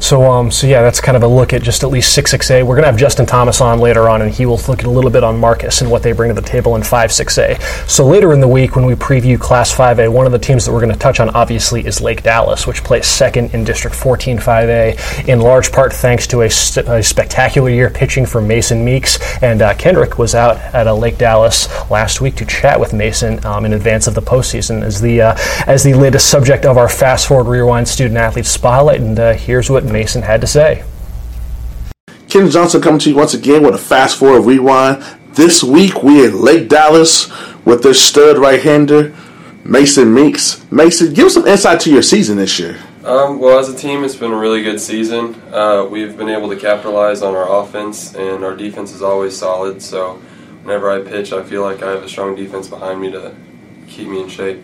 So, 0.00 0.30
um, 0.30 0.50
so 0.50 0.66
yeah, 0.66 0.82
that's 0.82 1.00
kind 1.00 1.16
of 1.16 1.22
a 1.22 1.28
look 1.28 1.52
at 1.52 1.62
just 1.62 1.82
at 1.82 1.90
least 1.90 2.12
six 2.12 2.30
six 2.30 2.50
A. 2.50 2.62
We're 2.62 2.74
going 2.74 2.84
to 2.84 2.90
have 2.90 2.98
Justin 2.98 3.26
Thomas 3.26 3.60
on 3.60 3.78
later 3.78 4.08
on, 4.08 4.22
and 4.22 4.30
he 4.30 4.46
will 4.46 4.60
look 4.68 4.80
at 4.80 4.86
a 4.86 4.90
little 4.90 5.10
bit 5.10 5.24
on 5.24 5.38
Marcus 5.38 5.80
and 5.80 5.90
what 5.90 6.02
they 6.02 6.12
bring 6.12 6.34
to 6.34 6.40
the 6.40 6.46
table 6.46 6.76
in 6.76 6.82
five 6.82 7.12
six 7.12 7.38
A. 7.38 7.58
So 7.86 8.06
later 8.06 8.32
in 8.32 8.40
the 8.40 8.48
week, 8.48 8.76
when 8.76 8.86
we 8.86 8.94
preview 8.94 9.38
Class 9.38 9.72
five 9.72 9.98
A, 9.98 10.10
one 10.10 10.26
of 10.26 10.32
the 10.32 10.38
teams 10.38 10.64
that 10.64 10.72
we're 10.72 10.80
going 10.80 10.92
to 10.92 10.98
touch 10.98 11.20
on 11.20 11.30
obviously 11.30 11.84
is 11.86 12.00
Lake 12.00 12.22
Dallas, 12.22 12.66
which 12.66 12.82
plays 12.84 13.06
second 13.06 13.54
in 13.54 13.64
District 13.64 13.94
14 13.94 14.38
five 14.38 14.68
A, 14.68 14.96
in 15.26 15.40
large 15.40 15.72
part 15.72 15.92
thanks 15.92 16.26
to 16.28 16.42
a, 16.42 16.50
st- 16.50 16.88
a 16.88 17.02
spectacular 17.02 17.70
year 17.70 17.90
pitching 17.90 18.26
for 18.26 18.40
Mason 18.40 18.84
Meeks. 18.84 19.18
And 19.42 19.62
uh, 19.62 19.74
Kendrick 19.74 20.18
was 20.18 20.34
out 20.34 20.56
at 20.74 20.86
uh, 20.86 20.94
Lake 20.94 21.18
Dallas 21.18 21.68
last 21.90 22.20
week 22.20 22.36
to 22.36 22.44
chat 22.44 22.78
with 22.78 22.92
Mason 22.92 23.44
um, 23.44 23.64
in 23.64 23.72
advance 23.72 24.06
of 24.06 24.14
the 24.14 24.22
postseason 24.22 24.82
as 24.82 25.00
the 25.00 25.20
uh, 25.20 25.36
as 25.66 25.82
the 25.82 25.94
latest 25.94 26.30
subject 26.30 26.64
of 26.64 26.76
our 26.76 26.88
fast 26.88 27.28
forward 27.28 27.50
rewind 27.50 27.88
student 27.88 28.16
athlete 28.16 28.46
spotlight. 28.46 29.00
And 29.00 29.18
uh, 29.18 29.34
here's 29.62 29.70
what 29.70 29.84
Mason 29.84 30.22
had 30.22 30.40
to 30.40 30.46
say. 30.46 30.82
Ken 32.28 32.50
Johnson 32.50 32.82
coming 32.82 32.98
to 32.98 33.10
you 33.10 33.14
once 33.14 33.32
again 33.32 33.62
with 33.62 33.76
a 33.76 33.78
fast 33.78 34.18
forward 34.18 34.40
rewind. 34.40 35.04
This 35.34 35.62
week 35.62 36.02
we 36.02 36.26
at 36.26 36.34
Lake 36.34 36.68
Dallas 36.68 37.30
with 37.64 37.84
their 37.84 37.94
stud 37.94 38.38
right-hander 38.38 39.14
Mason 39.64 40.12
Meeks. 40.12 40.68
Mason, 40.72 41.14
give 41.14 41.26
us 41.26 41.34
some 41.34 41.46
insight 41.46 41.78
to 41.82 41.92
your 41.92 42.02
season 42.02 42.38
this 42.38 42.58
year. 42.58 42.80
Um, 43.04 43.38
well, 43.38 43.60
as 43.60 43.68
a 43.68 43.76
team, 43.76 44.02
it's 44.02 44.16
been 44.16 44.32
a 44.32 44.36
really 44.36 44.64
good 44.64 44.80
season. 44.80 45.40
Uh, 45.52 45.86
we've 45.88 46.16
been 46.16 46.28
able 46.28 46.48
to 46.48 46.56
capitalize 46.56 47.22
on 47.22 47.36
our 47.36 47.62
offense, 47.62 48.16
and 48.16 48.44
our 48.44 48.56
defense 48.56 48.92
is 48.92 49.02
always 49.02 49.36
solid. 49.36 49.80
So, 49.80 50.14
whenever 50.64 50.90
I 50.90 51.08
pitch, 51.08 51.32
I 51.32 51.44
feel 51.44 51.62
like 51.62 51.82
I 51.82 51.90
have 51.90 52.02
a 52.02 52.08
strong 52.08 52.34
defense 52.34 52.66
behind 52.66 53.00
me 53.00 53.12
to 53.12 53.34
keep 53.86 54.08
me 54.08 54.22
in 54.22 54.28
shape. 54.28 54.60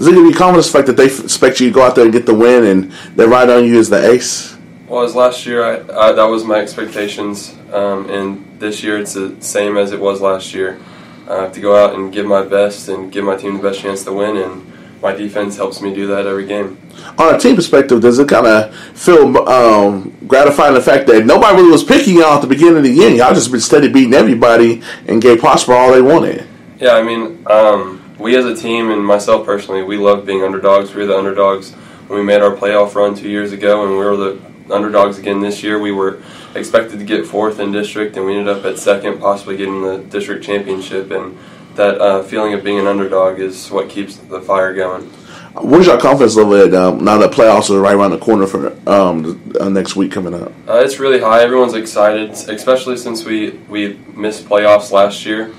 Does 0.00 0.08
it 0.08 0.14
give 0.14 0.24
you 0.24 0.32
confidence 0.32 0.68
the 0.68 0.78
fact 0.78 0.86
that 0.86 0.96
they 0.96 1.10
f- 1.10 1.22
expect 1.22 1.60
you 1.60 1.68
to 1.68 1.74
go 1.74 1.82
out 1.82 1.94
there 1.94 2.04
and 2.04 2.12
get 2.12 2.24
the 2.24 2.32
win 2.32 2.64
and 2.64 2.90
they 3.16 3.26
ride 3.26 3.50
on 3.50 3.66
you 3.66 3.78
as 3.78 3.90
the 3.90 4.10
ace? 4.10 4.56
Well, 4.88 5.02
as 5.02 5.14
last 5.14 5.44
year, 5.44 5.62
I, 5.62 6.08
I, 6.08 6.12
that 6.12 6.24
was 6.24 6.42
my 6.42 6.54
expectations, 6.54 7.54
um, 7.70 8.08
and 8.08 8.58
this 8.58 8.82
year 8.82 8.96
it's 8.96 9.12
the 9.12 9.36
same 9.40 9.76
as 9.76 9.92
it 9.92 10.00
was 10.00 10.22
last 10.22 10.54
year. 10.54 10.80
I 11.28 11.42
have 11.42 11.52
to 11.52 11.60
go 11.60 11.76
out 11.76 11.96
and 11.96 12.10
give 12.10 12.24
my 12.24 12.40
best 12.40 12.88
and 12.88 13.12
give 13.12 13.26
my 13.26 13.36
team 13.36 13.58
the 13.58 13.62
best 13.62 13.80
chance 13.80 14.02
to 14.04 14.12
win, 14.14 14.38
and 14.38 14.72
my 15.02 15.12
defense 15.12 15.58
helps 15.58 15.82
me 15.82 15.94
do 15.94 16.06
that 16.06 16.26
every 16.26 16.46
game. 16.46 16.80
On 17.18 17.34
a 17.34 17.38
team 17.38 17.54
perspective, 17.54 18.00
does 18.00 18.18
it 18.18 18.26
kind 18.26 18.46
of 18.46 18.74
feel 18.96 19.36
um, 19.50 20.16
gratifying 20.26 20.72
the 20.72 20.80
fact 20.80 21.08
that 21.08 21.26
nobody 21.26 21.56
really 21.56 21.72
was 21.72 21.84
picking 21.84 22.16
y'all 22.16 22.36
at 22.36 22.40
the 22.40 22.46
beginning 22.46 22.78
of 22.78 22.84
the 22.84 22.90
year? 22.90 23.10
Y'all 23.10 23.34
just 23.34 23.50
been 23.50 23.60
steady 23.60 23.88
beating 23.92 24.14
everybody 24.14 24.80
and 25.06 25.20
gave 25.20 25.40
Prosper 25.40 25.74
all 25.74 25.92
they 25.92 26.00
wanted. 26.00 26.46
Yeah, 26.78 26.94
I 26.94 27.02
mean, 27.02 27.46
um, 27.50 27.99
we 28.20 28.36
as 28.36 28.44
a 28.44 28.54
team 28.54 28.90
and 28.90 29.04
myself 29.04 29.46
personally, 29.46 29.82
we 29.82 29.96
love 29.96 30.26
being 30.26 30.42
underdogs. 30.42 30.94
We 30.94 31.00
were 31.00 31.06
the 31.06 31.18
underdogs 31.18 31.72
when 32.06 32.18
we 32.18 32.24
made 32.24 32.42
our 32.42 32.54
playoff 32.54 32.94
run 32.94 33.14
two 33.14 33.30
years 33.30 33.52
ago, 33.52 33.82
and 33.82 33.92
we 33.92 33.96
were 33.96 34.16
the 34.16 34.40
underdogs 34.70 35.18
again 35.18 35.40
this 35.40 35.62
year. 35.62 35.78
We 35.78 35.90
were 35.90 36.22
expected 36.54 36.98
to 36.98 37.04
get 37.04 37.26
fourth 37.26 37.58
in 37.58 37.72
district, 37.72 38.16
and 38.16 38.26
we 38.26 38.36
ended 38.36 38.54
up 38.54 38.64
at 38.64 38.78
second, 38.78 39.20
possibly 39.20 39.56
getting 39.56 39.82
the 39.82 39.98
district 39.98 40.44
championship. 40.44 41.10
And 41.10 41.38
that 41.76 42.00
uh, 42.00 42.22
feeling 42.22 42.52
of 42.52 42.62
being 42.62 42.78
an 42.78 42.86
underdog 42.86 43.40
is 43.40 43.70
what 43.70 43.88
keeps 43.88 44.16
the 44.16 44.40
fire 44.40 44.74
going. 44.74 45.10
Where's 45.54 45.86
your 45.86 45.98
confidence 45.98 46.36
level 46.36 46.54
at 46.54 46.74
um, 46.74 47.02
now 47.02 47.18
that 47.18 47.32
playoffs 47.32 47.70
are 47.70 47.80
right 47.80 47.94
around 47.94 48.12
the 48.12 48.18
corner 48.18 48.46
for 48.46 48.68
um, 48.88 49.22
the, 49.22 49.64
uh, 49.64 49.68
next 49.68 49.96
week 49.96 50.12
coming 50.12 50.34
up? 50.34 50.52
Uh, 50.68 50.82
it's 50.84 51.00
really 51.00 51.18
high. 51.18 51.42
Everyone's 51.42 51.74
excited, 51.74 52.30
especially 52.30 52.96
since 52.96 53.24
we, 53.24 53.50
we 53.68 53.94
missed 54.14 54.44
playoffs 54.44 54.92
last 54.92 55.26
year. 55.26 55.52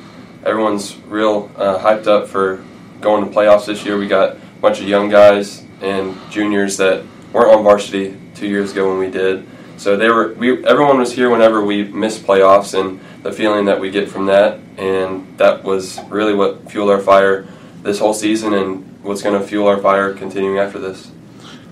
Everyone's 0.46 0.98
real 1.08 1.52
uh, 1.56 1.80
hyped 1.80 2.08
up 2.08 2.28
for 2.28 2.64
going 3.00 3.26
to 3.26 3.32
playoffs 3.32 3.66
this 3.66 3.86
year. 3.86 3.98
We 3.98 4.08
got 4.08 4.36
a 4.36 4.40
bunch 4.62 4.80
of 4.80 4.88
young 4.88 5.10
guys 5.10 5.64
and 5.82 6.18
juniors 6.32 6.78
that 6.78 7.04
weren't 7.34 7.56
on 7.56 7.64
varsity 7.64 8.18
two 8.36 8.48
years 8.48 8.72
ago 8.72 8.90
when 8.90 9.00
we 9.00 9.12
did. 9.12 9.48
So 9.78 9.98
they 9.98 10.10
were 10.10 10.34
we 10.34 10.64
everyone 10.66 11.00
was 11.00 11.12
here 11.14 11.30
whenever 11.30 11.66
we 11.66 11.86
missed 11.86 12.24
playoffs 12.24 12.80
and 12.80 13.00
the 13.24 13.32
feeling 13.32 13.66
that 13.66 13.80
we 13.80 13.90
get 13.90 14.10
from 14.10 14.28
that 14.28 14.60
and 14.78 15.38
that 15.38 15.64
was 15.64 16.00
really 16.10 16.36
what 16.36 16.70
fueled 16.70 16.90
our 16.90 17.00
fire 17.00 17.48
this 17.82 17.98
whole 17.98 18.14
season 18.14 18.54
and 18.54 19.04
what's 19.04 19.22
going 19.24 19.40
to 19.40 19.46
fuel 19.46 19.68
our 19.68 19.78
fire 19.78 20.14
continuing 20.14 20.60
after 20.60 20.80
this. 20.80 21.12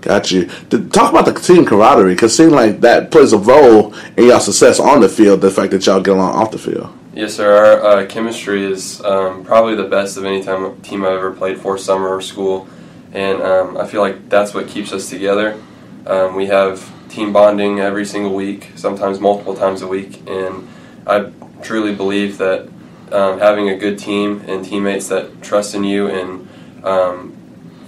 Got 0.00 0.30
you. 0.30 0.46
Talk 0.46 1.12
about 1.12 1.26
the 1.26 1.34
team 1.34 1.66
camaraderie, 1.66 2.14
because 2.14 2.32
it 2.32 2.36
seems 2.36 2.52
like 2.52 2.80
that 2.80 3.10
plays 3.10 3.32
a 3.32 3.38
role 3.38 3.94
in 4.16 4.26
y'all 4.28 4.40
success 4.40 4.80
on 4.80 5.00
the 5.00 5.08
field. 5.08 5.40
The 5.42 5.50
fact 5.50 5.72
that 5.72 5.84
y'all 5.84 6.00
get 6.00 6.14
along 6.14 6.34
off 6.34 6.50
the 6.50 6.58
field. 6.58 6.90
Yes, 7.12 7.34
sir. 7.34 7.52
Our 7.52 8.02
uh, 8.02 8.06
chemistry 8.06 8.64
is 8.64 9.00
um, 9.00 9.44
probably 9.44 9.74
the 9.74 9.88
best 9.88 10.16
of 10.16 10.24
any 10.24 10.44
time, 10.44 10.80
team 10.82 11.04
I've 11.04 11.14
ever 11.14 11.32
played 11.32 11.58
for, 11.58 11.76
summer 11.76 12.08
or 12.08 12.20
school, 12.20 12.68
and 13.12 13.42
um, 13.42 13.76
I 13.76 13.86
feel 13.88 14.00
like 14.00 14.28
that's 14.28 14.54
what 14.54 14.68
keeps 14.68 14.92
us 14.92 15.10
together. 15.10 15.60
Um, 16.06 16.36
we 16.36 16.46
have 16.46 16.88
team 17.08 17.32
bonding 17.32 17.80
every 17.80 18.04
single 18.04 18.32
week, 18.32 18.70
sometimes 18.76 19.18
multiple 19.18 19.56
times 19.56 19.82
a 19.82 19.88
week, 19.88 20.22
and 20.28 20.68
I 21.04 21.32
truly 21.62 21.96
believe 21.96 22.38
that 22.38 22.68
um, 23.10 23.40
having 23.40 23.70
a 23.70 23.76
good 23.76 23.98
team 23.98 24.44
and 24.46 24.64
teammates 24.64 25.08
that 25.08 25.42
trust 25.42 25.74
in 25.74 25.82
you 25.82 26.06
and 26.06 26.48
um, 26.84 27.36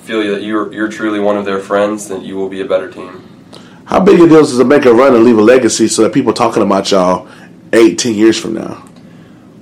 feel 0.02 0.20
that 0.32 0.42
you're 0.42 0.72
you're 0.72 0.88
truly 0.88 1.20
one 1.20 1.36
of 1.36 1.44
their 1.44 1.60
friends, 1.60 2.08
then 2.08 2.22
you 2.22 2.34
will 2.34 2.48
be 2.48 2.60
a 2.60 2.66
better 2.66 2.90
team. 2.90 3.22
How 3.84 4.00
big 4.00 4.18
a 4.18 4.28
deal 4.28 4.38
is 4.38 4.52
it 4.52 4.58
to 4.58 4.64
make 4.64 4.84
a 4.84 4.92
run 4.92 5.14
and 5.14 5.22
leave 5.22 5.38
a 5.38 5.42
legacy 5.42 5.86
so 5.86 6.02
that 6.02 6.12
people 6.12 6.32
talking 6.32 6.64
about 6.64 6.90
y'all 6.90 7.28
18 7.72 8.16
years 8.16 8.36
from 8.36 8.54
now? 8.54 8.88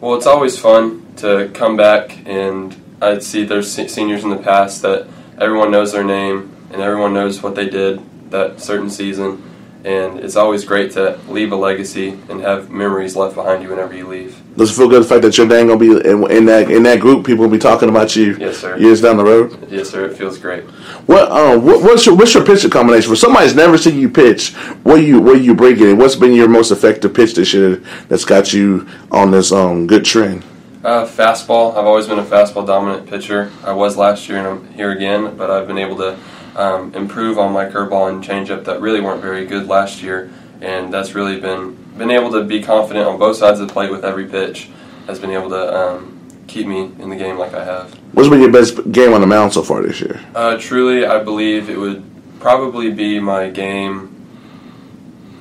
Well, 0.01 0.15
it's 0.15 0.27
always 0.27 0.59
fun 0.59 1.15
to 1.17 1.51
come 1.53 1.77
back 1.77 2.27
and 2.27 2.75
I'd 3.03 3.23
see 3.23 3.45
there's 3.45 3.71
seniors 3.71 4.25
in 4.25 4.31
the 4.31 4.39
past 4.39 4.81
that 4.81 5.07
everyone 5.39 5.71
knows 5.71 5.93
their 5.93 6.05
name 6.05 6.57
and 6.73 6.81
everyone 6.81 7.13
knows 7.13 7.43
what 7.43 7.55
they 7.55 7.69
did 7.69 8.31
that 8.31 8.63
certain 8.63 8.89
season 8.89 9.50
and 9.85 10.21
it's 10.21 10.37
always 10.37 10.65
great 10.65 10.93
to 10.93 11.19
leave 11.29 11.53
a 11.53 11.57
legacy 11.57 12.19
and 12.29 12.41
have 12.41 12.71
memories 12.71 13.17
left 13.17 13.35
behind 13.35 13.63
you 13.63 13.71
whenever 13.71 13.95
you 13.95 14.07
leave. 14.07 14.41
Does 14.57 14.73
it 14.73 14.75
feel 14.75 14.89
good 14.89 15.03
the 15.03 15.09
fact 15.09 15.23
that 15.23 15.39
your 15.39 15.47
name 15.47 15.69
gonna 15.69 15.79
be 15.79 15.91
in, 15.91 16.31
in 16.31 16.45
that 16.47 16.71
in 16.71 16.83
that 16.83 17.01
group? 17.01 17.25
People 17.25 17.45
will 17.45 17.53
be 17.53 17.59
talking 17.59 17.89
about 17.89 18.15
you. 18.15 18.37
Yes, 18.39 18.59
sir. 18.59 18.77
Years 18.77 19.01
down 19.01 19.17
the 19.17 19.25
road. 19.25 19.71
Yes, 19.71 19.89
sir. 19.89 20.07
It 20.07 20.17
feels 20.17 20.39
great. 20.39 20.65
What 21.07 21.31
um 21.31 21.65
what, 21.65 21.83
what's 21.83 22.05
your 22.05 22.17
what's 22.17 22.35
your 22.35 22.45
pitch 22.45 22.69
combination 22.71 23.09
for 23.09 23.17
somebody's 23.17 23.55
never 23.55 23.79
seen 23.79 23.99
you 23.99 24.11
pitch? 24.11 24.55
What 24.83 24.97
you 24.97 25.21
what 25.21 25.41
you 25.41 25.55
bring 25.55 25.79
in? 25.81 25.97
What's 25.97 26.17
been 26.17 26.35
your 26.35 26.49
most 26.49 26.71
effective 26.71 27.15
pitch 27.15 27.35
this 27.35 27.55
year 27.55 27.77
that's 28.09 28.25
got 28.25 28.53
you 28.53 28.87
on 29.11 29.31
this 29.31 29.53
um 29.53 29.87
good 29.87 30.05
trend? 30.05 30.45
Uh, 30.83 31.05
fastball. 31.05 31.73
I've 31.73 31.85
always 31.85 32.07
been 32.07 32.19
a 32.19 32.25
fastball 32.25 32.67
dominant 32.67 33.07
pitcher. 33.07 33.53
I 33.65 33.73
was 33.73 33.99
last 33.99 34.31
year, 34.31 34.39
and 34.39 34.47
I'm 34.47 34.73
here 34.73 34.93
again. 34.93 35.37
But 35.37 35.51
I've 35.51 35.67
been 35.67 35.77
able 35.77 35.97
to 35.99 36.19
um, 36.57 36.95
improve 36.95 37.39
on 37.39 37.53
my 37.53 37.67
curveball 37.67 38.11
and 38.11 38.23
changeup 38.23 38.65
that 38.65 38.81
really 38.81 39.01
weren't 39.01 39.23
very 39.23 39.47
good 39.47 39.67
last 39.67 40.03
year, 40.03 40.31
and 40.61 40.93
that's 40.93 41.15
really 41.15 41.41
been 41.41 41.77
been 41.97 42.11
able 42.11 42.33
to 42.33 42.45
be 42.45 42.63
confident 42.63 43.07
on 43.07 43.19
both 43.19 43.37
sides 43.37 43.61
of 43.61 43.69
the 43.69 43.73
plate 43.73 43.91
with 43.91 44.05
every 44.05 44.27
pitch 44.27 44.71
has 45.07 45.19
been 45.19 45.31
able 45.31 45.51
to 45.51 45.77
um, 45.77 46.21
keep 46.47 46.67
me 46.67 46.81
in 46.99 47.11
the 47.11 47.17
game 47.17 47.37
like 47.37 47.53
I 47.53 47.65
have. 47.65 47.93
What's 48.13 48.29
been 48.29 48.41
your 48.41 48.53
best 48.53 48.91
game 48.91 49.13
on 49.13 49.21
the 49.21 49.27
mound 49.27 49.53
so 49.53 49.63
far 49.63 49.83
this 49.83 50.01
year? 50.01 50.21
Uh, 50.35 50.57
truly, 50.59 51.05
I 51.05 51.23
believe 51.23 51.69
it 51.69 51.79
would 51.79 52.03
probably 52.41 52.91
be 52.91 53.21
my 53.21 53.51
game 53.51 54.17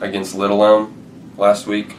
against 0.01 0.35
Little 0.35 0.63
Elm 0.63 1.33
last 1.37 1.65
week. 1.65 1.95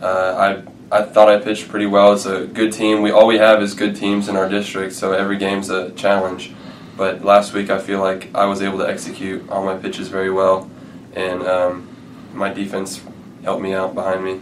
Uh, 0.00 0.62
I 0.90 0.98
I 1.00 1.02
thought 1.02 1.28
I 1.28 1.38
pitched 1.38 1.68
pretty 1.68 1.86
well. 1.86 2.12
It's 2.12 2.26
a 2.26 2.46
good 2.46 2.72
team. 2.72 3.02
We 3.02 3.10
all 3.10 3.26
we 3.26 3.38
have 3.38 3.62
is 3.62 3.74
good 3.74 3.96
teams 3.96 4.28
in 4.28 4.36
our 4.36 4.48
district, 4.48 4.92
so 4.92 5.12
every 5.12 5.38
game's 5.38 5.70
a 5.70 5.90
challenge. 5.92 6.52
But 6.96 7.24
last 7.24 7.52
week, 7.54 7.70
I 7.70 7.78
feel 7.78 8.00
like 8.00 8.34
I 8.34 8.44
was 8.46 8.62
able 8.62 8.78
to 8.78 8.88
execute 8.88 9.48
all 9.48 9.64
my 9.64 9.76
pitches 9.76 10.08
very 10.08 10.30
well, 10.30 10.70
and 11.14 11.42
um, 11.42 11.88
my 12.34 12.52
defense 12.52 13.02
helped 13.42 13.62
me 13.62 13.72
out 13.72 13.94
behind 13.94 14.24
me. 14.24 14.40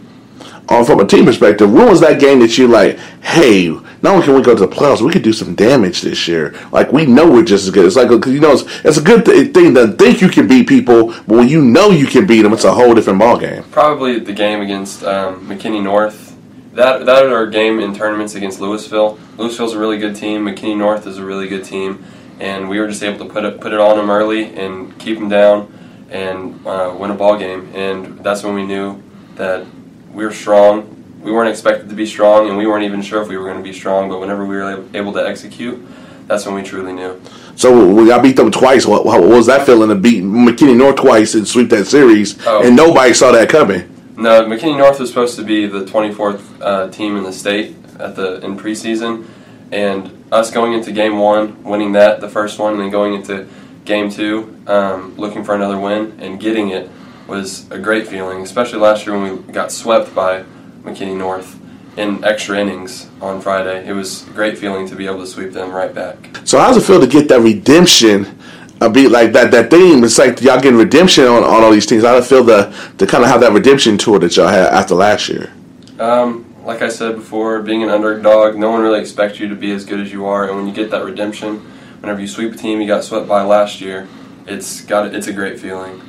Um, 0.69 0.85
from 0.85 0.99
a 0.99 1.05
team 1.05 1.25
perspective, 1.25 1.71
when 1.71 1.87
was 1.87 2.01
that 2.01 2.19
game 2.19 2.39
that 2.39 2.57
you 2.57 2.67
like? 2.67 2.97
Hey, 3.21 3.69
not 4.01 4.13
only 4.13 4.25
can 4.25 4.35
we 4.35 4.41
go 4.41 4.55
to 4.55 4.65
the 4.65 4.73
playoffs, 4.73 5.01
we 5.01 5.11
could 5.11 5.21
do 5.21 5.33
some 5.33 5.53
damage 5.53 6.01
this 6.01 6.27
year. 6.27 6.55
Like 6.71 6.91
we 6.91 7.05
know 7.05 7.29
we're 7.29 7.43
just 7.43 7.65
as 7.65 7.71
good. 7.71 7.85
It's 7.85 7.95
like 7.95 8.09
you 8.09 8.39
know, 8.39 8.53
it's, 8.53 8.63
it's 8.83 8.97
a 8.97 9.01
good 9.01 9.25
th- 9.25 9.53
thing 9.53 9.73
to 9.75 9.89
think 9.89 10.21
you 10.21 10.29
can 10.29 10.47
beat 10.47 10.67
people, 10.67 11.07
but 11.07 11.27
when 11.27 11.49
you 11.49 11.63
know 11.63 11.91
you 11.91 12.07
can 12.07 12.25
beat 12.25 12.41
them, 12.41 12.53
it's 12.53 12.63
a 12.63 12.73
whole 12.73 12.93
different 12.93 13.19
ball 13.19 13.37
game. 13.37 13.63
Probably 13.65 14.19
the 14.19 14.33
game 14.33 14.61
against 14.61 15.03
um, 15.03 15.47
McKinney 15.47 15.83
North. 15.83 16.35
That 16.73 17.05
that 17.05 17.27
our 17.27 17.47
game 17.47 17.79
in 17.79 17.93
tournaments 17.93 18.35
against 18.35 18.59
Lewisville. 18.59 19.17
Lewisville's 19.37 19.73
a 19.73 19.79
really 19.79 19.97
good 19.97 20.15
team. 20.15 20.45
McKinney 20.45 20.77
North 20.77 21.05
is 21.05 21.17
a 21.17 21.25
really 21.25 21.47
good 21.47 21.65
team 21.65 22.03
and 22.41 22.67
we 22.67 22.79
were 22.79 22.87
just 22.87 23.03
able 23.03 23.19
to 23.19 23.31
put 23.31 23.45
it 23.45 23.61
put 23.61 23.71
it 23.71 23.79
on 23.79 23.97
them 23.97 24.09
early 24.09 24.53
and 24.55 24.97
keep 24.99 25.17
them 25.17 25.29
down 25.29 25.71
and 26.09 26.65
uh, 26.67 26.93
win 26.97 27.11
a 27.11 27.13
ball 27.13 27.37
game. 27.37 27.71
And 27.73 28.19
that's 28.19 28.43
when 28.43 28.55
we 28.55 28.65
knew 28.65 29.01
that 29.35 29.65
we 30.11 30.25
were 30.25 30.33
strong. 30.33 30.97
We 31.21 31.31
weren't 31.31 31.49
expected 31.49 31.87
to 31.89 31.95
be 31.95 32.07
strong, 32.07 32.49
and 32.49 32.57
we 32.57 32.65
weren't 32.65 32.83
even 32.83 33.03
sure 33.03 33.21
if 33.21 33.27
we 33.27 33.37
were 33.37 33.45
going 33.45 33.57
to 33.57 33.63
be 33.63 33.73
strong. 33.73 34.09
But 34.09 34.19
whenever 34.19 34.43
we 34.43 34.55
were 34.55 34.83
able 34.95 35.13
to 35.13 35.25
execute, 35.25 35.79
that's 36.25 36.45
when 36.47 36.55
we 36.55 36.63
truly 36.63 36.93
knew. 36.93 37.21
So 37.55 37.93
we 37.93 38.07
got 38.07 38.23
beat 38.23 38.37
them 38.37 38.51
twice. 38.51 38.87
What, 38.87 39.05
what 39.05 39.21
was 39.21 39.45
that 39.45 39.67
feeling 39.67 39.89
to 39.89 39.95
beat 39.95 40.23
McKinney 40.23 40.75
North 40.75 40.95
twice 40.95 41.35
and 41.35 41.47
sweep 41.47 41.69
that 41.69 41.85
series, 41.85 42.35
oh. 42.47 42.65
and 42.65 42.75
nobody 42.75 43.13
saw 43.13 43.31
that 43.31 43.49
coming? 43.49 43.87
No, 44.17 44.45
McKinney 44.45 44.79
North 44.79 44.99
was 44.99 45.09
supposed 45.09 45.35
to 45.35 45.43
be 45.43 45.67
the 45.67 45.85
24th 45.85 46.41
uh, 46.59 46.89
team 46.89 47.17
in 47.17 47.23
the 47.23 47.33
state 47.33 47.75
at 47.99 48.15
the 48.15 48.43
in 48.43 48.57
preseason, 48.57 49.27
and 49.71 50.20
us 50.31 50.49
going 50.51 50.73
into 50.73 50.91
game 50.91 51.17
one, 51.17 51.63
winning 51.63 51.91
that, 51.93 52.21
the 52.21 52.29
first 52.29 52.57
one, 52.57 52.73
and 52.73 52.81
then 52.81 52.89
going 52.89 53.13
into 53.13 53.47
game 53.85 54.09
two, 54.09 54.55
um, 54.67 55.15
looking 55.17 55.43
for 55.43 55.55
another 55.55 55.77
win 55.77 56.17
and 56.19 56.39
getting 56.39 56.69
it 56.69 56.89
was 57.27 57.69
a 57.71 57.77
great 57.79 58.07
feeling, 58.07 58.41
especially 58.41 58.79
last 58.79 59.05
year 59.05 59.17
when 59.17 59.45
we 59.45 59.53
got 59.53 59.71
swept 59.71 60.13
by 60.13 60.43
McKinney 60.83 61.17
North 61.17 61.59
in 61.97 62.23
extra 62.23 62.57
innings 62.57 63.09
on 63.21 63.41
Friday. 63.41 63.87
It 63.87 63.93
was 63.93 64.27
a 64.27 64.31
great 64.31 64.57
feeling 64.57 64.87
to 64.87 64.95
be 64.95 65.05
able 65.05 65.19
to 65.19 65.27
sweep 65.27 65.51
them 65.51 65.71
right 65.71 65.93
back. 65.93 66.39
So 66.45 66.59
how 66.59 66.67
does 66.67 66.77
it 66.77 66.85
feel 66.85 66.99
to 66.99 67.07
get 67.07 67.27
that 67.29 67.41
redemption? 67.41 68.37
A 68.79 68.89
beat 68.89 69.09
like 69.09 69.31
that 69.33 69.51
that 69.51 69.69
theme. 69.69 70.03
It's 70.03 70.17
like 70.17 70.41
y'all 70.41 70.59
getting 70.59 70.79
redemption 70.79 71.25
on, 71.25 71.43
on 71.43 71.63
all 71.63 71.71
these 71.71 71.85
things. 71.85 72.03
It 72.03 72.23
feel 72.23 72.43
to 72.47 72.73
to 72.97 73.05
kind 73.05 73.23
of 73.23 73.29
have 73.29 73.41
that 73.41 73.51
redemption 73.51 73.95
tour 73.95 74.17
that 74.17 74.35
y'all 74.35 74.47
had 74.47 74.73
after 74.73 74.95
last 74.95 75.29
year? 75.29 75.53
Um, 75.99 76.50
like 76.63 76.81
I 76.81 76.89
said 76.89 77.15
before, 77.15 77.61
being 77.61 77.83
an 77.83 77.89
underdog, 77.89 78.55
no 78.55 78.69
one 78.71 78.81
really 78.81 78.99
expects 78.99 79.39
you 79.39 79.47
to 79.49 79.55
be 79.55 79.71
as 79.71 79.85
good 79.85 79.99
as 79.99 80.11
you 80.11 80.25
are, 80.25 80.47
and 80.47 80.55
when 80.55 80.67
you 80.67 80.73
get 80.73 80.91
that 80.91 81.03
redemption, 81.03 81.59
whenever 82.01 82.21
you 82.21 82.27
sweep 82.27 82.53
a 82.53 82.57
team 82.57 82.81
you 82.81 82.87
got 82.87 83.03
swept 83.03 83.27
by 83.27 83.41
last 83.41 83.81
year, 83.81 84.07
it's 84.47 84.81
got 84.81 85.13
it's 85.13 85.27
a 85.27 85.33
great 85.33 85.59
feeling. 85.59 86.01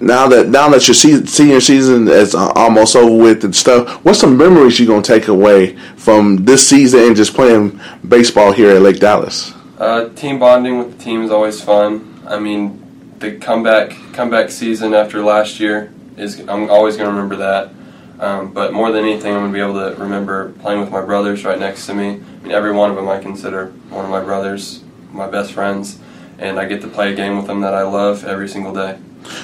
Now 0.00 0.26
that 0.28 0.48
now 0.48 0.68
that 0.70 0.88
your 0.88 0.94
senior 0.94 1.60
season 1.60 2.08
is 2.08 2.34
almost 2.34 2.96
over 2.96 3.16
with 3.16 3.44
and 3.44 3.54
stuff, 3.54 4.04
what's 4.04 4.18
some 4.18 4.36
memories 4.36 4.80
you 4.80 4.86
gonna 4.86 5.02
take 5.02 5.28
away 5.28 5.76
from 5.96 6.44
this 6.44 6.68
season 6.68 7.00
and 7.00 7.16
just 7.16 7.34
playing 7.34 7.80
baseball 8.06 8.50
here 8.50 8.70
at 8.70 8.82
Lake 8.82 8.98
Dallas? 8.98 9.52
Uh, 9.78 10.08
team 10.10 10.38
bonding 10.38 10.78
with 10.78 10.98
the 10.98 11.04
team 11.04 11.22
is 11.22 11.30
always 11.30 11.62
fun. 11.62 12.20
I 12.26 12.38
mean, 12.40 12.82
the 13.20 13.36
comeback 13.36 13.90
comeback 14.12 14.50
season 14.50 14.92
after 14.94 15.22
last 15.22 15.60
year 15.60 15.91
is 16.16 16.40
I'm 16.40 16.70
always 16.70 16.96
going 16.96 17.08
to 17.08 17.14
remember 17.14 17.36
that. 17.36 17.72
Um, 18.20 18.52
but 18.52 18.72
more 18.72 18.92
than 18.92 19.04
anything, 19.04 19.34
I'm 19.34 19.40
going 19.40 19.52
to 19.52 19.56
be 19.56 19.60
able 19.60 19.94
to 19.94 20.00
remember 20.00 20.52
playing 20.60 20.80
with 20.80 20.90
my 20.90 21.00
brothers 21.00 21.44
right 21.44 21.58
next 21.58 21.86
to 21.86 21.94
me. 21.94 22.10
I 22.10 22.16
mean, 22.16 22.52
every 22.52 22.72
one 22.72 22.90
of 22.90 22.96
them 22.96 23.08
I 23.08 23.18
consider 23.18 23.66
one 23.88 24.04
of 24.04 24.10
my 24.10 24.22
brothers, 24.22 24.82
my 25.10 25.28
best 25.28 25.52
friends, 25.52 25.98
and 26.38 26.58
I 26.58 26.66
get 26.66 26.80
to 26.82 26.88
play 26.88 27.12
a 27.12 27.16
game 27.16 27.36
with 27.36 27.46
them 27.46 27.60
that 27.62 27.74
I 27.74 27.82
love 27.82 28.24
every 28.24 28.48
single 28.48 28.72
day. 28.72 28.94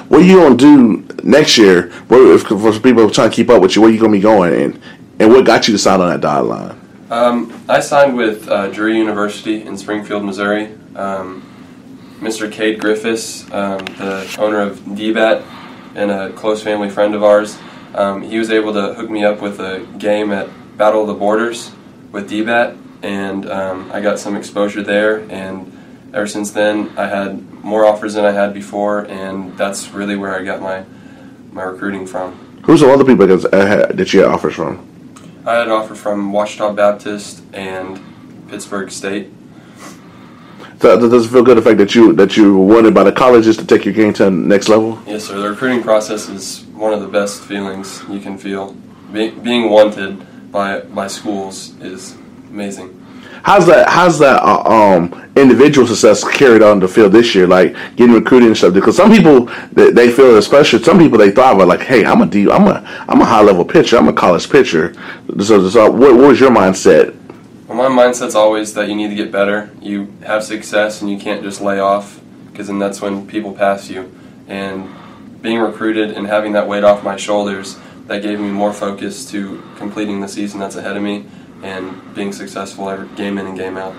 What 0.09 0.20
are 0.20 0.24
you 0.24 0.37
going 0.37 0.57
to 0.57 1.07
do 1.07 1.20
next 1.24 1.59
year? 1.59 1.90
Where, 2.09 2.35
if, 2.35 2.42
for 2.42 2.72
people 2.78 3.11
trying 3.11 3.31
to 3.31 3.35
keep 3.35 3.48
up 3.48 3.62
with 3.62 3.74
you, 3.74 3.83
where 3.83 3.90
are 3.90 3.92
you 3.92 4.00
going 4.00 4.12
to 4.12 4.18
be 4.18 4.22
going, 4.22 4.54
and 4.54 4.81
and 5.20 5.33
what 5.33 5.44
got 5.44 5.66
you 5.66 5.72
to 5.72 5.78
sign 5.78 6.00
on 6.00 6.11
that 6.11 6.20
dotted 6.20 6.48
line? 6.48 6.81
Um, 7.11 7.64
I 7.68 7.81
signed 7.81 8.16
with 8.16 8.48
uh, 8.48 8.68
Drury 8.68 8.96
University 8.96 9.62
in 9.62 9.76
Springfield, 9.76 10.24
Missouri. 10.24 10.72
Um, 10.94 11.42
Mr. 12.20 12.50
Cade 12.50 12.81
Griffiths, 12.81 13.44
um, 13.52 13.78
the 13.96 14.37
owner 14.38 14.61
of 14.61 14.78
DBAT, 14.81 15.44
and 15.99 16.11
a 16.11 16.33
close 16.33 16.63
family 16.63 16.89
friend 16.89 17.15
of 17.15 17.25
ours. 17.25 17.59
Um, 17.95 18.23
he 18.23 18.39
was 18.39 18.51
able 18.51 18.73
to 18.75 18.95
hook 18.95 19.11
me 19.11 19.25
up 19.25 19.43
with 19.43 19.59
a 19.59 19.87
game 19.99 20.33
at 20.33 20.49
Battle 20.79 21.03
of 21.03 21.09
the 21.09 21.15
Borders 21.15 21.73
with 22.13 22.31
DBAT, 22.31 22.79
and 23.03 23.51
um, 23.51 23.91
I 23.93 24.01
got 24.01 24.19
some 24.19 24.37
exposure 24.37 24.83
there. 24.83 25.21
And 25.31 26.11
ever 26.15 26.27
since 26.27 26.53
then, 26.53 26.97
I 26.97 27.07
had 27.07 27.53
more 27.65 27.85
offers 27.85 28.15
than 28.15 28.25
I 28.25 28.31
had 28.31 28.55
before, 28.55 29.07
and 29.07 29.57
that's 29.59 29.91
really 29.91 30.17
where 30.17 30.39
I 30.39 30.45
got 30.45 30.63
my 30.63 30.85
my 31.53 31.65
recruiting 31.65 32.07
from. 32.07 32.33
Who's 32.65 32.83
all 32.83 32.89
the 32.89 32.95
other 32.95 33.05
people 33.05 33.27
that 33.27 34.13
you 34.13 34.21
had 34.21 34.29
offers 34.29 34.55
from? 34.55 34.87
I 35.45 35.55
had 35.55 35.67
an 35.67 35.73
offer 35.73 35.95
from 35.95 36.31
Ouachita 36.33 36.75
Baptist 36.75 37.43
and 37.53 37.99
Pittsburg 38.49 38.91
State. 38.91 39.31
So 40.81 41.09
does 41.09 41.27
it 41.27 41.31
feel 41.31 41.43
good 41.43 41.57
the 41.57 41.62
fact 41.62 41.79
that 41.79 41.95
you 41.95 42.12
that 42.12 42.37
you 42.37 42.57
were 42.57 42.75
wanted 42.77 42.95
by 42.95 43.03
the 43.03 43.11
colleges 43.11 43.57
to 43.57 43.67
take 43.67 43.85
your 43.85 43.95
game 43.95 44.12
to 44.14 44.25
the 44.25 44.31
next 44.31 44.69
level? 44.69 45.01
Yes, 45.07 45.25
sir. 45.25 45.41
The 45.41 45.51
recruiting 45.51 45.83
process 45.83 46.29
is 46.29 46.64
one 46.67 46.93
of 46.93 47.01
the 47.01 47.09
best 47.09 47.43
feelings 47.43 48.05
you 48.09 48.21
can 48.21 48.38
feel. 48.38 48.77
Be, 49.12 49.31
being 49.31 49.71
wanted 49.71 50.53
by 50.53 50.81
by 50.83 51.09
schools 51.09 51.77
is 51.81 52.14
amazing. 52.49 52.95
how's 53.43 53.67
that? 53.67 53.88
How's 53.88 54.21
that 54.21 54.41
uh, 54.41 54.62
um, 54.62 55.33
individual 55.37 55.85
success 55.85 56.23
carried 56.23 56.62
on 56.62 56.79
the 56.79 56.87
field 56.87 57.11
this 57.11 57.35
year? 57.35 57.49
Like 57.49 57.75
getting 57.97 58.14
recruited 58.14 58.47
and 58.47 58.57
stuff. 58.57 58.73
Because 58.73 58.97
some 58.97 59.11
people 59.11 59.47
they, 59.73 59.91
they 59.91 60.12
feel, 60.12 60.38
especially 60.38 60.85
some 60.85 60.99
people, 60.99 61.19
they 61.19 61.33
thought 61.33 61.57
about 61.57 61.67
like, 61.67 61.81
hey, 61.81 62.05
I'm 62.05 62.23
a 62.23 62.27
D, 62.27 62.49
I'm 62.49 62.69
a 62.69 63.05
I'm 63.09 63.21
a 63.21 63.25
high 63.25 63.43
level 63.43 63.64
pitcher. 63.64 63.99
I'm 63.99 64.07
a 64.07 64.12
college 64.12 64.49
pitcher. 64.49 64.95
So, 65.41 65.69
so 65.69 65.91
what, 65.91 66.14
what 66.14 66.29
was 66.29 66.38
your 66.38 66.53
mindset? 66.53 67.17
Well, 67.68 67.76
my 67.76 68.04
mindset's 68.04 68.35
always 68.35 68.72
that 68.74 68.88
you 68.88 68.94
need 68.94 69.09
to 69.09 69.14
get 69.14 69.31
better. 69.31 69.70
You 69.83 70.11
have 70.24 70.42
success, 70.42 71.02
and 71.02 71.11
you 71.11 71.18
can't 71.18 71.42
just 71.42 71.61
lay 71.61 71.78
off, 71.78 72.18
because 72.50 72.68
then 72.68 72.78
that's 72.78 73.02
when 73.02 73.26
people 73.26 73.52
pass 73.52 73.90
you. 73.90 74.11
And 74.48 74.88
being 75.42 75.59
recruited 75.59 76.12
and 76.12 76.26
having 76.26 76.52
that 76.52 76.66
weight 76.66 76.83
off 76.83 77.04
my 77.04 77.16
shoulders, 77.16 77.76
that 78.07 78.22
gave 78.22 78.40
me 78.40 78.48
more 78.48 78.72
focus 78.72 79.31
to 79.33 79.62
completing 79.76 80.22
the 80.22 80.28
season 80.28 80.61
that's 80.61 80.76
ahead 80.76 80.96
of 80.96 81.02
me 81.02 81.26
and 81.62 82.14
being 82.14 82.33
successful 82.33 82.88
every 82.88 83.07
game 83.16 83.37
in 83.37 83.46
and 83.46 83.59
game 83.59 83.76
out. 83.76 83.94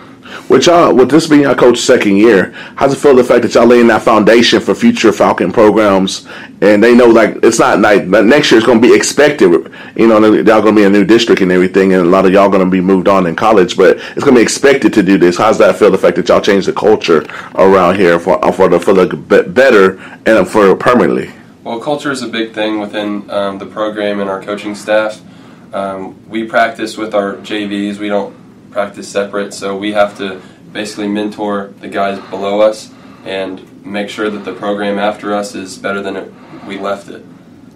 With 0.50 0.66
y'all, 0.66 0.94
with 0.94 1.10
this 1.10 1.28
being 1.28 1.46
our 1.46 1.56
coach's 1.56 1.84
second 1.84 2.18
year, 2.18 2.52
how's 2.76 2.94
it 2.94 2.98
feel 2.98 3.16
the 3.16 3.24
fact 3.24 3.44
that 3.44 3.54
y'all 3.54 3.66
laying 3.66 3.88
that 3.88 4.02
foundation 4.02 4.60
for 4.60 4.76
future 4.76 5.12
Falcon 5.12 5.52
programs, 5.52 6.28
and 6.62 6.84
they 6.84 6.96
know 6.96 7.08
like 7.08 7.38
it's 7.44 7.60
not 7.60 7.80
like 7.80 8.06
next 8.06 8.52
year 8.52 8.60
is 8.60 8.66
going 8.66 8.82
to 8.82 8.88
be 8.88 8.94
expected. 8.94 9.52
You 9.96 10.08
know, 10.08 10.20
y'all 10.34 10.62
going 10.62 10.76
to 10.76 10.82
be 10.82 10.84
a 10.84 10.90
new 10.90 11.06
district 11.06 11.42
and 11.42 11.52
everything, 11.52 11.94
and 11.94 12.02
a 12.02 12.10
lot 12.10 12.26
of 12.26 12.32
y'all 12.32 12.50
going 12.50 12.64
to 12.64 12.70
be 12.70 12.82
moved 12.82 13.08
on 13.08 13.28
in 13.28 13.36
college, 13.36 13.78
but 13.78 13.98
it's 13.98 14.24
going 14.24 14.36
to 14.36 14.40
be 14.40 14.42
expected 14.42 14.94
to 14.94 15.04
do 15.04 15.18
this. 15.18 15.38
How's 15.38 15.58
that 15.60 15.76
feel? 15.78 15.92
The 15.92 15.98
fact 15.98 16.16
that 16.18 16.28
y'all 16.28 16.42
changed 16.42 16.68
the 16.68 16.74
culture 16.74 17.26
around 17.56 17.96
here 17.96 18.20
for 18.20 18.40
for 18.52 18.70
the 18.70 18.80
for 18.80 18.94
the 18.94 19.44
better 19.50 20.00
and 20.26 20.48
for 20.48 20.76
permanently. 20.76 21.32
Well, 21.64 21.80
culture 21.80 22.12
is 22.12 22.22
a 22.22 22.28
big 22.28 22.54
thing 22.54 22.80
within 22.80 23.30
um, 23.30 23.60
the 23.60 23.66
program 23.66 24.20
and 24.20 24.30
our 24.30 24.42
coaching 24.42 24.76
staff. 24.76 25.22
Um, 25.74 26.18
we 26.28 26.46
practice 26.46 26.98
with 26.98 27.14
our 27.14 27.36
JVs. 27.36 28.00
We 28.00 28.10
don't 28.10 28.36
practice 28.72 29.08
separate, 29.08 29.54
so 29.54 29.76
we 29.78 29.92
have 29.94 30.18
to 30.18 30.42
basically 30.72 31.08
mentor 31.08 31.74
the 31.80 31.88
guys 31.88 32.20
below 32.30 32.62
us 32.62 32.92
and 33.26 33.86
make 33.86 34.10
sure 34.10 34.30
that 34.30 34.46
the 34.46 34.54
program 34.54 34.98
after 34.98 35.34
us 35.34 35.56
is 35.56 35.78
better 35.78 36.02
than 36.02 36.16
it, 36.16 36.34
we 36.66 36.78
left 36.78 37.10
it. 37.10 37.26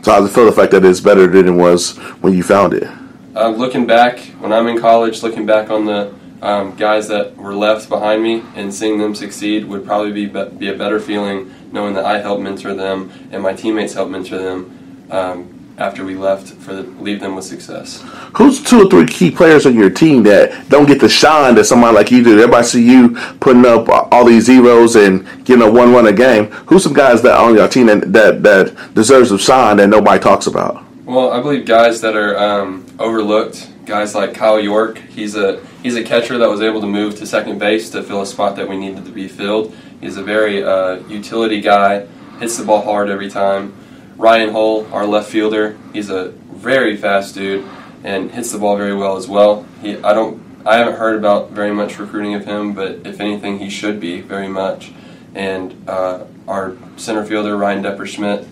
So 0.04 0.12
how 0.12 0.20
does 0.20 0.30
it 0.30 0.34
feel 0.34 0.46
the 0.46 0.52
fact 0.52 0.72
that 0.72 0.84
it's 0.86 1.00
better 1.00 1.28
than 1.28 1.48
it 1.48 1.52
was 1.52 1.98
when 2.22 2.34
you 2.34 2.44
found 2.44 2.74
it? 2.74 2.88
Uh, 3.36 3.50
looking 3.50 3.88
back, 3.88 4.20
when 4.40 4.54
I'm 4.54 4.68
in 4.68 4.80
college, 4.80 5.24
looking 5.24 5.46
back 5.46 5.70
on 5.70 5.86
the 5.86 6.14
um, 6.42 6.76
guys 6.76 7.08
that 7.08 7.38
were 7.38 7.56
left 7.56 7.88
behind 7.88 8.22
me 8.22 8.44
and 8.56 8.74
seeing 8.74 9.00
them 9.00 9.16
succeed 9.16 9.66
would 9.66 9.86
probably 9.86 10.12
be, 10.12 10.26
be 10.26 10.68
a 10.68 10.78
better 10.78 11.00
feeling 11.00 11.54
knowing 11.72 11.94
that 11.94 12.06
I 12.06 12.20
helped 12.20 12.44
mentor 12.44 12.74
them 12.74 13.12
and 13.32 13.42
my 13.42 13.54
teammates 13.54 13.94
helped 13.94 14.12
mentor 14.12 14.38
them. 14.38 15.08
Um, 15.10 15.63
after 15.78 16.06
we 16.06 16.16
left 16.16 16.50
for 16.50 16.76
the, 16.76 16.84
leave 17.02 17.20
them 17.20 17.36
with 17.36 17.46
success. 17.46 18.04
Who's 18.38 18.62
two 18.62 18.86
or 18.86 18.90
three 18.90 19.06
key 19.06 19.32
players 19.32 19.66
on 19.66 19.76
your 19.76 19.90
team 19.90 20.24
that 20.24 20.70
don't 20.70 20.86
get 20.86 21.00
the 21.00 21.10
shine 21.10 21.56
that 21.56 21.66
somebody 21.66 21.96
like 21.96 22.12
you 22.12 22.24
do? 22.24 22.40
Everybody 22.40 22.66
see 22.66 22.90
you 22.90 23.16
putting 23.40 23.66
up 23.66 23.90
all 24.12 24.26
these 24.26 24.46
zeros 24.46 24.96
and 24.96 25.26
getting 25.46 25.64
a 25.64 25.72
one 25.72 25.92
run 25.92 26.08
a 26.08 26.14
game. 26.14 26.46
Who's 26.68 26.84
some 26.84 26.94
guys 26.94 27.22
that 27.24 27.38
on 27.40 27.56
your 27.56 27.68
team 27.68 27.88
that 27.88 28.14
that, 28.14 28.44
that 28.44 28.94
deserves 28.94 29.30
some 29.30 29.38
shine 29.40 29.78
that 29.78 29.88
nobody 29.88 30.22
talks 30.22 30.48
about? 30.48 30.84
Well, 31.06 31.32
I 31.32 31.42
believe 31.42 31.66
guys 31.66 32.02
that 32.02 32.16
are 32.16 32.38
um, 32.38 32.86
overlooked. 33.00 33.70
Guys 33.86 34.16
like 34.16 34.34
Kyle 34.34 34.62
York. 34.62 34.98
He's 34.98 35.36
a 35.36 35.60
he's 35.82 35.98
a 35.98 36.04
catcher 36.04 36.38
that 36.38 36.50
was 36.50 36.62
able 36.62 36.80
to 36.80 36.88
move 36.88 37.18
to 37.18 37.26
second 37.26 37.60
base 37.60 37.90
to 37.90 38.02
fill 38.02 38.22
a 38.22 38.26
spot 38.26 38.56
that 38.56 38.70
we 38.70 38.78
needed 38.78 39.04
to 39.04 39.12
be 39.12 39.28
filled. 39.28 39.76
He's 40.00 40.16
a 40.16 40.24
very 40.24 40.64
uh, 40.64 41.06
utility 41.08 41.60
guy. 41.60 42.06
Hits 42.40 42.58
the 42.58 42.64
ball 42.64 42.82
hard 42.82 43.10
every 43.10 43.30
time. 43.30 43.74
Ryan 44.18 44.52
Hull, 44.52 44.92
our 44.94 45.06
left 45.06 45.30
fielder, 45.30 45.78
he's 45.92 46.10
a 46.10 46.30
very 46.30 46.96
fast 46.96 47.36
dude 47.36 47.68
and 48.04 48.32
hits 48.32 48.52
the 48.52 48.60
ball 48.60 48.78
very 48.78 48.96
well 48.96 49.16
as 49.18 49.28
well. 49.28 49.66
He, 49.82 49.98
I 49.98 50.14
don't, 50.14 50.42
I 50.66 50.78
haven't 50.78 50.96
heard 50.96 51.18
about 51.18 51.52
very 51.52 51.72
much 51.72 52.00
recruiting 52.00 52.34
of 52.36 52.46
him, 52.46 52.74
but 52.74 53.06
if 53.06 53.20
anything, 53.20 53.60
he 53.60 53.70
should 53.70 54.00
be 54.00 54.22
very 54.22 54.48
much. 54.48 54.92
And 55.36 55.90
uh, 55.90 56.26
our 56.48 56.78
center 56.98 57.26
fielder 57.26 57.58
Ryan 57.58 57.84
Depperschmidt, 57.84 58.48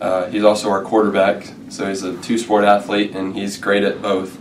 uh, 0.00 0.26
he's 0.28 0.44
also 0.44 0.70
our 0.70 0.82
quarterback, 0.82 1.46
so 1.68 1.88
he's 1.88 2.02
a 2.02 2.16
two-sport 2.22 2.64
athlete 2.64 3.14
and 3.14 3.34
he's 3.34 3.56
great 3.58 3.84
at 3.84 4.02
both. 4.02 4.38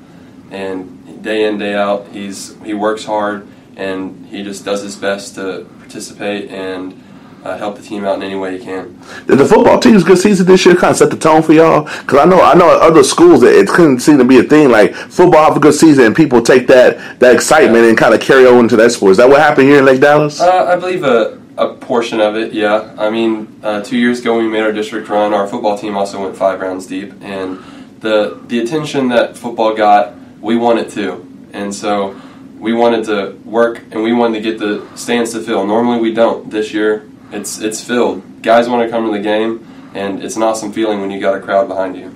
And 0.50 1.22
day 1.24 1.46
in 1.46 1.58
day 1.58 1.76
out, 1.76 2.08
he's 2.08 2.60
he 2.64 2.74
works 2.74 3.06
hard 3.06 3.48
and 3.76 4.26
he 4.28 4.44
just 4.44 4.66
does 4.66 4.82
his 4.82 4.96
best 4.96 5.36
to 5.36 5.68
participate 5.80 6.50
and 6.50 7.02
uh, 7.44 7.58
help 7.58 7.76
the 7.76 7.82
team 7.82 8.06
out 8.06 8.16
in 8.16 8.24
any 8.24 8.36
way 8.36 8.56
you 8.56 8.64
can. 8.64 9.00
Did 9.26 9.38
the 9.38 9.46
football 9.46 9.80
team's 9.80 10.04
good 10.04 10.18
season 10.18 10.46
this 10.46 10.66
year 10.66 10.76
kind 10.76 10.92
of 10.92 10.98
set 10.98 11.10
the 11.10 11.18
tone 11.18 11.42
for 11.42 11.54
y'all? 11.54 11.84
Because 11.84 12.20
I 12.20 12.26
know 12.26 12.42
I 12.42 12.54
know 12.54 12.70
other 12.70 13.04
schools 13.04 13.42
that 13.42 13.58
it 13.58 13.68
couldn't 13.68 14.00
seem 14.00 14.18
to 14.20 14.24
be 14.24 14.40
a 14.40 14.44
thing. 14.44 14.70
Like 14.70 14.94
football 14.94 15.44
have 15.46 15.58
a 15.58 15.60
good 15.60 15.74
season, 15.74 16.06
and 16.06 16.16
people 16.16 16.42
take 16.42 16.68
that 16.68 17.20
that 17.20 17.34
excitement 17.34 17.84
yeah. 17.84 17.90
and 17.90 17.98
kind 17.98 18.14
of 18.14 18.22
carry 18.22 18.46
over 18.46 18.60
into 18.60 18.76
that 18.78 18.92
sport. 18.92 19.12
Is 19.12 19.18
that 19.18 19.30
what 19.30 19.40
happened 19.40 19.68
here 19.68 19.80
in 19.80 19.86
Lake 19.86 20.02
Dallas? 20.02 20.40
Uh, 20.40 20.66
I 20.66 20.76
believe 20.76 21.04
a 21.04 21.42
a 21.58 21.74
portion 21.76 22.20
of 22.22 22.36
it. 22.36 22.54
Yeah, 22.54 22.96
I 22.98 23.10
mean, 23.10 23.60
uh, 23.64 23.82
two 23.82 23.98
years 23.98 24.20
ago 24.20 24.36
when 24.36 24.46
we 24.46 24.52
made 24.52 24.62
our 24.62 24.72
district 24.72 25.10
run, 25.10 25.34
our 25.34 25.48
football 25.48 25.78
team 25.78 25.98
also 25.98 26.22
went 26.22 26.36
five 26.36 26.60
rounds 26.62 26.86
deep, 26.86 27.14
and 27.22 27.60
the 28.02 28.40
the 28.48 28.60
attention 28.60 29.10
that 29.10 29.36
football 29.36 29.76
got, 29.76 30.14
we 30.40 30.58
wanted 30.58 30.90
to, 30.92 31.28
and 31.54 31.74
so. 31.74 32.20
We 32.62 32.74
wanted 32.74 33.06
to 33.06 33.40
work 33.44 33.82
and 33.90 34.04
we 34.04 34.14
wanted 34.14 34.44
to 34.44 34.52
get 34.52 34.60
the 34.60 34.88
stands 34.96 35.32
to 35.32 35.42
fill. 35.42 35.66
Normally 35.66 36.00
we 36.00 36.14
don't. 36.14 36.52
This 36.52 36.72
year 36.72 37.11
it's 37.32 37.60
it's 37.60 37.84
filled. 37.84 38.42
Guys 38.42 38.68
want 38.70 38.86
to 38.86 38.90
come 38.90 39.06
to 39.06 39.12
the 39.12 39.24
game, 39.24 39.66
and 39.94 40.24
it's 40.24 40.36
an 40.36 40.44
awesome 40.44 40.72
feeling 40.72 41.02
when 41.02 41.12
you 41.12 41.20
got 41.20 41.36
a 41.36 41.40
crowd 41.42 41.68
behind 41.68 41.96
you. 41.96 42.14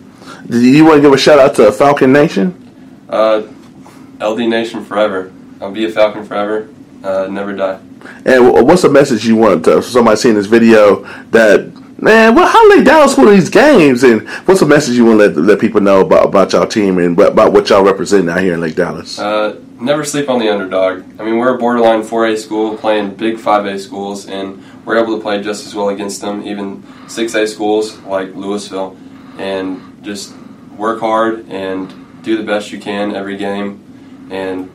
Do 0.48 0.60
you 0.60 0.86
want 0.86 0.98
to 0.98 1.02
give 1.02 1.14
a 1.14 1.18
shout 1.18 1.40
out 1.40 1.56
to 1.56 1.72
Falcon 1.72 2.12
Nation? 2.14 2.62
Uh, 3.10 3.44
LD 4.22 4.40
Nation 4.40 4.84
forever. 4.84 5.32
I'll 5.62 5.72
be 5.72 5.86
a 5.86 5.92
Falcon 5.92 6.26
forever. 6.26 6.70
Uh, 7.04 7.28
never 7.28 7.56
die. 7.56 7.80
And 8.26 8.68
what's 8.68 8.82
the 8.84 8.90
message 8.90 9.26
you 9.26 9.36
want 9.36 9.66
to 9.66 9.82
somebody 9.82 10.18
seeing 10.18 10.36
this 10.36 10.46
video 10.46 11.04
that 11.32 11.72
man, 12.02 12.36
well, 12.36 12.48
how 12.48 12.70
Lake 12.70 12.86
Dallas 12.86 13.16
for 13.16 13.30
these 13.30 13.50
games, 13.50 14.04
and 14.04 14.28
what's 14.46 14.60
the 14.60 14.66
message 14.66 14.96
you 14.96 15.06
want 15.06 15.20
to 15.20 15.28
let, 15.28 15.38
let 15.38 15.60
people 15.60 15.82
know 15.82 16.02
about 16.02 16.26
about 16.26 16.54
y'all 16.54 16.68
team 16.68 16.98
and 16.98 17.20
about 17.20 17.52
what 17.52 17.70
y'all 17.70 17.84
represent 17.84 18.30
out 18.30 18.42
here 18.42 18.54
in 18.54 18.62
Lake 18.62 18.76
Dallas? 18.76 19.20
Uh, 19.20 19.60
never 19.80 20.04
sleep 20.04 20.30
on 20.30 20.40
the 20.40 20.50
underdog. 20.50 21.04
I 21.20 21.24
mean, 21.24 21.38
we're 21.38 21.56
a 21.56 21.58
borderline 21.58 22.02
4A 22.02 22.38
school 22.38 22.78
playing 22.78 23.16
big 23.16 23.38
5A 23.38 23.80
schools, 23.80 24.28
and 24.28 24.64
we're 24.86 24.98
able 24.98 25.16
to 25.18 25.22
play 25.22 25.42
just 25.42 25.66
as 25.66 25.76
well 25.76 25.90
against 25.90 26.22
them, 26.22 26.48
even 26.48 26.84
6A 27.08 27.48
schools 27.48 27.98
like 28.02 28.30
Lewisville, 28.30 28.96
and 29.38 30.04
just 30.04 30.34
work 30.78 31.00
hard 31.00 31.50
and 31.50 32.24
do 32.24 32.38
the 32.38 32.44
best 32.44 32.72
you 32.72 32.80
can 32.80 33.16
every 33.16 33.38
game, 33.38 34.28
and 34.32 34.72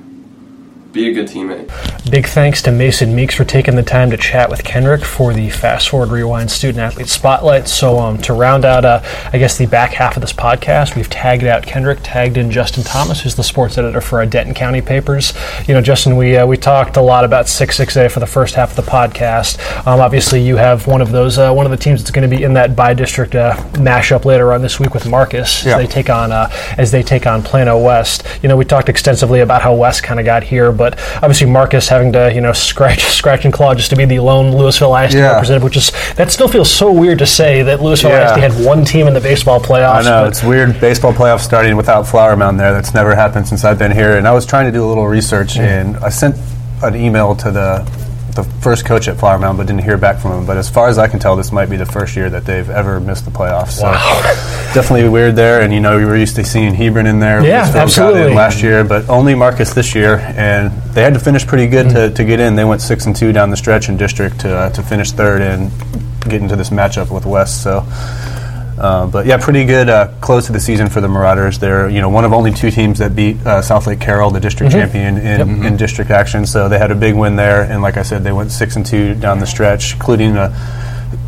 be 0.93 1.09
a 1.09 1.13
good 1.13 1.29
teammate. 1.29 1.69
Big 2.11 2.27
thanks 2.27 2.61
to 2.63 2.73
Mason 2.73 3.15
Meeks 3.15 3.35
for 3.35 3.45
taking 3.45 3.77
the 3.77 3.83
time 3.83 4.11
to 4.11 4.17
chat 4.17 4.51
with 4.51 4.65
Kendrick 4.65 5.05
for 5.05 5.33
the 5.33 5.49
Fast 5.51 5.89
Forward 5.91 6.11
Rewind 6.11 6.51
Student 6.51 6.79
Athlete 6.79 7.07
Spotlight. 7.07 7.69
So, 7.69 7.99
um, 7.99 8.19
to 8.19 8.33
round 8.33 8.65
out, 8.65 8.85
uh, 8.85 9.01
I 9.33 9.39
guess, 9.39 9.57
the 9.57 9.67
back 9.67 9.93
half 9.93 10.17
of 10.17 10.21
this 10.21 10.33
podcast, 10.33 10.97
we've 10.97 11.09
tagged 11.09 11.45
out 11.45 11.65
Kendrick, 11.65 12.01
tagged 12.03 12.37
in 12.37 12.51
Justin 12.51 12.83
Thomas, 12.83 13.21
who's 13.21 13.37
the 13.37 13.45
sports 13.45 13.79
editor 13.79 14.01
for 14.01 14.19
our 14.19 14.27
Denton 14.27 14.55
County 14.55 14.81
papers. 14.81 15.33
You 15.69 15.75
know, 15.75 15.81
Justin, 15.81 16.17
we 16.17 16.37
uh, 16.37 16.47
we 16.47 16.57
talked 16.57 16.97
a 16.97 17.03
lot 17.03 17.25
about 17.25 17.47
6-6A 17.47 18.11
for 18.11 18.19
the 18.19 18.27
first 18.27 18.55
half 18.55 18.77
of 18.77 18.85
the 18.85 18.91
podcast. 18.91 19.59
Um, 19.87 20.01
obviously, 20.01 20.43
you 20.43 20.57
have 20.57 20.87
one 20.89 21.01
of 21.01 21.13
those, 21.13 21.39
uh, 21.39 21.53
one 21.53 21.67
of 21.67 21.71
the 21.71 21.79
teams 21.79 22.01
that's 22.01 22.11
going 22.11 22.29
to 22.29 22.37
be 22.37 22.43
in 22.43 22.55
that 22.55 22.75
bi-district 22.75 23.37
uh, 23.37 23.55
mashup 23.75 24.25
later 24.25 24.53
on 24.53 24.63
this 24.63 24.81
week 24.81 24.95
with 24.95 25.07
Marcus 25.09 25.65
yeah. 25.65 25.77
they 25.77 25.87
take 25.87 26.11
on 26.11 26.33
uh, 26.33 26.51
as 26.79 26.91
they 26.91 27.03
take 27.03 27.27
on 27.27 27.43
Plano 27.43 27.79
West. 27.79 28.27
You 28.43 28.49
know, 28.49 28.57
we 28.57 28.65
talked 28.65 28.89
extensively 28.89 29.41
about 29.41 29.63
how 29.63 29.75
West 29.75 30.03
kind 30.03 30.19
of 30.19 30.27
got 30.27 30.43
here 30.43 30.73
but 30.81 30.99
obviously 31.17 31.47
Marcus 31.47 31.89
having 31.89 32.11
to 32.15 32.33
you 32.35 32.41
know 32.41 32.55
scratch 32.55 33.05
scratch 33.21 33.45
and 33.45 33.53
claw 33.53 33.75
just 33.75 33.91
to 33.91 33.97
be 33.97 34.07
the 34.07 34.19
lone 34.19 34.51
Lewisville 34.51 35.05
ISD 35.05 35.19
yeah. 35.19 35.33
representative, 35.33 35.63
which 35.63 35.77
is 35.77 35.93
that 36.17 36.33
still 36.33 36.49
feels 36.49 36.71
so 36.71 36.91
weird 36.91 37.19
to 37.19 37.27
say 37.27 37.63
that 37.63 37.81
Lewisville 37.81 38.09
yeah. 38.09 38.35
ISD 38.35 38.41
had 38.41 38.67
one 38.67 38.85
team 38.85 39.07
in 39.07 39.13
the 39.13 39.21
baseball 39.21 39.61
playoffs. 39.61 40.01
I 40.01 40.03
know 40.03 40.25
it's 40.25 40.43
weird 40.43 40.81
baseball 40.81 41.13
playoffs 41.13 41.43
starting 41.43 41.77
without 41.77 42.07
Flower 42.07 42.35
Mound 42.35 42.59
there. 42.59 42.73
That's 42.73 42.95
never 42.95 43.15
happened 43.15 43.47
since 43.47 43.63
I've 43.63 43.79
been 43.79 43.93
here, 43.93 44.17
and 44.17 44.27
I 44.27 44.33
was 44.33 44.47
trying 44.47 44.65
to 44.67 44.73
do 44.73 44.83
a 44.83 44.89
little 44.89 45.07
research, 45.07 45.55
mm. 45.55 45.61
and 45.61 45.97
I 45.99 46.09
sent 46.09 46.37
an 46.83 46.97
email 46.97 47.37
to 47.37 47.51
the 47.51 48.10
the 48.35 48.45
first 48.45 48.85
coach 48.85 49.09
at 49.09 49.19
Flower 49.19 49.39
Mound, 49.39 49.59
but 49.59 49.67
didn't 49.67 49.83
hear 49.83 49.97
back 49.97 50.21
from 50.21 50.33
him. 50.33 50.47
But 50.47 50.57
as 50.57 50.71
far 50.71 50.89
as 50.89 50.99
I 50.99 51.09
can 51.09 51.19
tell, 51.19 51.37
this 51.37 51.53
might 51.53 51.71
be 51.71 51.77
the 51.77 51.87
first 51.87 52.17
year 52.17 52.31
that 52.31 52.45
they've 52.45 52.69
ever 52.69 53.01
missed 53.01 53.25
the 53.25 53.31
playoffs. 53.31 53.73
So 53.73 53.85
wow. 53.85 54.21
definitely 54.75 55.09
weird 55.09 55.37
there. 55.37 55.63
And 55.63 55.73
you 55.73 55.81
know, 55.81 55.97
we 55.97 56.05
were 56.05 56.17
used 56.17 56.37
to 56.37 56.45
seeing 56.45 56.75
Hebron 56.75 57.07
in 57.07 57.21
there. 57.21 57.45
Yeah, 57.45 57.71
absolutely. 57.75 58.35
last 58.35 58.63
year, 58.63 58.85
but 58.85 59.09
only 59.09 59.35
Marcus 59.35 59.75
this 59.75 59.95
year, 59.95 60.17
and 60.37 60.71
they 60.95 61.03
had 61.03 61.15
to 61.15 61.21
finish 61.21 61.47
pretty 61.47 61.67
good 61.67 61.87
mm-hmm. 61.87 62.11
to, 62.11 62.15
to 62.15 62.25
get 62.25 62.41
in. 62.41 62.57
They 62.57 62.65
went 62.65 62.81
six 62.81 63.07
and 63.07 63.15
two 63.15 63.33
down 63.33 63.51
the 63.51 63.57
stretch 63.57 63.89
in 63.89 63.97
district 63.97 64.41
to 64.41 64.55
uh, 64.55 64.71
to 64.71 64.83
finish 64.83 65.13
third 65.13 65.43
and 65.43 65.71
get 66.23 66.43
into 66.43 66.57
this 66.57 66.71
matchup 66.71 67.13
with 67.13 67.27
West. 67.27 67.63
So. 67.63 67.87
Uh, 68.81 69.07
but 69.07 69.27
yeah, 69.27 69.37
pretty 69.37 69.67
good 69.67 69.91
uh, 69.91 70.09
close 70.21 70.47
to 70.47 70.53
the 70.53 70.61
season 70.61 70.89
for 70.89 71.03
the 71.03 71.09
Marauders. 71.09 71.59
They're 71.59 71.91
you 71.91 72.01
know 72.01 72.09
one 72.09 72.25
of 72.25 72.33
only 72.33 72.51
two 72.51 72.71
teams 72.71 72.99
that 72.99 73.15
beat 73.15 73.37
uh, 73.47 73.61
Southlake 73.61 74.01
Carroll, 74.01 74.31
the 74.31 74.41
district 74.41 74.73
mm-hmm. 74.73 74.91
champion 74.91 75.19
in, 75.19 75.63
yep. 75.63 75.67
in 75.67 75.77
district 75.77 76.11
action. 76.11 76.47
So 76.47 76.69
they 76.69 76.79
had 76.79 76.91
a 76.91 76.95
big 76.95 77.15
win 77.15 77.37
there, 77.37 77.63
and 77.63 77.83
like 77.83 77.99
I 77.99 78.03
said, 78.03 78.25
they 78.25 78.33
went 78.33 78.51
six 78.51 78.77
and 78.77 78.87
two 78.87 79.15
down 79.15 79.39
the 79.39 79.47
stretch, 79.47 79.93
including 79.93 80.37
a 80.37 80.51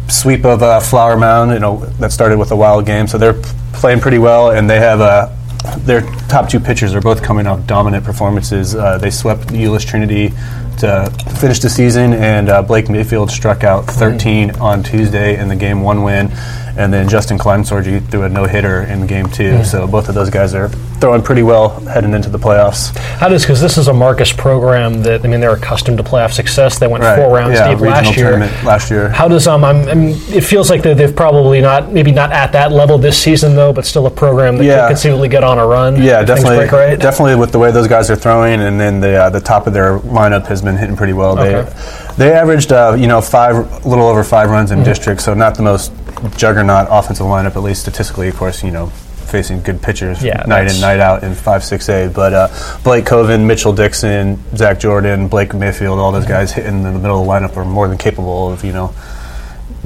sweep 0.09 0.47
of 0.47 0.62
uh, 0.62 0.81
Flower 0.81 1.18
Mound. 1.18 1.51
You 1.51 1.59
know 1.59 1.85
that 2.01 2.11
started 2.11 2.39
with 2.39 2.53
a 2.53 2.57
wild 2.57 2.87
game, 2.87 3.07
so 3.07 3.18
they're 3.18 3.41
playing 3.74 4.01
pretty 4.01 4.18
well, 4.18 4.53
and 4.53 4.68
they 4.68 4.81
have 4.81 5.01
a 5.01 5.37
their 5.79 6.01
top 6.29 6.49
two 6.49 6.59
pitchers 6.59 6.95
are 6.95 7.01
both 7.01 7.22
coming 7.22 7.47
off 7.47 7.66
dominant 7.66 8.05
performances. 8.05 8.74
Uh, 8.74 8.99
they 8.99 9.11
swept 9.11 9.49
Euless 9.49 9.87
Trinity 9.87 10.31
to 10.79 11.12
finish 11.39 11.61
the 11.61 11.68
season, 11.68 12.12
and 12.14 12.49
uh, 12.49 12.62
Blake 12.62 12.89
Mayfield 12.89 13.31
struck 13.31 13.62
out 13.62 13.85
13 13.87 14.53
on 14.57 14.83
Tuesday 14.83 15.39
in 15.39 15.49
the 15.49 15.57
game 15.57 15.83
one 15.83 16.03
win, 16.03 16.31
and 16.77 16.93
then 16.93 17.09
Justin 17.09 17.39
Kleinsorgi 17.39 18.07
threw 18.11 18.23
a 18.23 18.29
no 18.29 18.45
hitter 18.45 18.83
in 18.83 19.07
game 19.07 19.29
two. 19.29 19.62
So 19.64 19.87
both 19.87 20.09
of 20.09 20.14
those 20.14 20.31
guys 20.31 20.55
are 20.55 20.68
throwing 21.01 21.23
pretty 21.23 21.43
well 21.43 21.70
heading 21.81 22.14
into 22.14 22.29
the 22.31 22.39
playoffs. 22.39 22.97
How 23.18 23.29
does 23.29 23.43
because 23.43 23.61
this 23.61 23.77
is 23.77 23.89
a 23.89 23.93
Marcus 23.93 24.33
program 24.33 25.03
that 25.03 25.25
I 25.25 25.29
mean 25.29 25.41
they're 25.41 25.53
accustomed 25.55 25.99
to 25.99 26.05
playoff 26.05 26.33
success. 26.33 26.79
They 26.79 26.87
went 26.87 27.03
Right. 27.05 27.16
four 27.18 27.35
rounds 27.35 27.59
Yeah, 27.59 27.70
deep 27.70 27.81
last 27.81 28.16
year. 28.16 28.39
last 28.64 28.91
year. 28.91 29.09
How 29.11 29.29
does 29.29 29.47
um 29.47 29.64
I'm, 29.64 29.89
I 29.89 29.95
mean 29.95 30.11
it 30.29 30.43
feels 30.43 30.70
like 30.70 30.83
they've 30.83 31.14
probably 31.14 31.61
not 31.61 31.93
maybe 31.93 32.12
not 32.12 32.33
at 32.33 32.53
that 32.53 32.73
level 32.73 32.99
this 32.99 33.18
season 33.18 33.55
though, 33.57 33.73
but 33.73 33.85
still 33.85 34.07
a 34.07 34.11
program 34.11 34.57
that 34.59 34.64
Yeah. 34.64 34.83
could 34.83 34.89
conceivably 34.95 35.29
get 35.29 35.45
on 35.45 35.59
a 35.59 35.66
run. 35.66 36.01
Yeah, 36.03 36.23
definitely. 36.23 36.66
right. 36.68 36.99
Definitely 36.99 37.37
with 37.37 37.53
the 37.53 37.59
way 37.59 37.70
those 37.70 37.89
guys 37.89 38.11
are 38.11 38.16
throwing, 38.16 38.61
and 38.61 38.81
then 38.81 39.01
the 39.01 39.14
uh, 39.25 39.31
the 39.31 39.41
top 39.41 39.66
of 39.66 39.73
their 39.73 39.99
lineup 40.01 40.47
has 40.47 40.62
been 40.62 40.77
hitting 40.77 40.97
pretty 40.97 41.12
well. 41.12 41.39
Okay. 41.39 41.70
They 42.16 42.29
they 42.29 42.33
averaged 42.33 42.73
uh, 42.73 42.95
you 42.99 43.07
know 43.09 43.20
five, 43.20 43.57
a 43.85 43.89
little 43.89 44.07
over 44.07 44.23
five 44.25 44.51
runs 44.51 44.70
Mm-hmm. 44.70 44.81
in 44.81 44.85
district, 44.87 45.20
so 45.23 45.35
not 45.35 45.55
the 45.57 45.62
most 45.62 45.91
juggernaut 46.37 46.89
offensive 46.91 47.27
lineup, 47.27 47.57
at 47.57 47.62
least 47.62 47.83
statistically. 47.83 48.29
Of 48.29 48.37
course, 48.37 48.62
you 48.62 48.70
know. 48.70 48.91
Facing 49.33 49.62
good 49.62 49.81
pitchers 49.81 50.23
Yeah, 50.23 50.45
night 50.47 50.70
in, 50.70 50.79
night 50.83 51.01
out 51.01 51.23
in 51.25 51.35
5 51.35 51.62
6A. 51.62 52.12
But 52.12 52.35
uh, 52.35 52.49
Blake 52.85 53.07
Coven, 53.07 53.47
Mitchell 53.47 53.73
Dixon, 53.73 54.39
Zach 54.55 54.79
Jordan, 54.79 55.27
Blake 55.27 55.55
Mayfield, 55.55 55.99
all 55.99 56.12
those 56.12 56.27
guys 56.27 56.53
hitting 56.53 56.75
in 56.75 56.83
the 56.83 56.93
middle 56.93 57.20
of 57.20 57.27
the 57.27 57.33
lineup 57.33 57.57
are 57.57 57.64
more 57.64 57.89
than 57.89 57.97
capable 57.97 58.53
of, 58.53 58.62
you 58.62 58.75
know, 58.75 58.93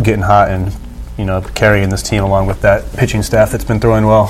getting 0.03 0.23
hot 0.23 0.51
and, 0.51 0.73
you 1.17 1.25
know, 1.25 1.41
carrying 1.55 1.89
this 1.89 2.03
team 2.03 2.23
along 2.23 2.47
with 2.47 2.61
that 2.61 2.91
pitching 2.93 3.23
staff 3.23 3.51
that's 3.51 3.65
been 3.65 3.81
throwing 3.81 4.07
well. 4.07 4.29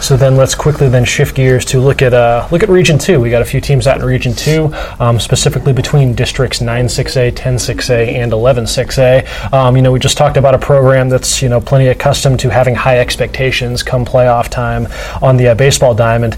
So 0.00 0.16
then 0.16 0.36
let's 0.36 0.54
quickly 0.54 0.88
then 0.88 1.04
shift 1.04 1.34
gears 1.34 1.64
to 1.66 1.80
look 1.80 2.02
at 2.02 2.12
uh, 2.12 2.46
look 2.50 2.62
at 2.62 2.68
Region 2.68 2.98
Two. 2.98 3.20
We 3.20 3.30
got 3.30 3.42
a 3.42 3.46
few 3.46 3.60
teams 3.60 3.86
out 3.86 4.00
in 4.00 4.04
Region 4.04 4.34
Two, 4.34 4.72
um, 5.00 5.18
specifically 5.18 5.72
between 5.72 6.14
districts 6.14 6.60
9-6A, 6.60 7.32
10-6A, 7.32 8.14
and 8.14 8.32
11-6A. 8.32 9.52
Um, 9.52 9.76
you 9.76 9.82
know, 9.82 9.92
we 9.92 9.98
just 9.98 10.18
talked 10.18 10.36
about 10.36 10.54
a 10.54 10.58
program 10.58 11.08
that's 11.08 11.40
you 11.40 11.48
know 11.48 11.60
plenty 11.60 11.88
accustomed 11.88 12.40
to 12.40 12.50
having 12.50 12.74
high 12.74 12.98
expectations 12.98 13.82
come 13.82 14.04
playoff 14.04 14.48
time 14.48 14.86
on 15.22 15.36
the 15.36 15.48
uh, 15.48 15.54
baseball 15.54 15.94
diamond. 15.94 16.36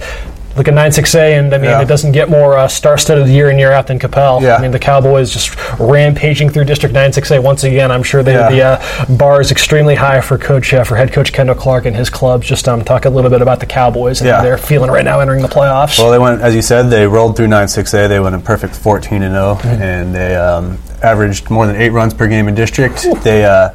Look 0.57 0.67
at 0.67 0.75
9-6A, 0.75 1.39
and 1.39 1.55
I 1.55 1.59
mean, 1.59 1.71
Yeah. 1.71 1.81
it 1.81 1.87
doesn't 1.87 2.11
get 2.11 2.29
more 2.29 2.59
uh, 2.59 2.67
star-studded 2.67 3.29
year 3.29 3.51
in 3.51 3.59
year 3.59 3.71
out 3.71 3.87
than 3.87 4.01
Coppell. 4.01 4.43
Yeah. 4.43 4.57
I 4.57 4.61
mean, 4.61 4.73
the 4.73 4.81
Cowboys 4.81 5.31
just 5.31 5.55
rampaging 5.79 6.51
through 6.51 6.65
District 6.65 6.93
9-6A 6.95 7.41
once 7.41 7.63
again. 7.63 7.91
I'm 7.93 8.03
sure 8.03 8.23
they, 8.25 8.33
Yeah. 8.35 8.51
the 8.51 8.63
uh, 8.63 9.17
bar 9.17 9.41
is 9.41 9.53
extremely 9.53 9.95
high 9.95 10.21
for 10.21 10.37
coach 10.39 10.75
uh, 10.75 10.83
for 10.83 10.97
head 10.97 11.13
coach 11.13 11.33
Kendall 11.33 11.55
Clark 11.55 11.87
and 11.87 11.95
his 11.95 12.11
clubs. 12.11 12.47
Just 12.49 12.69
um, 12.69 12.83
talk 12.85 13.05
a 13.05 13.11
little 13.11 13.31
bit 13.31 13.43
about 13.43 13.61
the 13.61 13.67
Cowboys 13.67 14.21
and 14.21 14.29
how 14.29 14.39
Yeah. 14.39 14.43
they're 14.43 14.59
feeling 14.59 14.91
right 14.91 15.05
now 15.05 15.21
entering 15.21 15.41
the 15.43 15.49
playoffs. 15.49 15.99
Well, 15.99 16.11
they 16.11 16.19
went, 16.19 16.41
as 16.43 16.55
you 16.55 16.63
said, 16.63 16.91
they 16.91 17.07
rolled 17.07 17.37
through 17.37 17.49
9 17.49 17.67
6A. 17.69 18.09
They 18.09 18.19
went 18.21 18.35
a 18.35 18.41
perfect 18.41 18.75
14 18.75 19.23
and 19.23 19.35
0, 19.35 19.59
and 19.65 20.13
they 20.15 20.35
um, 20.35 20.79
averaged 21.03 21.49
more 21.49 21.67
than 21.67 21.77
eight 21.77 21.91
runs 21.91 22.13
per 22.13 22.27
game 22.27 22.49
in 22.49 22.57
district. 22.57 23.07
They 23.23 23.45
uh, 23.45 23.71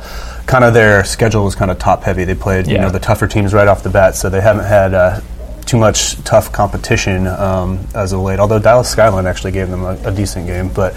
kind 0.45 0.63
of 0.65 0.73
their 0.73 1.05
schedule 1.05 1.45
was 1.45 1.55
kind 1.55 1.71
of 1.71 1.80
top 1.80 2.03
heavy. 2.03 2.26
They 2.26 2.36
played 2.36 2.67
you 2.67 2.78
know 2.78 2.89
the 2.89 2.99
tougher 2.99 3.28
teams 3.28 3.53
right 3.53 3.67
off 3.67 3.82
the 3.82 3.89
bat, 3.89 4.15
so 4.15 4.30
they 4.30 4.41
haven't 4.41 4.65
had. 4.65 4.93
Uh, 4.93 5.21
too 5.66 5.78
much 5.78 6.22
tough 6.24 6.51
competition 6.51 7.28
um, 7.28 7.80
as 7.95 8.13
of 8.13 8.20
late. 8.20 8.39
Although 8.39 8.59
Dallas 8.59 8.89
Skyline 8.89 9.26
actually 9.26 9.51
gave 9.51 9.70
them 9.70 9.84
a, 9.84 9.97
a 10.05 10.11
decent 10.11 10.45
game, 10.45 10.70
but 10.70 10.95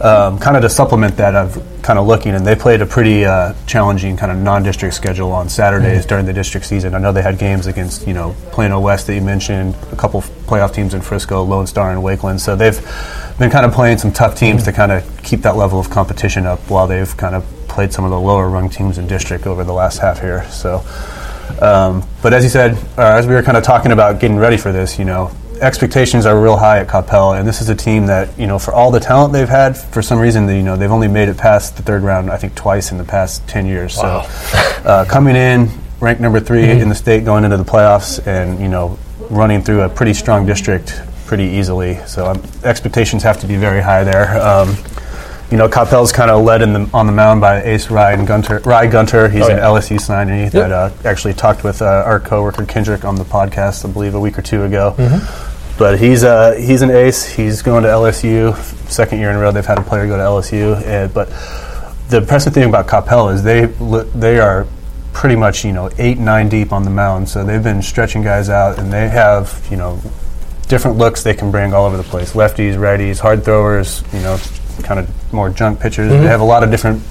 um, 0.00 0.38
kind 0.38 0.56
of 0.56 0.62
to 0.62 0.70
supplement 0.70 1.16
that, 1.16 1.34
I've 1.34 1.62
kind 1.82 1.98
of 1.98 2.06
looking, 2.06 2.34
and 2.34 2.46
they 2.46 2.54
played 2.54 2.80
a 2.80 2.86
pretty 2.86 3.24
uh, 3.24 3.54
challenging 3.66 4.16
kind 4.16 4.32
of 4.32 4.38
non-district 4.38 4.94
schedule 4.94 5.32
on 5.32 5.48
Saturdays 5.48 6.06
during 6.06 6.24
the 6.24 6.32
district 6.32 6.66
season. 6.66 6.94
I 6.94 6.98
know 6.98 7.12
they 7.12 7.22
had 7.22 7.38
games 7.38 7.66
against 7.66 8.06
you 8.06 8.14
know 8.14 8.34
Plano 8.52 8.80
West 8.80 9.06
that 9.08 9.14
you 9.14 9.20
mentioned, 9.20 9.74
a 9.92 9.96
couple 9.96 10.22
playoff 10.22 10.72
teams 10.72 10.94
in 10.94 11.02
Frisco, 11.02 11.42
Lone 11.42 11.66
Star, 11.66 11.92
and 11.92 12.00
Wakeland. 12.00 12.40
So 12.40 12.56
they've 12.56 12.78
been 13.38 13.50
kind 13.50 13.66
of 13.66 13.72
playing 13.72 13.98
some 13.98 14.12
tough 14.12 14.36
teams 14.36 14.62
to 14.64 14.72
kind 14.72 14.92
of 14.92 15.22
keep 15.22 15.40
that 15.40 15.56
level 15.56 15.80
of 15.80 15.90
competition 15.90 16.46
up 16.46 16.60
while 16.70 16.86
they've 16.86 17.16
kind 17.16 17.34
of 17.34 17.44
played 17.68 17.92
some 17.92 18.04
of 18.04 18.10
the 18.10 18.20
lower 18.20 18.48
rung 18.48 18.70
teams 18.70 18.96
in 18.98 19.06
district 19.06 19.46
over 19.46 19.64
the 19.64 19.72
last 19.72 19.98
half 19.98 20.20
here. 20.20 20.48
So. 20.50 20.84
Um, 21.60 22.06
but 22.22 22.32
as 22.32 22.44
you 22.44 22.50
said, 22.50 22.72
uh, 22.98 23.14
as 23.14 23.26
we 23.26 23.34
were 23.34 23.42
kind 23.42 23.56
of 23.56 23.64
talking 23.64 23.92
about 23.92 24.20
getting 24.20 24.36
ready 24.36 24.56
for 24.56 24.72
this, 24.72 24.98
you 24.98 25.04
know, 25.04 25.30
expectations 25.60 26.26
are 26.26 26.40
real 26.40 26.56
high 26.56 26.78
at 26.78 26.88
Coppell, 26.88 27.38
and 27.38 27.46
this 27.46 27.60
is 27.60 27.68
a 27.68 27.74
team 27.74 28.06
that, 28.06 28.36
you 28.38 28.46
know, 28.46 28.58
for 28.58 28.72
all 28.72 28.90
the 28.90 29.00
talent 29.00 29.32
they've 29.32 29.48
had, 29.48 29.76
for 29.76 30.02
some 30.02 30.18
reason, 30.18 30.46
they, 30.46 30.56
you 30.56 30.62
know, 30.62 30.76
they've 30.76 30.90
only 30.90 31.08
made 31.08 31.28
it 31.28 31.38
past 31.38 31.76
the 31.76 31.82
third 31.82 32.02
round, 32.02 32.30
I 32.30 32.36
think, 32.36 32.54
twice 32.54 32.92
in 32.92 32.98
the 32.98 33.04
past 33.04 33.46
ten 33.48 33.66
years. 33.66 33.94
So, 33.94 34.02
uh, 34.84 35.04
coming 35.08 35.36
in 35.36 35.68
ranked 36.00 36.20
number 36.20 36.38
3 36.38 36.80
in 36.82 36.88
the 36.90 36.94
state, 36.94 37.24
going 37.24 37.44
into 37.44 37.56
the 37.56 37.64
playoffs, 37.64 38.24
and 38.26 38.60
you 38.60 38.68
know, 38.68 38.98
running 39.30 39.62
through 39.62 39.82
a 39.82 39.88
pretty 39.88 40.12
strong 40.12 40.44
district 40.44 41.00
pretty 41.26 41.44
easily. 41.44 41.96
So, 42.06 42.26
um, 42.26 42.42
expectations 42.62 43.22
have 43.22 43.40
to 43.40 43.46
be 43.46 43.56
very 43.56 43.80
high 43.80 44.04
there. 44.04 44.38
Um, 44.40 44.76
you 45.50 45.56
know, 45.58 45.68
Coppell's 45.68 46.10
kind 46.12 46.30
of 46.30 46.42
led 46.44 46.62
in 46.62 46.72
the, 46.72 46.90
on 46.94 47.06
the 47.06 47.12
mound 47.12 47.40
by 47.40 47.62
Ace 47.62 47.90
Ryan 47.90 48.24
Gunter. 48.24 48.60
Rye 48.64 48.86
Gunter, 48.86 49.28
he's 49.28 49.42
Oh, 49.42 49.50
an 49.50 49.58
yeah. 49.58 49.64
LSU 49.64 49.98
signee 50.00 50.50
that 50.52 50.72
uh, 50.72 50.90
actually 51.04 51.34
talked 51.34 51.62
with 51.64 51.82
uh, 51.82 52.02
our 52.06 52.18
coworker 52.18 52.64
Kendrick 52.64 53.04
on 53.04 53.16
the 53.16 53.24
podcast, 53.24 53.88
I 53.88 53.92
believe, 53.92 54.14
a 54.14 54.20
week 54.20 54.38
or 54.38 54.42
two 54.42 54.64
ago. 54.64 54.94
Mm-hmm. 54.96 55.78
But 55.78 55.98
he's 55.98 56.22
uh, 56.24 56.52
he's 56.52 56.82
an 56.82 56.90
ace. 56.90 57.26
He's 57.26 57.60
going 57.62 57.82
to 57.82 57.88
LSU. 57.88 58.56
Second 58.88 59.18
year 59.18 59.30
in 59.30 59.36
a 59.36 59.40
row, 59.40 59.50
they've 59.52 59.66
had 59.66 59.78
a 59.78 59.82
player 59.82 60.06
go 60.06 60.16
to 60.16 60.22
LSU. 60.22 60.80
And, 60.86 61.12
but 61.12 61.28
the 62.08 62.18
impressive 62.18 62.54
thing 62.54 62.68
about 62.68 62.86
Coppell 62.86 63.32
is 63.34 63.42
they 63.42 63.66
they 64.18 64.38
are 64.38 64.66
pretty 65.12 65.34
much 65.36 65.64
you 65.64 65.72
know 65.72 65.90
eight 65.98 66.18
nine 66.18 66.48
deep 66.48 66.72
on 66.72 66.84
the 66.84 66.90
mound. 66.90 67.28
So 67.28 67.44
they've 67.44 67.62
been 67.62 67.82
stretching 67.82 68.22
guys 68.22 68.48
out, 68.48 68.78
and 68.78 68.92
they 68.92 69.08
have 69.08 69.66
you 69.68 69.76
know 69.76 70.00
different 70.68 70.96
looks 70.96 71.22
they 71.24 71.34
can 71.34 71.50
bring 71.50 71.74
all 71.74 71.86
over 71.86 71.96
the 71.96 72.02
place. 72.04 72.34
Lefties, 72.34 72.74
righties, 72.76 73.18
hard 73.18 73.44
throwers, 73.44 74.02
you 74.12 74.20
know, 74.20 74.36
kind 74.82 75.00
of 75.00 75.32
more 75.32 75.50
junk 75.50 75.80
pitchers. 75.80 76.10
They 76.10 76.26
have 76.26 76.40
a 76.40 76.44
lot 76.44 76.62
of 76.62 76.70
different 76.70 77.02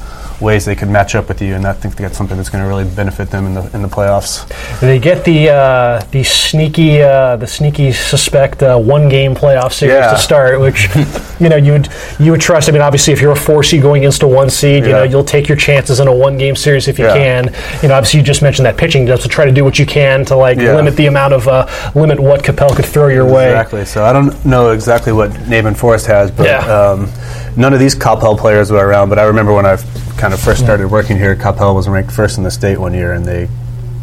ways 0.42 0.66
they 0.66 0.76
could 0.76 0.90
match 0.90 1.16
up 1.16 1.28
with 1.30 1.42
you, 1.42 1.56
and 1.56 1.66
I 1.66 1.72
think 1.74 1.96
they 1.96 2.04
that's 2.04 2.18
something 2.18 2.36
that's 2.36 2.50
going 2.50 2.64
to 2.64 2.68
really 2.68 2.84
benefit 2.84 3.30
them 3.30 3.46
in 3.46 3.54
the 3.54 3.70
in 3.74 3.82
the 3.82 3.88
playoffs. 3.88 4.46
They 4.82 5.00
get 5.00 5.24
the 5.24 5.50
uh, 5.50 6.04
the 6.12 6.24
sneaky 6.24 7.02
uh, 7.02 7.38
the 7.38 7.48
sneaky 7.48 7.92
suspect 7.94 8.62
uh, 8.62 8.78
one 8.78 9.08
game 9.10 9.36
playoff 9.36 9.72
series 9.74 9.94
Yeah. 9.96 10.12
to 10.12 10.18
start, 10.18 10.60
which 10.60 10.88
you 11.40 11.48
know 11.50 11.56
you 11.56 11.74
would 11.74 11.88
you 12.20 12.32
would 12.32 12.42
trust. 12.42 12.68
I 12.68 12.72
mean, 12.74 12.82
obviously, 12.82 13.14
if 13.14 13.22
you're 13.22 13.32
a 13.32 13.36
four 13.36 13.64
seed 13.64 13.82
going 13.82 14.02
against 14.02 14.24
a 14.24 14.28
one 14.28 14.50
seed, 14.50 14.86
you 14.86 14.92
know 14.92 15.04
you'll 15.04 15.24
take 15.24 15.48
your 15.48 15.58
chances 15.58 16.00
in 16.00 16.08
a 16.08 16.14
one 16.16 16.38
game 16.38 16.56
series 16.56 16.88
if 16.88 17.00
you 17.00 17.06
Yeah. 17.06 17.14
can. 17.14 17.56
You 17.82 17.90
know, 17.90 17.96
obviously, 17.96 18.20
you 18.20 18.26
just 18.26 18.42
mentioned 18.42 18.66
that 18.66 18.76
pitching 18.78 19.06
does 19.06 19.22
to 19.22 19.30
try 19.30 19.46
to 19.46 19.52
do 19.52 19.64
what 19.64 19.80
you 19.80 19.86
can 19.86 20.26
to 20.26 20.36
like 20.36 20.58
Yeah. 20.58 20.76
limit 20.76 20.96
the 20.98 21.06
amount 21.06 21.34
of 21.34 21.48
uh, 21.48 21.68
limit 21.96 22.20
what 22.20 22.44
Coppell 22.44 22.76
could 22.76 22.86
throw 22.86 23.08
your 23.08 23.26
way. 23.26 23.50
Exactly. 23.52 23.86
So 23.86 24.04
I 24.04 24.12
don't 24.12 24.44
know 24.46 24.72
exactly 24.72 25.14
what 25.14 25.30
Naaman 25.48 25.76
Forest 25.76 26.08
has, 26.08 26.32
but 26.32 26.48
Yeah. 26.48 26.60
um, 26.68 27.10
none 27.58 27.74
of 27.74 27.80
these 27.80 27.96
Coppell 27.96 28.38
players 28.38 28.72
were 28.72 28.86
around. 28.86 29.10
But 29.10 29.20
I 29.20 29.24
remember 29.24 29.54
when 29.54 29.66
I 29.66 29.78
kind 30.18 30.34
of 30.34 30.40
first 30.40 30.62
started 30.64 30.90
working 30.90 31.18
here, 31.18 31.36
Coppell 31.36 31.76
was 31.76 31.88
ranked 31.88 32.12
first 32.12 32.38
in 32.38 32.44
the 32.44 32.52
state 32.52 32.78
one 32.80 32.94
year, 32.94 33.14
and 33.14 33.26
they 33.26 33.48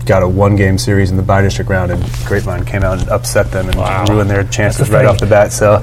got 0.07 0.23
a 0.23 0.29
one-game 0.29 0.79
series 0.79 1.11
in 1.11 1.17
the 1.17 1.23
bi-district 1.23 1.71
round, 1.71 1.91
and 1.93 2.03
Grapevine 2.25 2.65
came 2.65 2.83
out 2.83 2.99
and 3.01 3.09
upset 3.11 3.51
them 3.53 3.69
and 3.69 3.79
Wow. 3.79 4.05
ruined 4.09 4.31
their 4.31 4.45
chances 4.45 4.89
the 4.89 4.95
right 4.97 5.07
off 5.07 5.19
the 5.19 5.27
bat. 5.27 5.53
So 5.53 5.81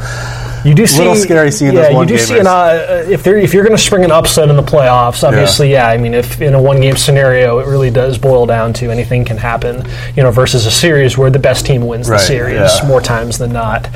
You 0.68 0.76
do 0.76 0.86
see 0.86 1.00
Little 1.00 1.16
scary 1.16 1.52
seeing 1.52 1.74
yeah, 1.74 1.82
those 1.84 1.90
you 1.92 1.96
one 1.96 2.08
do 2.08 2.18
see 2.18 2.38
an, 2.40 2.46
uh, 2.48 3.06
if 3.10 3.24
they're 3.24 3.38
if 3.38 3.54
you're 3.54 3.64
going 3.64 3.76
to 3.76 3.82
spring 3.82 4.04
an 4.04 4.12
upset 4.12 4.50
in 4.50 4.56
the 4.58 4.62
playoffs. 4.64 5.24
Obviously, 5.26 5.72
yeah. 5.72 5.88
I 5.88 5.98
mean, 5.98 6.14
if 6.14 6.42
in 6.42 6.54
a 6.54 6.62
one 6.62 6.82
game 6.82 6.98
scenario, 6.98 7.60
it 7.60 7.68
really 7.68 7.90
does 7.90 8.18
boil 8.18 8.46
down 8.46 8.74
to 8.74 8.92
anything 8.92 9.24
can 9.24 9.38
happen. 9.38 9.84
You 10.16 10.24
know, 10.24 10.32
versus 10.32 10.66
a 10.66 10.72
series 10.72 11.18
where 11.18 11.30
the 11.30 11.40
best 11.40 11.66
team 11.66 11.88
wins 11.88 12.10
Right, 12.10 12.18
the 12.18 12.24
series 12.26 12.60
yeah. 12.60 12.88
more 12.88 13.00
times 13.02 13.38
than 13.38 13.54
not. 13.54 13.88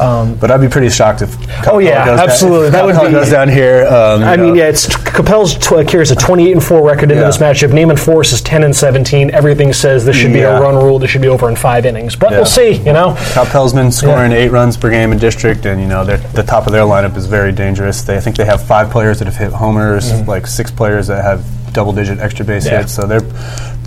Um, 0.00 0.34
But 0.34 0.50
I'd 0.50 0.60
be 0.60 0.68
pretty 0.68 0.90
shocked 0.90 1.22
if. 1.22 1.36
Oh, 1.68 1.78
yeah, 1.78 2.04
goes 2.06 2.18
down- 2.18 2.28
absolutely. 2.30 2.66
if 2.66 2.72
That 2.72 2.84
would 2.84 2.94
Coppell 2.96 3.06
be- 3.06 3.12
goes 3.12 3.30
down 3.30 3.48
here. 3.48 3.86
Um, 3.86 4.24
I 4.24 4.34
you 4.34 4.42
mean, 4.42 4.54
yeah, 4.56 4.64
it's 4.68 4.86
Coppell's 4.88 5.54
tw- 5.54 5.88
carries 5.88 6.10
a 6.10 6.16
28 6.16 6.52
and 6.52 6.62
4 6.64 6.82
record 6.82 7.10
into 7.12 7.16
Yeah. 7.22 7.26
this 7.28 7.38
matchup. 7.38 7.72
Naaman 7.72 7.96
Forest 7.96 8.32
is 8.32 8.40
10 8.42 8.64
and 8.64 8.74
17. 8.74 9.30
Everything 9.32 9.72
says 9.72 10.04
this 10.04 10.16
should 10.16 10.32
be 10.32 10.40
a 10.40 10.60
run 10.60 10.74
rule. 10.76 10.98
This 10.98 11.10
should 11.10 11.22
be 11.22 11.28
over 11.28 11.48
in 11.48 11.56
five 11.56 11.86
innings. 11.86 12.16
But 12.16 12.30
Yeah. 12.32 12.36
we'll 12.38 12.46
see. 12.46 12.72
You 12.72 12.92
know, 12.92 13.14
Coppell's 13.34 13.72
been 13.72 13.92
scoring 13.92 14.32
eight 14.32 14.50
runs 14.50 14.76
per 14.76 14.90
game 14.90 15.12
in 15.12 15.18
district, 15.18 15.66
and 15.66 15.80
you 15.80 15.86
know 15.86 16.04
they're, 16.04 16.15
the 16.32 16.42
top 16.42 16.66
of 16.66 16.72
their 16.72 16.82
lineup 16.82 17.16
is 17.16 17.26
very 17.26 17.52
dangerous. 17.52 18.02
They 18.02 18.16
I 18.16 18.20
think 18.20 18.36
they 18.36 18.44
have 18.44 18.66
five 18.66 18.90
players 18.90 19.18
that 19.18 19.26
have 19.26 19.36
hit 19.36 19.52
homers, 19.52 20.12
like 20.28 20.46
six 20.46 20.70
players 20.70 21.06
that 21.08 21.22
have 21.24 21.44
double-digit 21.72 22.18
extra 22.18 22.44
base 22.44 22.64
Mm-hmm. 22.64 22.72
Yeah. 22.74 22.80
hits. 22.80 22.94
So 22.94 23.06
they're 23.06 23.20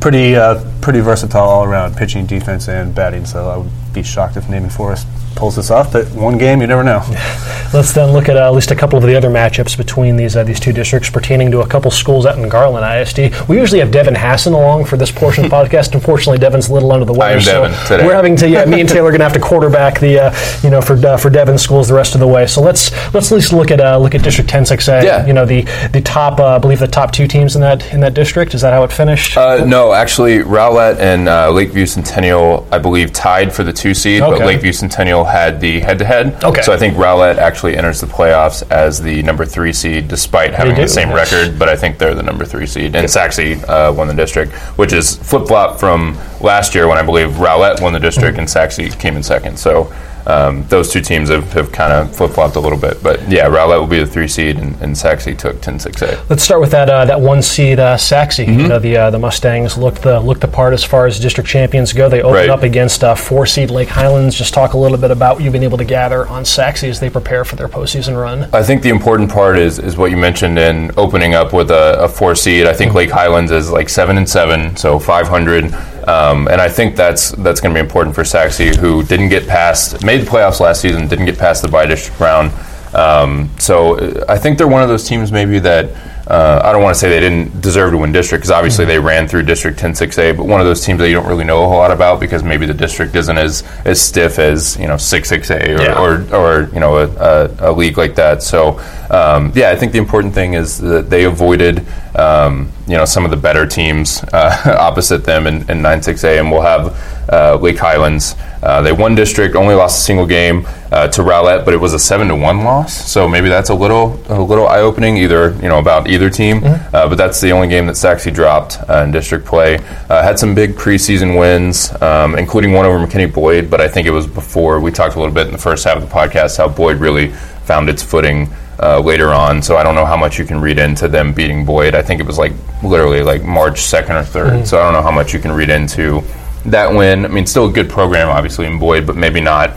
pretty 0.02 0.36
uh, 0.36 0.64
pretty 0.82 1.00
versatile 1.00 1.42
all 1.48 1.64
around, 1.64 1.96
pitching, 1.98 2.26
defense, 2.26 2.68
and 2.70 2.94
batting. 2.94 3.26
So 3.26 3.50
I 3.50 3.58
would 3.58 3.72
be 3.94 4.04
shocked 4.04 4.38
if 4.38 4.50
Naaman 4.50 4.70
Forest 4.70 5.08
pulls 5.36 5.56
this 5.56 5.72
off. 5.72 5.94
But 5.94 6.08
one 6.12 6.38
game, 6.38 6.62
you 6.62 6.68
never 6.68 6.84
know. 6.84 7.00
Let's 7.74 7.94
then 7.94 8.12
look 8.12 8.30
at 8.30 8.36
uh, 8.36 8.48
at 8.48 8.54
least 8.54 8.72
a 8.72 8.76
couple 8.76 8.98
of 8.98 9.04
the 9.06 9.16
other 9.16 9.30
matchups 9.30 9.78
between 9.78 10.16
these 10.16 10.36
uh, 10.36 10.44
these 10.44 10.60
two 10.60 10.74
districts 10.74 11.10
pertaining 11.10 11.52
to 11.52 11.62
a 11.62 11.68
couple 11.68 11.92
schools 11.92 12.26
out 12.26 12.38
in 12.38 12.50
Garland 12.50 12.86
ISD. 12.86 13.48
We 13.48 13.58
usually 13.60 13.80
have 13.80 13.92
Devin 13.92 14.16
Hassan 14.16 14.54
along 14.54 14.86
for 14.86 14.98
this 14.98 15.12
portion 15.12 15.46
of 15.46 15.52
the 15.52 15.56
podcast. 15.64 15.94
Unfortunately, 15.94 16.40
Devin's 16.40 16.70
a 16.70 16.74
little 16.74 16.92
under 16.92 17.06
the 17.06 17.14
weather, 17.14 17.36
am 17.36 17.42
so 17.42 17.64
Devin 17.64 17.88
today. 17.88 18.06
we're 18.06 18.16
having 18.16 18.36
to. 18.38 18.50
Yeah, 18.50 18.66
me 18.66 18.80
and 18.82 18.90
Taylor 18.90 19.10
are 19.10 19.12
going 19.12 19.20
to 19.20 19.26
have 19.26 19.34
to 19.34 19.40
quarterback 19.40 20.00
the 20.00 20.20
uh, 20.20 20.36
you 20.64 20.70
know 20.70 20.82
for 20.82 20.94
uh, 21.06 21.18
for 21.18 21.30
Devin 21.30 21.58
schools 21.58 21.88
the 21.88 21.94
rest 21.94 22.16
of 22.16 22.20
the 22.20 22.28
way. 22.28 22.48
So 22.48 22.62
let's 22.62 22.92
let's 23.14 23.32
at 23.32 23.36
least 23.36 23.54
look 23.54 23.70
at 23.70 23.80
uh, 23.80 23.98
look 24.00 24.16
at 24.16 24.24
District 24.24 24.50
10 24.50 24.64
6A. 24.64 25.04
Yeah. 25.04 25.26
You 25.28 25.34
know 25.34 25.46
the 25.46 25.62
the 25.94 26.02
top 26.02 26.40
uh, 26.40 26.56
I 26.56 26.58
believe 26.58 26.80
the 26.80 26.88
top 26.88 27.12
two 27.12 27.28
teams 27.28 27.56
in 27.56 27.62
that 27.62 27.94
in 27.94 28.00
that 28.00 28.14
district? 28.16 28.54
Is 28.54 28.62
that 28.62 28.74
how 28.74 28.84
it 28.84 28.92
finished? 28.92 29.38
Uh, 29.38 29.64
no, 29.64 29.94
actually, 29.94 30.40
Rowlett 30.40 30.98
and 31.00 31.28
uh, 31.30 31.52
Lakeview 31.52 31.86
Centennial, 31.86 32.68
I 32.72 32.80
believe, 32.80 33.14
tied 33.14 33.54
for 33.54 33.64
the 33.64 33.74
two 33.80 33.94
seed, 33.94 34.22
Okay. 34.22 34.38
but 34.38 34.46
Lakeview 34.46 34.74
Centennial 34.74 35.24
had 35.24 35.60
the 35.62 35.80
head 35.80 35.98
to 36.00 36.06
head. 36.06 36.44
Okay. 36.44 36.62
So 36.62 36.74
I 36.74 36.78
think 36.78 36.96
Rowlett 36.98 37.38
actually 37.38 37.78
enters 37.78 38.02
the 38.02 38.08
playoffs 38.08 38.70
as 38.72 39.02
the 39.02 39.24
number 39.24 39.46
three 39.46 39.74
seed, 39.74 40.08
despite 40.08 40.54
having 40.54 40.76
the 40.76 40.88
same 40.88 41.12
record. 41.12 41.58
But 41.58 41.70
I 41.70 41.76
think 41.76 41.98
they're 41.98 42.14
the 42.16 42.24
number 42.24 42.46
three 42.46 42.66
seed, 42.68 42.96
and 42.96 43.10
Sachse 43.10 43.40
uh, 43.68 43.94
won 43.96 44.08
the 44.08 44.14
district, 44.14 44.52
which 44.78 44.94
is 44.94 45.16
flip 45.18 45.48
flop 45.48 45.80
from 45.80 46.18
last 46.42 46.76
year 46.76 46.88
when 46.88 46.98
I 46.98 47.04
believe 47.04 47.30
Rowlett 47.40 47.82
won 47.82 47.94
the 47.94 48.00
district 48.00 48.34
Mm-hmm. 48.34 48.40
and 48.42 48.50
Sachse 48.50 48.96
came 49.00 49.16
in 49.16 49.24
second. 49.24 49.58
So. 49.58 49.92
Um, 50.28 50.64
those 50.68 50.92
two 50.92 51.02
teams 51.02 51.30
have, 51.30 51.52
have 51.54 51.72
kind 51.72 51.92
of 51.94 52.16
flip 52.16 52.32
flopped 52.32 52.56
a 52.56 52.60
little 52.60 52.78
bit, 52.78 53.02
but 53.02 53.20
yeah, 53.30 53.48
Rowlett 53.48 53.80
will 53.80 53.88
be 53.88 54.00
the 54.00 54.06
three 54.06 54.28
seed, 54.28 54.58
and, 54.58 54.80
and 54.82 54.98
Sachse 54.98 55.26
took 55.38 55.58
10-6A. 55.58 56.30
Let's 56.30 56.44
start 56.44 56.62
with 56.62 56.72
that 56.72 56.90
uh, 56.90 57.06
that 57.06 57.20
one 57.20 57.42
seed 57.42 57.80
uh, 57.80 57.98
Sachse. 57.98 58.38
Mm-hmm. 58.40 58.60
You 58.60 58.68
know, 58.68 58.80
the 58.80 58.98
uh, 58.98 59.10
the 59.10 59.20
Mustangs 59.20 59.78
looked 59.78 60.02
the 60.02 60.20
looked 60.20 60.42
the 60.42 60.48
part 60.48 60.74
as 60.74 60.84
far 60.84 61.08
as 61.08 61.20
district 61.20 61.50
champions 61.50 61.94
go. 61.94 62.10
They 62.10 62.22
opened 62.22 62.36
Right. 62.36 62.50
up 62.50 62.64
against 62.64 63.04
uh, 63.04 63.16
four 63.16 63.46
seed 63.46 63.70
Lake 63.72 63.90
Highlands. 63.90 64.36
Just 64.38 64.54
talk 64.54 64.74
a 64.74 64.78
little 64.78 64.98
bit 64.98 65.12
about 65.12 65.36
what 65.36 65.44
you've 65.44 65.54
been 65.54 65.64
able 65.64 65.78
to 65.80 65.86
gather 65.86 66.28
on 66.28 66.46
Sachse 66.46 66.84
as 66.84 67.00
they 67.00 67.10
prepare 67.10 67.44
for 67.44 67.56
their 67.56 67.68
postseason 67.68 68.20
run. 68.22 68.48
I 68.54 68.62
think 68.64 68.82
the 68.84 68.90
important 68.90 69.30
part 69.32 69.58
is 69.58 69.80
is 69.80 69.98
what 69.98 70.12
you 70.12 70.18
mentioned 70.18 70.60
in 70.60 70.92
opening 70.98 71.34
up 71.34 71.54
with 71.54 71.72
a, 71.72 72.04
a 72.04 72.08
four 72.08 72.36
seed. 72.36 72.68
I 72.68 72.74
think 72.74 72.94
Lake 72.94 73.10
Highlands 73.10 73.52
is 73.52 73.72
like 73.72 73.90
seven 73.90 74.18
and 74.18 74.30
seven, 74.30 74.76
so 74.78 75.00
five 75.00 75.28
hundred, 75.28 75.66
um, 76.10 76.48
and 76.48 76.60
I 76.62 76.70
think 76.70 76.96
that's 76.96 77.32
that's 77.32 77.60
going 77.62 77.74
to 77.76 77.80
be 77.82 77.86
important 77.88 78.16
for 78.16 78.24
Sachse, 78.24 78.76
who 78.80 79.04
didn't 79.04 79.30
get 79.30 79.48
past, 79.48 80.04
made 80.04 80.22
the 80.22 80.30
playoffs 80.30 80.60
last 80.60 80.82
season, 80.82 81.08
didn't 81.08 81.26
get 81.26 81.38
past 81.38 81.62
the 81.62 81.68
bi-district 81.68 82.20
round. 82.20 82.52
Um, 82.94 83.50
so 83.60 84.00
uh, 84.00 84.26
I 84.28 84.38
think 84.40 84.58
they're 84.58 84.68
one 84.68 84.82
of 84.82 84.90
those 84.90 85.08
teams 85.08 85.32
maybe 85.32 85.60
that. 85.60 85.86
Uh, 86.30 86.62
I 86.64 86.72
don't 86.72 86.84
want 86.84 86.94
to 86.94 87.00
say 87.00 87.10
they 87.10 87.20
didn't 87.20 87.60
deserve 87.60 87.90
to 87.92 87.98
win 87.98 88.12
district 88.12 88.42
because 88.44 88.52
obviously 88.52 88.86
they 88.86 89.00
ran 89.00 89.28
through 89.28 89.42
district 89.44 89.80
10-6A, 89.80 90.38
but 90.38 90.46
one 90.46 90.60
of 90.62 90.68
those 90.68 90.86
teams 90.86 91.00
that 91.00 91.10
you 91.10 91.16
don't 91.16 91.26
really 91.26 91.44
know 91.44 91.64
a 91.64 91.68
whole 91.68 91.78
lot 91.78 91.90
about 91.90 92.20
because 92.20 92.44
maybe 92.44 92.68
the 92.68 92.74
district 92.74 93.16
isn't 93.16 93.36
as, 93.36 93.64
as 93.84 94.00
stiff 94.00 94.38
as 94.38 94.78
you 94.78 94.86
know 94.86 94.94
6-6A 94.94 95.80
or, 95.80 95.82
Yeah. 95.82 96.00
or 96.00 96.12
or 96.36 96.70
you 96.72 96.80
know 96.80 96.98
a, 96.98 97.08
a, 97.10 97.72
a 97.72 97.74
league 97.74 97.98
like 97.98 98.14
that. 98.16 98.44
So 98.44 98.78
um, 99.10 99.52
yeah, 99.56 99.72
I 99.72 99.76
think 99.76 99.92
the 99.92 99.98
important 99.98 100.36
thing 100.36 100.54
is 100.54 100.78
that 100.78 101.10
they 101.10 101.24
avoided 101.24 101.84
um, 102.16 102.72
you 102.88 102.98
know 102.98 103.06
some 103.06 103.26
of 103.26 103.32
the 103.32 103.38
better 103.38 103.66
teams 103.66 104.24
uh, 104.34 104.76
opposite 104.80 105.24
them 105.24 105.48
in, 105.48 105.58
in 105.70 105.82
9-6A, 105.82 106.40
and 106.40 106.52
we'll 106.52 106.62
have 106.62 106.96
uh, 107.32 107.58
Lake 107.62 107.78
Highlands. 107.78 108.36
Uh, 108.62 108.82
they 108.82 108.92
won 108.92 109.16
district, 109.16 109.56
only 109.56 109.76
lost 109.76 110.00
a 110.00 110.02
single 110.02 110.26
game 110.26 110.66
uh, 110.92 111.08
to 111.08 111.22
Rowlett, 111.24 111.64
but 111.64 111.74
it 111.74 111.78
was 111.78 111.94
a 111.94 112.00
seven 112.00 112.28
to 112.28 112.36
one 112.36 112.64
loss. 112.64 112.94
So 113.10 113.28
maybe 113.28 113.48
that's 113.48 113.70
a 113.70 113.74
little 113.74 114.22
a 114.28 114.42
little 114.42 114.68
eye 114.68 114.80
opening, 114.80 115.18
either 115.18 115.52
you 115.62 115.70
know 115.70 115.80
about 115.80 116.10
either 116.10 116.30
team. 116.30 116.62
Mm-hmm. 116.62 116.96
Uh, 116.96 117.08
but 117.08 117.16
that's 117.16 117.40
the 117.40 117.52
only 117.52 117.68
game 117.68 117.86
that 117.88 117.96
Sachse 117.96 118.26
dropped 118.32 118.80
uh, 118.90 119.04
in 119.04 119.12
district 119.12 119.46
play. 119.46 119.78
Uh, 120.10 120.24
had 120.24 120.38
some 120.38 120.56
big 120.56 120.74
preseason 120.74 121.40
wins, 121.40 121.94
um, 122.02 122.36
including 122.36 122.74
one 122.74 122.86
over 122.86 123.00
McKinney 123.00 123.32
Boyd. 123.32 123.70
But 123.70 123.82
I 123.82 123.88
think 123.88 124.08
it 124.08 124.12
was 124.12 124.28
before 124.28 124.80
we 124.80 124.92
talked 124.92 125.16
a 125.16 125.20
little 125.20 125.34
bit 125.34 125.48
in 125.48 125.54
the 125.54 125.60
first 125.60 125.84
half 125.86 125.98
of 125.98 126.04
the 126.04 126.14
podcast 126.14 126.58
how 126.58 126.68
Boyd 126.68 126.98
really 126.98 127.30
found 127.64 127.90
its 127.90 128.04
footing 128.04 128.50
uh, 128.82 129.00
later 129.00 129.30
on. 129.30 129.62
So 129.62 129.78
I 129.78 129.84
don't 129.84 129.96
know 129.96 130.06
how 130.06 130.18
much 130.18 130.40
you 130.40 130.46
can 130.46 130.60
read 130.60 130.80
into 130.80 131.08
them 131.08 131.34
beating 131.34 131.66
Boyd. 131.66 131.96
I 131.96 132.02
think 132.02 132.22
it 132.22 132.28
was 132.28 132.38
like 132.38 132.54
literally 132.84 133.22
like 133.22 133.44
March 133.44 133.82
2nd 133.82 134.10
or 134.10 134.24
3rd. 134.24 134.68
So 134.68 134.80
I 134.80 134.84
don't 134.84 134.94
know 134.94 135.02
how 135.02 135.12
much 135.12 135.34
you 135.34 135.40
can 135.40 135.52
read 135.52 135.70
into 135.70 136.24
that 136.66 136.92
win. 136.94 137.26
I 137.26 137.28
mean, 137.30 137.46
still 137.46 137.70
a 137.70 137.72
good 137.72 137.90
program, 137.90 138.30
obviously, 138.30 138.66
in 138.66 138.80
Boyd, 138.80 139.06
but 139.06 139.16
maybe 139.16 139.42
not 139.42 139.72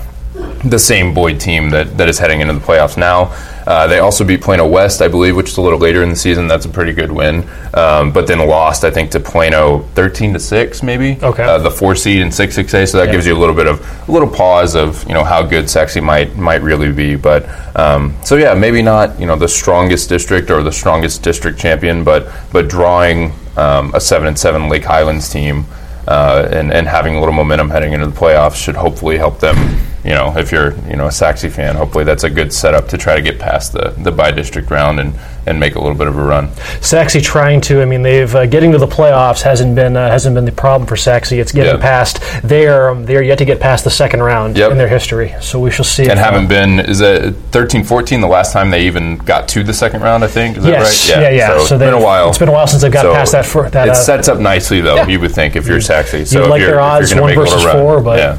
the 0.65 0.79
same 0.79 1.13
Boyd 1.13 1.41
team 1.41 1.71
that, 1.71 1.97
that 1.99 2.09
is 2.09 2.19
heading 2.19 2.41
into 2.41 2.55
the 2.55 2.61
playoffs 2.61 2.97
now. 2.97 3.35
Uh, 3.67 3.87
they 3.87 4.01
also 4.01 4.25
beat 4.25 4.41
Plano 4.41 4.67
West, 4.67 5.01
I 5.03 5.09
believe, 5.09 5.37
which 5.37 5.51
is 5.51 5.57
a 5.57 5.61
little 5.61 5.79
later 5.79 6.03
in 6.03 6.09
the 6.11 6.17
season. 6.17 6.49
That's 6.49 6.67
a 6.67 6.69
pretty 6.69 6.93
good 6.93 7.13
win. 7.13 7.49
Um, 7.75 8.13
but 8.13 8.27
then 8.27 8.39
lost, 8.41 8.85
I 8.85 8.91
think, 8.91 9.13
to 9.13 9.21
Plano 9.21 9.81
13 9.95 10.33
to 10.33 10.41
6, 10.41 10.83
maybe. 10.83 11.19
Okay. 11.23 11.45
Uh, 11.45 11.59
the 11.59 11.71
four 11.71 11.95
seed 11.95 12.23
in 12.23 12.33
6 12.33 12.57
6A. 12.57 12.89
So 12.89 12.99
that 12.99 13.07
Yeah. 13.07 13.13
gives 13.13 13.27
you 13.27 13.37
a 13.37 13.39
little 13.39 13.55
bit 13.55 13.67
of 13.69 14.09
a 14.09 14.13
little 14.13 14.29
pause 14.29 14.75
of 14.75 15.07
you 15.07 15.15
know 15.15 15.23
how 15.25 15.43
good 15.43 15.71
Sachse 15.71 15.97
might 16.01 16.37
might 16.37 16.63
really 16.63 16.91
be. 16.91 17.15
But 17.15 17.47
um, 17.77 18.15
so 18.25 18.37
yeah, 18.37 18.55
maybe 18.55 18.83
not 18.83 19.19
you 19.21 19.27
know 19.27 19.37
the 19.37 19.49
strongest 19.49 20.09
district 20.09 20.51
or 20.51 20.63
the 20.65 20.73
strongest 20.73 21.23
district 21.23 21.59
champion, 21.59 22.03
but 22.03 22.29
but 22.53 22.69
drawing 22.69 23.33
um, 23.57 23.93
a 23.95 24.01
seven 24.01 24.27
and 24.27 24.39
seven 24.39 24.69
Lake 24.69 24.85
Highlands 24.85 25.29
team 25.31 25.67
uh, 26.09 26.49
and 26.51 26.73
and 26.73 26.89
having 26.89 27.15
a 27.15 27.21
little 27.21 27.35
momentum 27.35 27.71
heading 27.71 27.93
into 27.93 28.07
the 28.07 28.13
playoffs 28.17 28.57
should 28.57 28.77
hopefully 28.77 29.19
help 29.19 29.39
them. 29.39 29.57
You 30.05 30.11
know, 30.11 30.37
if 30.37 30.51
you're 30.51 30.75
you 30.89 30.97
know 30.97 31.07
a 31.07 31.13
Sachse 31.13 31.45
fan, 31.55 31.77
hopefully 31.77 32.03
that's 32.03 32.25
a 32.25 32.31
good 32.31 32.53
setup 32.53 32.89
to 32.89 32.99
try 32.99 33.15
to 33.15 33.23
get 33.23 33.39
past 33.39 33.73
the 33.73 33.91
the 33.99 34.11
bi-district 34.11 34.69
round 34.71 34.99
and 34.99 35.15
and 35.47 35.59
make 35.61 35.75
a 35.77 35.79
little 35.81 35.97
bit 35.97 36.07
of 36.09 36.17
a 36.17 36.23
run. 36.23 36.49
Sachse 36.81 37.17
trying 37.23 37.61
to. 37.63 37.83
I 37.83 37.85
mean, 37.85 38.03
they've 38.03 38.33
uh, 38.35 38.47
getting 38.47 38.73
to 38.73 38.79
the 38.79 38.87
playoffs 38.87 39.43
hasn't 39.43 39.77
been 39.77 39.97
uh, 39.97 40.09
hasn't 40.11 40.35
been 40.35 40.45
the 40.45 40.51
problem 40.53 40.89
for 40.89 40.97
Sachse. 40.97 41.31
It's 41.33 41.53
getting 41.53 41.77
Yeah. 41.77 41.81
past. 41.81 42.21
They 42.43 42.67
are 42.67 42.91
um, 42.91 43.05
they 43.07 43.17
are 43.17 43.23
yet 43.23 43.39
to 43.39 43.45
get 43.45 43.61
past 43.61 43.85
the 43.85 43.91
second 43.91 44.23
round 44.25 44.57
Yep. 44.57 44.73
in 44.73 44.79
their 44.79 44.89
history. 44.89 45.35
So 45.41 45.61
we 45.61 45.71
shall 45.71 45.85
see. 45.85 46.09
and 46.09 46.19
uh, 46.19 46.25
haven't 46.25 46.49
been 46.49 46.81
is 46.81 47.01
it 47.01 47.35
13 47.53 47.85
14 47.85 48.21
the 48.21 48.27
last 48.27 48.53
time 48.53 48.71
they 48.71 48.87
even 48.87 49.19
got 49.19 49.47
to 49.49 49.63
the 49.63 49.73
second 49.75 50.01
round 50.03 50.25
i 50.25 50.27
think 50.27 50.57
is 50.57 50.65
Yes, 50.65 51.07
that 51.09 51.15
right 51.15 51.23
yeah, 51.23 51.31
yeah. 51.31 51.47
so, 51.59 51.65
So 51.67 51.75
it's 51.77 51.85
been 51.85 51.95
a 51.95 52.01
while 52.03 52.29
it's 52.29 52.39
been 52.39 52.49
a 52.49 52.53
while 52.53 52.67
since 52.67 52.83
they've 52.83 52.91
got 52.93 53.03
So 53.03 53.13
past 53.15 53.33
that 53.33 53.47
fir- 53.47 53.69
that, 53.71 53.89
it 53.89 53.91
uh, 53.91 53.95
sets 53.95 54.29
up 54.29 54.39
nicely 54.41 54.81
though 54.81 54.97
Yeah. 54.97 55.07
you 55.07 55.21
would 55.21 55.33
think 55.33 55.55
if 55.57 55.67
you're 55.67 55.81
Sachse 55.81 56.11
so 56.11 56.17
You'd 56.17 56.45
if 56.45 56.51
like 56.51 56.61
you're, 56.61 56.71
their 56.71 56.81
odds 56.81 57.15
one 57.15 57.27
make 57.27 57.37
a 57.37 57.41
little 57.41 57.55
versus 57.59 57.65
run, 57.67 57.77
four, 57.77 58.01
but 58.01 58.19
yeah. 58.19 58.39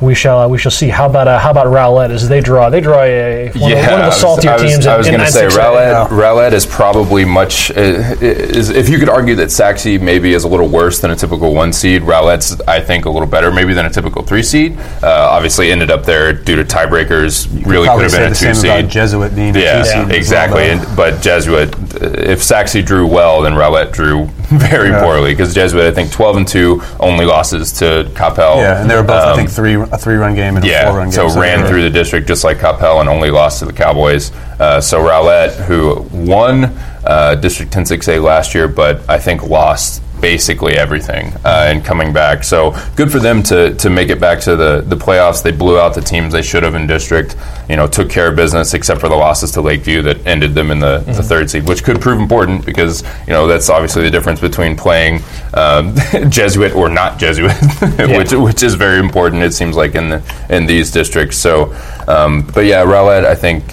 We 0.00 0.14
shall 0.14 0.40
uh, 0.40 0.48
we 0.48 0.58
shall 0.58 0.70
see. 0.70 0.88
How 0.88 1.06
about 1.06 1.26
uh, 1.26 1.38
how 1.38 1.50
about 1.50 1.68
Rowlett 1.68 2.10
as 2.10 2.28
they 2.28 2.42
draw? 2.42 2.68
They 2.68 2.82
draw 2.82 3.00
a 3.02 3.48
one, 3.52 3.70
yeah, 3.70 3.78
of, 3.78 3.90
one 3.92 4.00
of 4.00 4.06
the 4.06 4.12
I 4.12 4.18
saltier 4.18 4.50
I 4.50 4.54
was, 4.54 4.62
teams. 4.62 4.86
I 4.86 4.92
in- 4.92 4.98
was 4.98 5.06
in 5.06 5.14
going 5.14 5.24
to 5.26 5.32
say 5.32 5.46
Rowlett, 5.46 6.10
Rowlett 6.10 6.52
is 6.52 6.66
probably 6.66 7.24
much. 7.24 7.70
Uh, 7.70 7.74
is 8.20 8.68
if 8.68 8.90
you 8.90 8.98
could 8.98 9.08
argue 9.08 9.34
that 9.36 9.50
Sachse 9.50 9.86
maybe 9.86 10.34
is 10.34 10.44
a 10.44 10.48
little 10.48 10.68
worse 10.68 11.00
than 11.00 11.10
a 11.12 11.16
typical 11.16 11.54
one 11.54 11.72
seed, 11.72 12.02
Rowlett's 12.02 12.60
I 12.62 12.80
think 12.82 13.06
a 13.06 13.10
little 13.10 13.26
better 13.28 13.50
maybe 13.50 13.72
than 13.72 13.86
a 13.86 13.90
typical 13.90 14.22
three 14.22 14.42
seed. 14.42 14.76
Uh, 15.02 15.28
obviously 15.30 15.72
ended 15.72 15.90
up 15.90 16.04
there 16.04 16.34
due 16.34 16.56
to 16.56 16.64
tiebreakers. 16.64 17.48
Really 17.66 17.88
could 17.88 18.02
have 18.02 18.12
been 18.12 18.32
a 18.32 18.34
two 18.34 18.52
seed. 18.54 18.90
Jesuit 18.90 19.34
being 19.34 19.56
a 19.56 19.60
Yeah, 19.60 19.82
seed 19.82 19.96
as 19.96 20.06
well, 20.08 20.14
exactly. 20.14 20.66
though. 20.66 20.72
and, 20.88 20.96
but 20.96 21.22
Jesuit, 21.22 21.74
if 22.00 22.42
Sachse 22.42 22.82
drew 22.84 23.06
well, 23.06 23.42
then 23.42 23.54
Rowlett 23.54 23.92
drew 23.92 24.26
very 24.50 24.90
Yeah. 24.90 25.00
poorly 25.02 25.32
because 25.32 25.54
Jesuit, 25.54 25.86
I 25.86 25.90
think, 25.92 26.10
twelve 26.12 26.36
and 26.36 26.46
two, 26.46 26.82
only 27.00 27.24
losses 27.24 27.72
to 27.74 28.08
Coppell. 28.14 28.56
Yeah, 28.58 28.80
and 28.80 28.90
they 28.90 28.96
were 28.96 29.02
both, 29.02 29.22
I 29.24 29.30
Um, 29.32 29.36
think, 29.36 29.50
three 29.50 29.74
a 29.74 29.98
three 29.98 30.16
run 30.16 30.34
game 30.34 30.56
and 30.56 30.64
a 30.64 30.68
four 30.68 30.70
yeah, 30.70 30.88
run 30.96 31.04
game. 31.06 31.12
so 31.12 31.28
they 31.28 31.40
ran 31.40 31.62
were- 31.62 31.68
through 31.68 31.82
the 31.82 31.90
district 31.90 32.28
just 32.28 32.44
like 32.44 32.58
Coppell 32.58 33.00
and 33.00 33.08
only 33.08 33.30
lost 33.30 33.58
to 33.60 33.64
the 33.64 33.72
Cowboys. 33.72 34.32
Uh, 34.60 34.80
so 34.80 35.00
Rowlett, 35.00 35.52
who 35.66 36.06
won 36.12 36.72
uh, 37.04 37.34
District 37.36 37.72
10-6A 37.72 38.20
last 38.22 38.54
year, 38.54 38.66
but 38.68 39.00
I 39.08 39.18
think 39.18 39.42
lost 39.48 40.02
basically 40.20 40.74
everything 40.74 41.32
uh, 41.44 41.66
and 41.68 41.84
coming 41.84 42.12
back. 42.12 42.44
So 42.44 42.74
good 42.96 43.10
for 43.10 43.18
them 43.18 43.42
to, 43.44 43.74
to 43.74 43.90
make 43.90 44.08
it 44.08 44.20
back 44.20 44.40
to 44.40 44.56
the, 44.56 44.82
the 44.86 44.96
playoffs. 44.96 45.42
They 45.42 45.52
blew 45.52 45.78
out 45.78 45.94
the 45.94 46.00
teams 46.00 46.32
they 46.32 46.42
should 46.42 46.62
have 46.62 46.74
in 46.74 46.86
district. 46.86 47.36
You 47.68 47.76
know, 47.76 47.86
took 47.86 48.08
care 48.08 48.28
of 48.28 48.36
business 48.36 48.74
except 48.74 49.00
for 49.00 49.08
the 49.08 49.16
losses 49.16 49.50
to 49.52 49.60
Lakeview 49.60 50.02
that 50.02 50.26
ended 50.26 50.54
them 50.54 50.70
in 50.70 50.78
the, 50.78 50.98
the 50.98 51.22
third 51.22 51.50
seed, 51.50 51.66
which 51.68 51.84
could 51.84 52.00
prove 52.00 52.20
important 52.20 52.64
because 52.64 53.02
you 53.26 53.32
know 53.32 53.46
that's 53.46 53.68
obviously 53.68 54.02
the 54.02 54.10
difference 54.10 54.40
between 54.40 54.76
playing 54.76 55.20
um, 55.54 55.94
Jesuit 56.28 56.74
or 56.74 56.88
not 56.88 57.18
Jesuit, 57.18 57.52
which 58.16 58.32
which 58.32 58.62
is 58.62 58.74
very 58.74 58.98
important. 58.98 59.42
It 59.42 59.52
seems 59.52 59.76
like 59.76 59.94
in 59.94 60.08
the, 60.08 60.46
in 60.48 60.66
these 60.66 60.90
districts. 60.90 61.36
So, 61.36 61.74
um, 62.08 62.42
but 62.54 62.64
yeah, 62.64 62.84
Rowlett, 62.84 63.24
I 63.24 63.34
think 63.34 63.64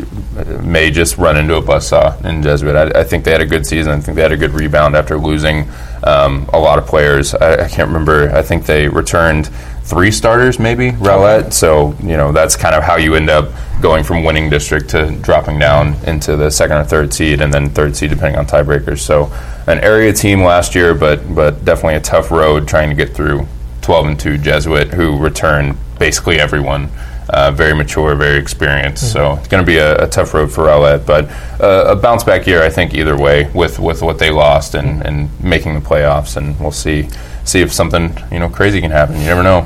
may 0.64 0.90
just 0.90 1.18
run 1.18 1.38
into 1.38 1.56
a 1.56 1.62
buzzsaw 1.62 2.24
in 2.26 2.42
Jesuit. 2.42 2.76
I, 2.76 3.02
I 3.02 3.04
think 3.04 3.24
they 3.24 3.32
had 3.32 3.42
a 3.42 3.46
good 3.46 3.66
season. 3.66 3.94
I 3.94 4.00
think 4.00 4.16
they 4.16 4.22
had 4.22 4.32
a 4.32 4.38
good 4.38 4.52
rebound 4.52 4.96
after 4.96 5.18
losing 5.18 5.70
um, 6.04 6.50
a 6.52 6.60
lot 6.60 6.80
of 6.80 6.88
players. 6.88 7.36
I, 7.36 7.66
I 7.66 7.68
can't 7.68 7.88
remember. 7.88 8.32
I 8.36 8.42
think 8.42 8.66
they 8.66 8.88
returned 8.88 9.48
three 9.84 10.12
starters, 10.12 10.60
maybe 10.60 10.92
Rowlett. 10.92 11.54
So 11.54 11.96
you 12.02 12.18
know 12.18 12.32
that's 12.32 12.56
kind 12.56 12.76
of 12.76 12.84
how 12.84 12.96
you 12.96 13.16
end 13.16 13.30
up 13.30 13.50
going 13.82 14.04
from 14.04 14.24
winning 14.24 14.50
district 14.50 14.90
to 14.90 15.12
dropping 15.22 15.60
down 15.60 15.96
into 16.06 16.38
the 16.38 16.50
second 16.50 16.78
or 16.78 16.84
third 16.84 17.14
seed, 17.14 17.42
and 17.42 17.54
then 17.54 17.70
third 17.70 17.96
seed 17.96 18.10
depending 18.10 18.38
on 18.38 18.46
tiebreakers. 18.46 19.00
So 19.00 19.32
an 19.68 19.80
area 19.80 20.12
team 20.12 20.42
last 20.42 20.74
year, 20.74 20.94
but 20.94 21.34
but 21.36 21.64
definitely 21.66 21.96
a 21.96 22.02
tough 22.02 22.32
road 22.32 22.68
trying 22.68 22.90
to 22.90 22.96
get 22.96 23.14
through 23.14 23.46
12 23.82 24.06
and 24.08 24.20
2 24.20 24.38
Jesuit, 24.38 24.94
who 24.94 25.20
returned 25.20 25.78
basically 26.00 26.40
everyone. 26.40 26.90
Uh, 27.30 27.52
very 27.52 27.74
mature, 27.74 28.16
very 28.16 28.38
experienced. 28.38 29.12
So 29.12 29.34
it's 29.38 29.48
going 29.48 29.64
to 29.64 29.66
be 29.66 29.78
a, 29.78 30.04
a 30.04 30.08
tough 30.08 30.34
road 30.34 30.52
for 30.52 30.66
Rowlett, 30.66 31.06
but 31.06 31.30
uh, 31.62 31.86
a 31.88 31.96
bounce 31.96 32.24
back 32.24 32.46
year, 32.46 32.62
I 32.62 32.70
think, 32.70 32.94
either 32.94 33.18
way 33.18 33.50
with, 33.54 33.80
with 33.80 34.02
what 34.02 34.20
they 34.20 34.30
lost 34.30 34.76
and, 34.76 35.02
and 35.06 35.30
making 35.42 35.74
the 35.74 35.80
playoffs, 35.80 36.36
and 36.36 36.60
we'll 36.60 36.72
see 36.72 37.08
see 37.46 37.62
if 37.62 37.74
something 37.74 38.14
you 38.32 38.40
know 38.40 38.50
crazy 38.50 38.82
can 38.82 38.92
happen. 38.92 39.16
You 39.20 39.26
never 39.26 39.44
know. 39.44 39.66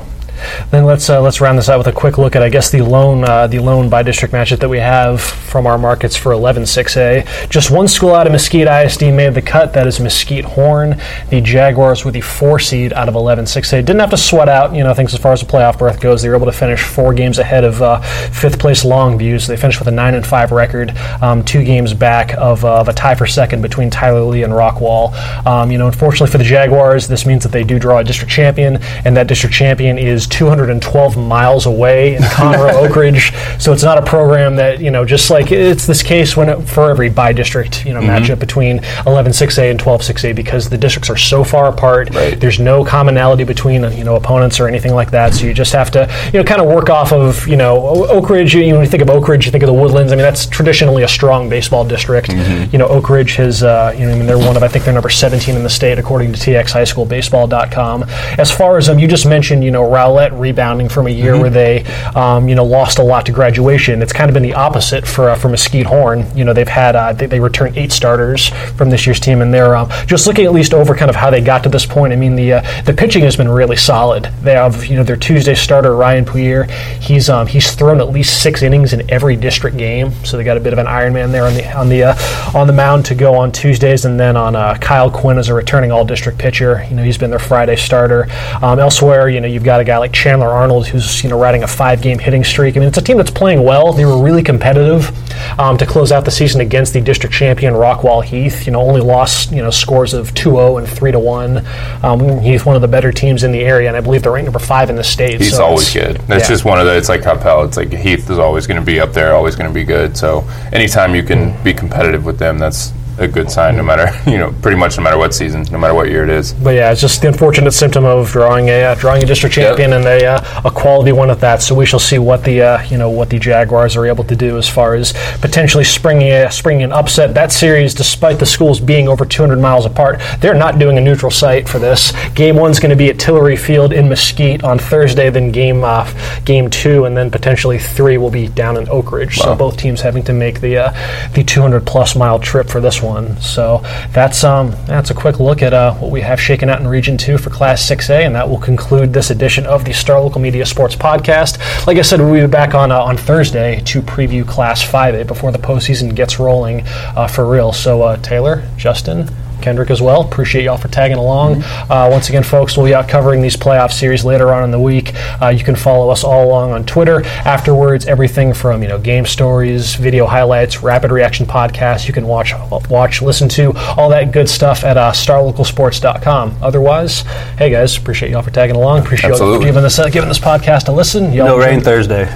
Then 0.70 0.84
let's 0.84 1.08
uh, 1.10 1.20
let's 1.20 1.40
round 1.40 1.58
this 1.58 1.68
out 1.68 1.78
with 1.78 1.86
a 1.86 1.92
quick 1.92 2.18
look 2.18 2.36
at 2.36 2.42
I 2.42 2.48
guess 2.48 2.70
the 2.70 2.82
lone 2.82 3.24
uh, 3.24 3.46
the 3.46 3.58
lone 3.58 3.88
bi-district 3.88 4.34
matchup 4.34 4.58
that 4.60 4.68
we 4.68 4.78
have 4.78 5.20
from 5.20 5.66
our 5.66 5.78
markets 5.78 6.16
for 6.16 6.32
11-6A. 6.32 7.48
Just 7.48 7.70
one 7.70 7.88
school 7.88 8.14
out 8.14 8.26
of 8.26 8.32
Mesquite 8.32 8.66
ISD 8.66 9.02
made 9.02 9.34
the 9.34 9.42
cut. 9.42 9.72
That 9.72 9.86
is 9.86 10.00
Mesquite 10.00 10.44
Horn. 10.44 11.00
The 11.30 11.40
Jaguars 11.40 12.04
were 12.04 12.10
the 12.10 12.20
four 12.20 12.58
seed 12.58 12.92
out 12.92 13.08
of 13.08 13.14
11-6A. 13.14 13.84
Didn't 13.84 14.00
have 14.00 14.10
to 14.10 14.16
sweat 14.16 14.48
out 14.48 14.74
you 14.74 14.84
know 14.84 14.94
things 14.94 15.14
as 15.14 15.20
far 15.20 15.32
as 15.32 15.40
the 15.40 15.46
playoff 15.46 15.78
berth 15.78 16.00
goes. 16.00 16.22
They 16.22 16.28
were 16.28 16.36
able 16.36 16.46
to 16.46 16.52
finish 16.52 16.82
four 16.82 17.14
games 17.14 17.38
ahead 17.38 17.64
of 17.64 17.82
uh, 17.82 18.00
fifth 18.30 18.58
place 18.58 18.84
Longview. 18.84 19.40
So 19.40 19.52
they 19.52 19.60
finished 19.60 19.78
with 19.78 19.88
a 19.88 19.92
nine 19.92 20.14
and 20.14 20.26
five 20.26 20.52
record, 20.52 20.96
um, 21.20 21.44
two 21.44 21.64
games 21.64 21.94
back 21.94 22.34
of, 22.34 22.64
uh, 22.64 22.80
of, 22.80 22.88
a 22.88 22.92
tie 22.92 23.14
for 23.14 23.26
second 23.26 23.62
between 23.62 23.90
Tyler 23.90 24.22
Lee 24.22 24.42
and 24.42 24.52
Rockwall. 24.52 25.14
Um, 25.46 25.70
you 25.70 25.78
know, 25.78 25.86
unfortunately 25.86 26.30
for 26.30 26.38
the 26.38 26.44
Jaguars, 26.44 27.08
this 27.08 27.26
means 27.26 27.42
that 27.42 27.52
they 27.52 27.64
do 27.64 27.78
draw 27.78 27.98
a 27.98 28.04
district 28.04 28.32
champion, 28.32 28.78
and 29.04 29.16
that 29.16 29.26
district 29.26 29.54
champion 29.54 29.98
is 29.98 30.26
212 30.28 31.16
miles 31.16 31.66
away 31.66 32.16
in 32.16 32.22
Conroe 32.38 32.72
Oak 32.74 32.96
Ridge. 32.96 33.32
So 33.58 33.72
it's 33.72 33.82
not 33.82 33.98
a 33.98 34.02
program 34.02 34.56
that 34.56 34.80
you 34.80 34.90
know, 34.90 35.04
just 35.04 35.30
like 35.30 35.50
it's 35.52 35.86
this 35.86 36.02
case 36.02 36.36
when 36.36 36.48
it, 36.48 36.62
for 36.62 36.90
every 36.90 37.08
bi-district 37.08 37.84
you 37.86 37.94
know 37.94 38.00
mm-hmm. 38.00 38.24
matchup 38.24 38.38
between 38.38 38.78
11-6A 38.78 39.70
and 39.70 39.80
12-6A 39.80 40.34
because 40.34 40.68
the 40.68 40.78
districts 40.78 41.10
are 41.10 41.16
so 41.16 41.44
far 41.44 41.68
apart. 41.68 42.14
Right. 42.14 42.38
There's 42.38 42.60
no 42.60 42.84
commonality 42.84 43.44
between 43.44 43.82
you 43.92 44.04
know 44.04 44.16
opponents 44.16 44.60
or 44.60 44.68
anything 44.68 44.94
like 44.94 45.10
that. 45.10 45.34
So 45.34 45.46
you 45.46 45.54
just 45.54 45.72
have 45.72 45.90
to 45.92 46.10
you 46.32 46.38
know 46.38 46.44
kind 46.44 46.60
of 46.60 46.66
work 46.66 46.90
off 46.90 47.12
of 47.12 47.46
you 47.46 47.56
know 47.56 47.78
Oak 48.08 48.30
Ridge. 48.30 48.54
You 48.54 48.68
know, 48.68 48.74
when 48.74 48.84
you 48.84 48.90
think 48.90 49.02
of 49.02 49.10
Oak 49.10 49.28
Ridge, 49.28 49.46
you 49.46 49.52
think 49.52 49.64
of 49.64 49.68
the 49.68 49.74
Woodlands. 49.74 50.12
I 50.12 50.16
mean, 50.16 50.22
that's 50.22 50.46
traditionally 50.46 51.02
a 51.02 51.08
strong 51.08 51.48
baseball 51.48 51.84
district. 51.84 52.28
Mm-hmm. 52.28 52.70
You 52.72 52.78
know, 52.78 52.88
Oak 52.88 53.10
Ridge 53.10 53.36
has 53.36 53.62
uh, 53.62 53.94
you 53.96 54.06
know, 54.06 54.12
I 54.12 54.16
mean, 54.16 54.26
they're 54.26 54.38
one 54.38 54.56
of 54.56 54.62
I 54.62 54.68
think 54.68 54.84
they're 54.84 54.94
number 54.94 55.10
17 55.10 55.56
in 55.56 55.62
the 55.62 55.70
state 55.70 55.98
according 55.98 56.32
to 56.32 56.38
TXHighSchoolBaseball.com. 56.38 58.04
As 58.38 58.50
far 58.50 58.76
as 58.78 58.88
um, 58.88 58.98
you 58.98 59.08
just 59.08 59.26
mentioned, 59.26 59.64
you 59.64 59.70
know, 59.70 59.88
Rowlett 60.18 60.38
rebounding 60.38 60.88
from 60.88 61.06
a 61.06 61.10
year 61.10 61.32
mm-hmm. 61.32 61.42
where 61.42 61.50
they 61.50 61.84
um, 62.14 62.48
you 62.48 62.54
know 62.54 62.64
lost 62.64 62.98
a 62.98 63.02
lot 63.02 63.26
to 63.26 63.32
graduation. 63.32 64.02
It's 64.02 64.12
kind 64.12 64.28
of 64.28 64.34
been 64.34 64.42
the 64.42 64.54
opposite 64.54 65.06
for 65.06 65.30
uh, 65.30 65.36
for 65.36 65.48
Mesquite 65.48 65.86
Horn. 65.86 66.26
You 66.36 66.44
know, 66.44 66.52
they've 66.52 66.68
had 66.68 66.96
uh, 66.96 67.12
they, 67.12 67.26
they 67.26 67.40
returned 67.40 67.76
eight 67.76 67.92
starters 67.92 68.48
from 68.76 68.90
this 68.90 69.06
year's 69.06 69.20
team, 69.20 69.40
and 69.40 69.52
they're 69.52 69.76
um, 69.76 69.88
just 70.06 70.26
looking 70.26 70.44
at 70.46 70.52
least 70.52 70.74
over 70.74 70.94
kind 70.94 71.08
of 71.08 71.16
how 71.16 71.30
they 71.30 71.40
got 71.40 71.62
to 71.64 71.68
this 71.68 71.86
point. 71.86 72.12
I 72.12 72.16
mean, 72.16 72.34
the 72.34 72.54
uh, 72.54 72.82
the 72.82 72.92
pitching 72.92 73.22
has 73.24 73.36
been 73.36 73.48
really 73.48 73.76
solid. 73.76 74.24
They 74.42 74.54
have 74.54 74.86
you 74.86 74.96
know 74.96 75.04
their 75.04 75.16
Tuesday 75.16 75.54
starter 75.54 75.94
Ryan 75.96 76.24
Puyer. 76.24 76.68
He's 77.00 77.28
um, 77.28 77.46
he's 77.46 77.74
thrown 77.74 78.00
at 78.00 78.10
least 78.10 78.42
six 78.42 78.62
innings 78.62 78.92
in 78.92 79.08
every 79.10 79.36
district 79.36 79.76
game, 79.76 80.12
so 80.24 80.36
they 80.36 80.44
got 80.44 80.56
a 80.56 80.60
bit 80.60 80.72
of 80.72 80.78
an 80.78 80.86
Iron 80.86 81.12
Man 81.12 81.32
there 81.32 81.46
on 81.46 81.54
the 81.54 81.76
on 81.76 81.88
the 81.88 82.02
uh, 82.04 82.58
on 82.58 82.66
the 82.66 82.72
mound 82.72 83.06
to 83.06 83.14
go 83.14 83.34
on 83.34 83.52
Tuesdays, 83.52 84.04
and 84.04 84.18
then 84.18 84.36
on 84.36 84.56
uh, 84.56 84.76
Kyle 84.80 85.10
Quinn 85.10 85.38
as 85.38 85.48
a 85.48 85.54
returning 85.54 85.92
All 85.92 86.04
District 86.04 86.38
pitcher. 86.38 86.84
You 86.88 86.96
know, 86.96 87.02
he's 87.02 87.18
been 87.18 87.30
their 87.30 87.38
Friday 87.38 87.76
starter. 87.76 88.26
Um, 88.62 88.78
elsewhere, 88.78 89.28
you 89.28 89.40
know, 89.40 89.46
you've 89.46 89.64
got 89.64 89.80
a 89.80 89.84
guy 89.84 89.98
like 89.98 90.07
Chandler 90.12 90.48
Arnold 90.48 90.86
who's 90.86 91.22
you 91.22 91.30
know 91.30 91.38
riding 91.38 91.62
a 91.62 91.66
five 91.66 92.02
game 92.02 92.18
hitting 92.18 92.44
streak. 92.44 92.76
I 92.76 92.80
mean, 92.80 92.88
it's 92.88 92.98
a 92.98 93.02
team 93.02 93.16
that's 93.16 93.30
playing 93.30 93.62
well. 93.62 93.92
They 93.92 94.04
were 94.04 94.22
really 94.22 94.42
competitive 94.42 95.10
um, 95.58 95.78
to 95.78 95.86
close 95.86 96.12
out 96.12 96.24
the 96.24 96.30
season 96.30 96.60
against 96.60 96.92
the 96.92 97.00
district 97.00 97.34
champion 97.34 97.74
Rockwall 97.74 98.24
Heath. 98.24 98.66
You 98.66 98.72
know, 98.72 98.80
only 98.80 99.00
lost 99.00 99.52
you 99.52 99.62
know 99.62 99.70
scores 99.70 100.14
of 100.14 100.32
2-0 100.34 100.78
and 100.78 100.86
3-1. 100.86 102.04
Um, 102.04 102.40
Heath, 102.40 102.66
one 102.66 102.76
of 102.76 102.82
the 102.82 102.88
better 102.88 103.12
teams 103.12 103.44
in 103.44 103.52
the 103.52 103.60
area, 103.60 103.88
and 103.88 103.96
I 103.96 104.00
believe 104.00 104.22
they're 104.22 104.32
ranked 104.32 104.46
number 104.46 104.58
five 104.58 104.90
in 104.90 104.96
the 104.96 105.04
state. 105.04 105.40
He's 105.40 105.56
so 105.56 105.64
always 105.64 105.92
good. 105.92 106.16
That's 106.28 106.44
yeah. 106.44 106.54
just 106.54 106.64
one 106.64 106.78
of 106.78 106.86
the. 106.86 106.96
It's 106.96 107.08
like 107.08 107.22
Coppell. 107.22 107.66
It's 107.66 107.76
like 107.76 107.92
Heath 107.92 108.30
is 108.30 108.38
always 108.38 108.66
going 108.66 108.80
to 108.80 108.86
be 108.86 109.00
up 109.00 109.12
there, 109.12 109.34
always 109.34 109.56
going 109.56 109.70
to 109.70 109.74
be 109.74 109.84
good. 109.84 110.16
So 110.16 110.48
anytime 110.72 111.14
you 111.14 111.22
can 111.22 111.62
be 111.62 111.74
competitive 111.74 112.24
with 112.24 112.38
them, 112.38 112.58
that's 112.58 112.92
a 113.18 113.28
good 113.28 113.50
sign, 113.50 113.76
no 113.76 113.82
matter 113.82 114.08
you 114.30 114.38
know, 114.38 114.52
pretty 114.62 114.76
much 114.76 114.96
no 114.96 115.02
matter 115.02 115.18
what 115.18 115.34
season, 115.34 115.62
no 115.70 115.78
matter 115.78 115.94
what 115.94 116.08
year 116.08 116.24
it 116.24 116.30
is. 116.30 116.52
But 116.54 116.74
yeah, 116.74 116.92
it's 116.92 117.00
just 117.00 117.20
the 117.22 117.28
unfortunate 117.28 117.72
symptom 117.72 118.04
of 118.04 118.30
drawing 118.30 118.68
a 118.68 118.84
uh, 118.84 118.94
drawing 118.94 119.22
a 119.22 119.26
district 119.26 119.54
champion 119.54 119.90
yep. 119.90 119.98
and 119.98 120.06
a, 120.06 120.26
uh, 120.26 120.62
a 120.64 120.70
quality 120.70 121.12
one 121.12 121.30
at 121.30 121.40
that. 121.40 121.62
So 121.62 121.74
we 121.74 121.86
shall 121.86 121.98
see 121.98 122.18
what 122.18 122.44
the 122.44 122.62
uh, 122.62 122.82
you 122.84 122.98
know 122.98 123.10
what 123.10 123.30
the 123.30 123.38
Jaguars 123.38 123.96
are 123.96 124.06
able 124.06 124.24
to 124.24 124.36
do 124.36 124.58
as 124.58 124.68
far 124.68 124.94
as 124.94 125.12
potentially 125.40 125.84
springing 125.84 126.32
a, 126.32 126.50
springing 126.50 126.84
an 126.84 126.92
upset. 126.92 127.34
That 127.34 127.52
series, 127.52 127.94
despite 127.94 128.38
the 128.38 128.46
schools 128.46 128.80
being 128.80 129.08
over 129.08 129.24
200 129.24 129.58
miles 129.58 129.86
apart, 129.86 130.20
they're 130.40 130.54
not 130.54 130.78
doing 130.78 130.98
a 130.98 131.00
neutral 131.00 131.30
site 131.30 131.68
for 131.68 131.78
this. 131.78 132.12
Game 132.34 132.56
one's 132.56 132.80
going 132.80 132.90
to 132.90 132.96
be 132.96 133.10
at 133.10 133.18
Tillery 133.18 133.56
Field 133.56 133.92
in 133.92 134.08
Mesquite 134.08 134.62
on 134.64 134.78
Thursday. 134.78 135.30
Then 135.30 135.50
game 135.50 135.82
uh, 135.84 136.08
game 136.44 136.70
two, 136.70 137.04
and 137.04 137.16
then 137.16 137.30
potentially 137.30 137.78
three 137.78 138.18
will 138.18 138.30
be 138.30 138.48
down 138.48 138.76
in 138.76 138.88
Oak 138.88 139.12
Ridge. 139.12 139.38
Wow. 139.38 139.44
So 139.44 139.54
both 139.54 139.76
teams 139.76 140.00
having 140.00 140.22
to 140.24 140.32
make 140.32 140.60
the 140.60 140.76
uh, 140.78 141.28
the 141.34 141.42
200 141.42 141.86
plus 141.86 142.14
mile 142.14 142.38
trip 142.38 142.68
for 142.68 142.80
this 142.80 143.02
one 143.02 143.07
one. 143.08 143.40
So 143.40 143.78
that's 144.12 144.44
um, 144.44 144.70
that's 144.86 145.10
a 145.10 145.14
quick 145.14 145.40
look 145.40 145.62
at 145.62 145.72
uh, 145.72 145.94
what 145.94 146.10
we 146.10 146.20
have 146.20 146.40
shaken 146.40 146.68
out 146.68 146.80
in 146.80 146.86
Region 146.86 147.16
Two 147.16 147.38
for 147.38 147.50
Class 147.50 147.82
6A, 147.88 148.26
and 148.26 148.34
that 148.34 148.48
will 148.48 148.60
conclude 148.60 149.12
this 149.12 149.30
edition 149.30 149.66
of 149.66 149.84
the 149.84 149.92
Star 149.92 150.20
Local 150.20 150.40
Media 150.40 150.64
Sports 150.64 150.94
Podcast. 150.94 151.86
Like 151.86 151.98
I 151.98 152.02
said, 152.02 152.20
we'll 152.20 152.46
be 152.46 152.50
back 152.50 152.74
on 152.74 152.92
uh, 152.92 153.00
on 153.00 153.16
Thursday 153.16 153.80
to 153.86 154.02
preview 154.02 154.46
Class 154.46 154.84
5A 154.84 155.26
before 155.26 155.50
the 155.50 155.58
postseason 155.58 156.14
gets 156.14 156.38
rolling 156.38 156.82
uh, 156.86 157.26
for 157.26 157.48
real. 157.48 157.72
So 157.72 158.02
uh, 158.02 158.16
Taylor, 158.18 158.68
Justin. 158.76 159.28
Kendrick 159.60 159.90
as 159.90 160.00
well. 160.00 160.22
Appreciate 160.22 160.64
y'all 160.64 160.76
for 160.76 160.88
tagging 160.88 161.16
along. 161.16 161.56
Mm-hmm. 161.56 161.92
Uh, 161.92 162.08
once 162.10 162.28
again, 162.28 162.42
folks, 162.42 162.76
we'll 162.76 162.86
be 162.86 162.94
out 162.94 163.08
covering 163.08 163.42
these 163.42 163.56
playoff 163.56 163.92
series 163.92 164.24
later 164.24 164.52
on 164.52 164.64
in 164.64 164.70
the 164.70 164.80
week. 164.80 165.12
Uh, 165.40 165.48
you 165.48 165.64
can 165.64 165.76
follow 165.76 166.10
us 166.10 166.24
all 166.24 166.46
along 166.46 166.72
on 166.72 166.84
Twitter. 166.84 167.24
Afterwards, 167.24 168.06
everything 168.06 168.52
from 168.52 168.82
you 168.82 168.88
know 168.88 168.98
game 168.98 169.26
stories, 169.26 169.94
video 169.94 170.26
highlights, 170.26 170.82
rapid 170.82 171.10
reaction 171.10 171.46
podcasts. 171.46 172.06
You 172.06 172.14
can 172.14 172.26
watch, 172.26 172.52
watch, 172.88 173.22
listen 173.22 173.48
to 173.50 173.72
all 173.96 174.08
that 174.10 174.32
good 174.32 174.48
stuff 174.48 174.84
at 174.84 174.96
uh, 174.96 175.12
StarLocalSports.com. 175.12 176.56
Otherwise, 176.62 177.22
hey 177.58 177.70
guys, 177.70 177.96
appreciate 177.96 178.30
y'all 178.30 178.42
for 178.42 178.50
tagging 178.50 178.76
along. 178.76 179.00
Appreciate 179.00 179.30
y'all 179.30 179.58
for 179.58 179.64
giving 179.64 179.82
this 179.82 179.98
uh, 179.98 180.08
giving 180.08 180.28
this 180.28 180.38
podcast 180.38 180.88
a 180.88 180.92
listen. 180.92 181.32
Y'all 181.32 181.46
no 181.46 181.58
rain 181.58 181.80
Thursday. 181.80 182.28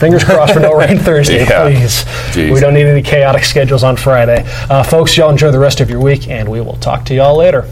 Fingers 0.00 0.24
crossed 0.24 0.54
for 0.54 0.60
no 0.60 0.72
rain 0.72 0.98
Thursday, 1.10 1.44
yeah. 1.44 1.62
please. 1.64 2.04
Jeez. 2.32 2.52
We 2.54 2.58
don't 2.58 2.72
need 2.72 2.86
any 2.86 3.02
chaotic 3.02 3.44
schedules 3.44 3.84
on 3.84 3.96
Friday. 3.96 4.44
Uh, 4.70 4.82
folks, 4.82 5.14
y'all 5.14 5.28
enjoy 5.30 5.50
the 5.50 5.58
rest 5.58 5.80
of 5.80 5.90
your 5.90 6.00
week, 6.00 6.26
and 6.28 6.48
we 6.48 6.62
will 6.62 6.76
talk 6.76 7.04
to 7.04 7.14
y'all 7.14 7.36
later. 7.36 7.68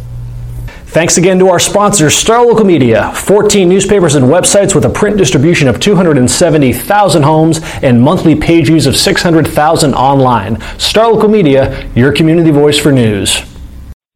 Thanks 0.89 1.17
again 1.17 1.39
to 1.39 1.49
our 1.49 1.59
sponsors, 1.59 2.15
Star 2.15 2.45
Local 2.45 2.65
Media, 2.65 3.13
14 3.15 3.69
newspapers 3.69 4.15
and 4.15 4.27
websites 4.27 4.75
with 4.75 4.85
a 4.85 4.91
print 4.91 5.17
distribution 5.17 5.69
of 5.69 5.81
270,000 5.81 7.23
homes 7.23 7.61
and 7.83 8.01
monthly 8.01 8.35
page 8.35 8.67
views 8.67 8.87
of 8.87 8.97
600,000 8.97 9.95
online. 9.95 10.61
Star 10.79 11.13
Local 11.13 11.29
Media, 11.29 11.91
your 11.95 12.13
community 12.13 12.51
voice 12.51 12.79
for 12.79 12.93
news. 12.93 13.43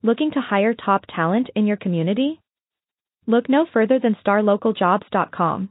Looking 0.02 0.30
to 0.32 0.40
hire 0.40 0.74
top 0.74 1.04
talent 1.14 1.48
in 1.54 1.66
your 1.66 1.76
community? 1.76 2.40
Look 3.26 3.48
no 3.48 3.66
further 3.72 3.98
than 3.98 4.16
starlocaljobs.com. 4.24 5.70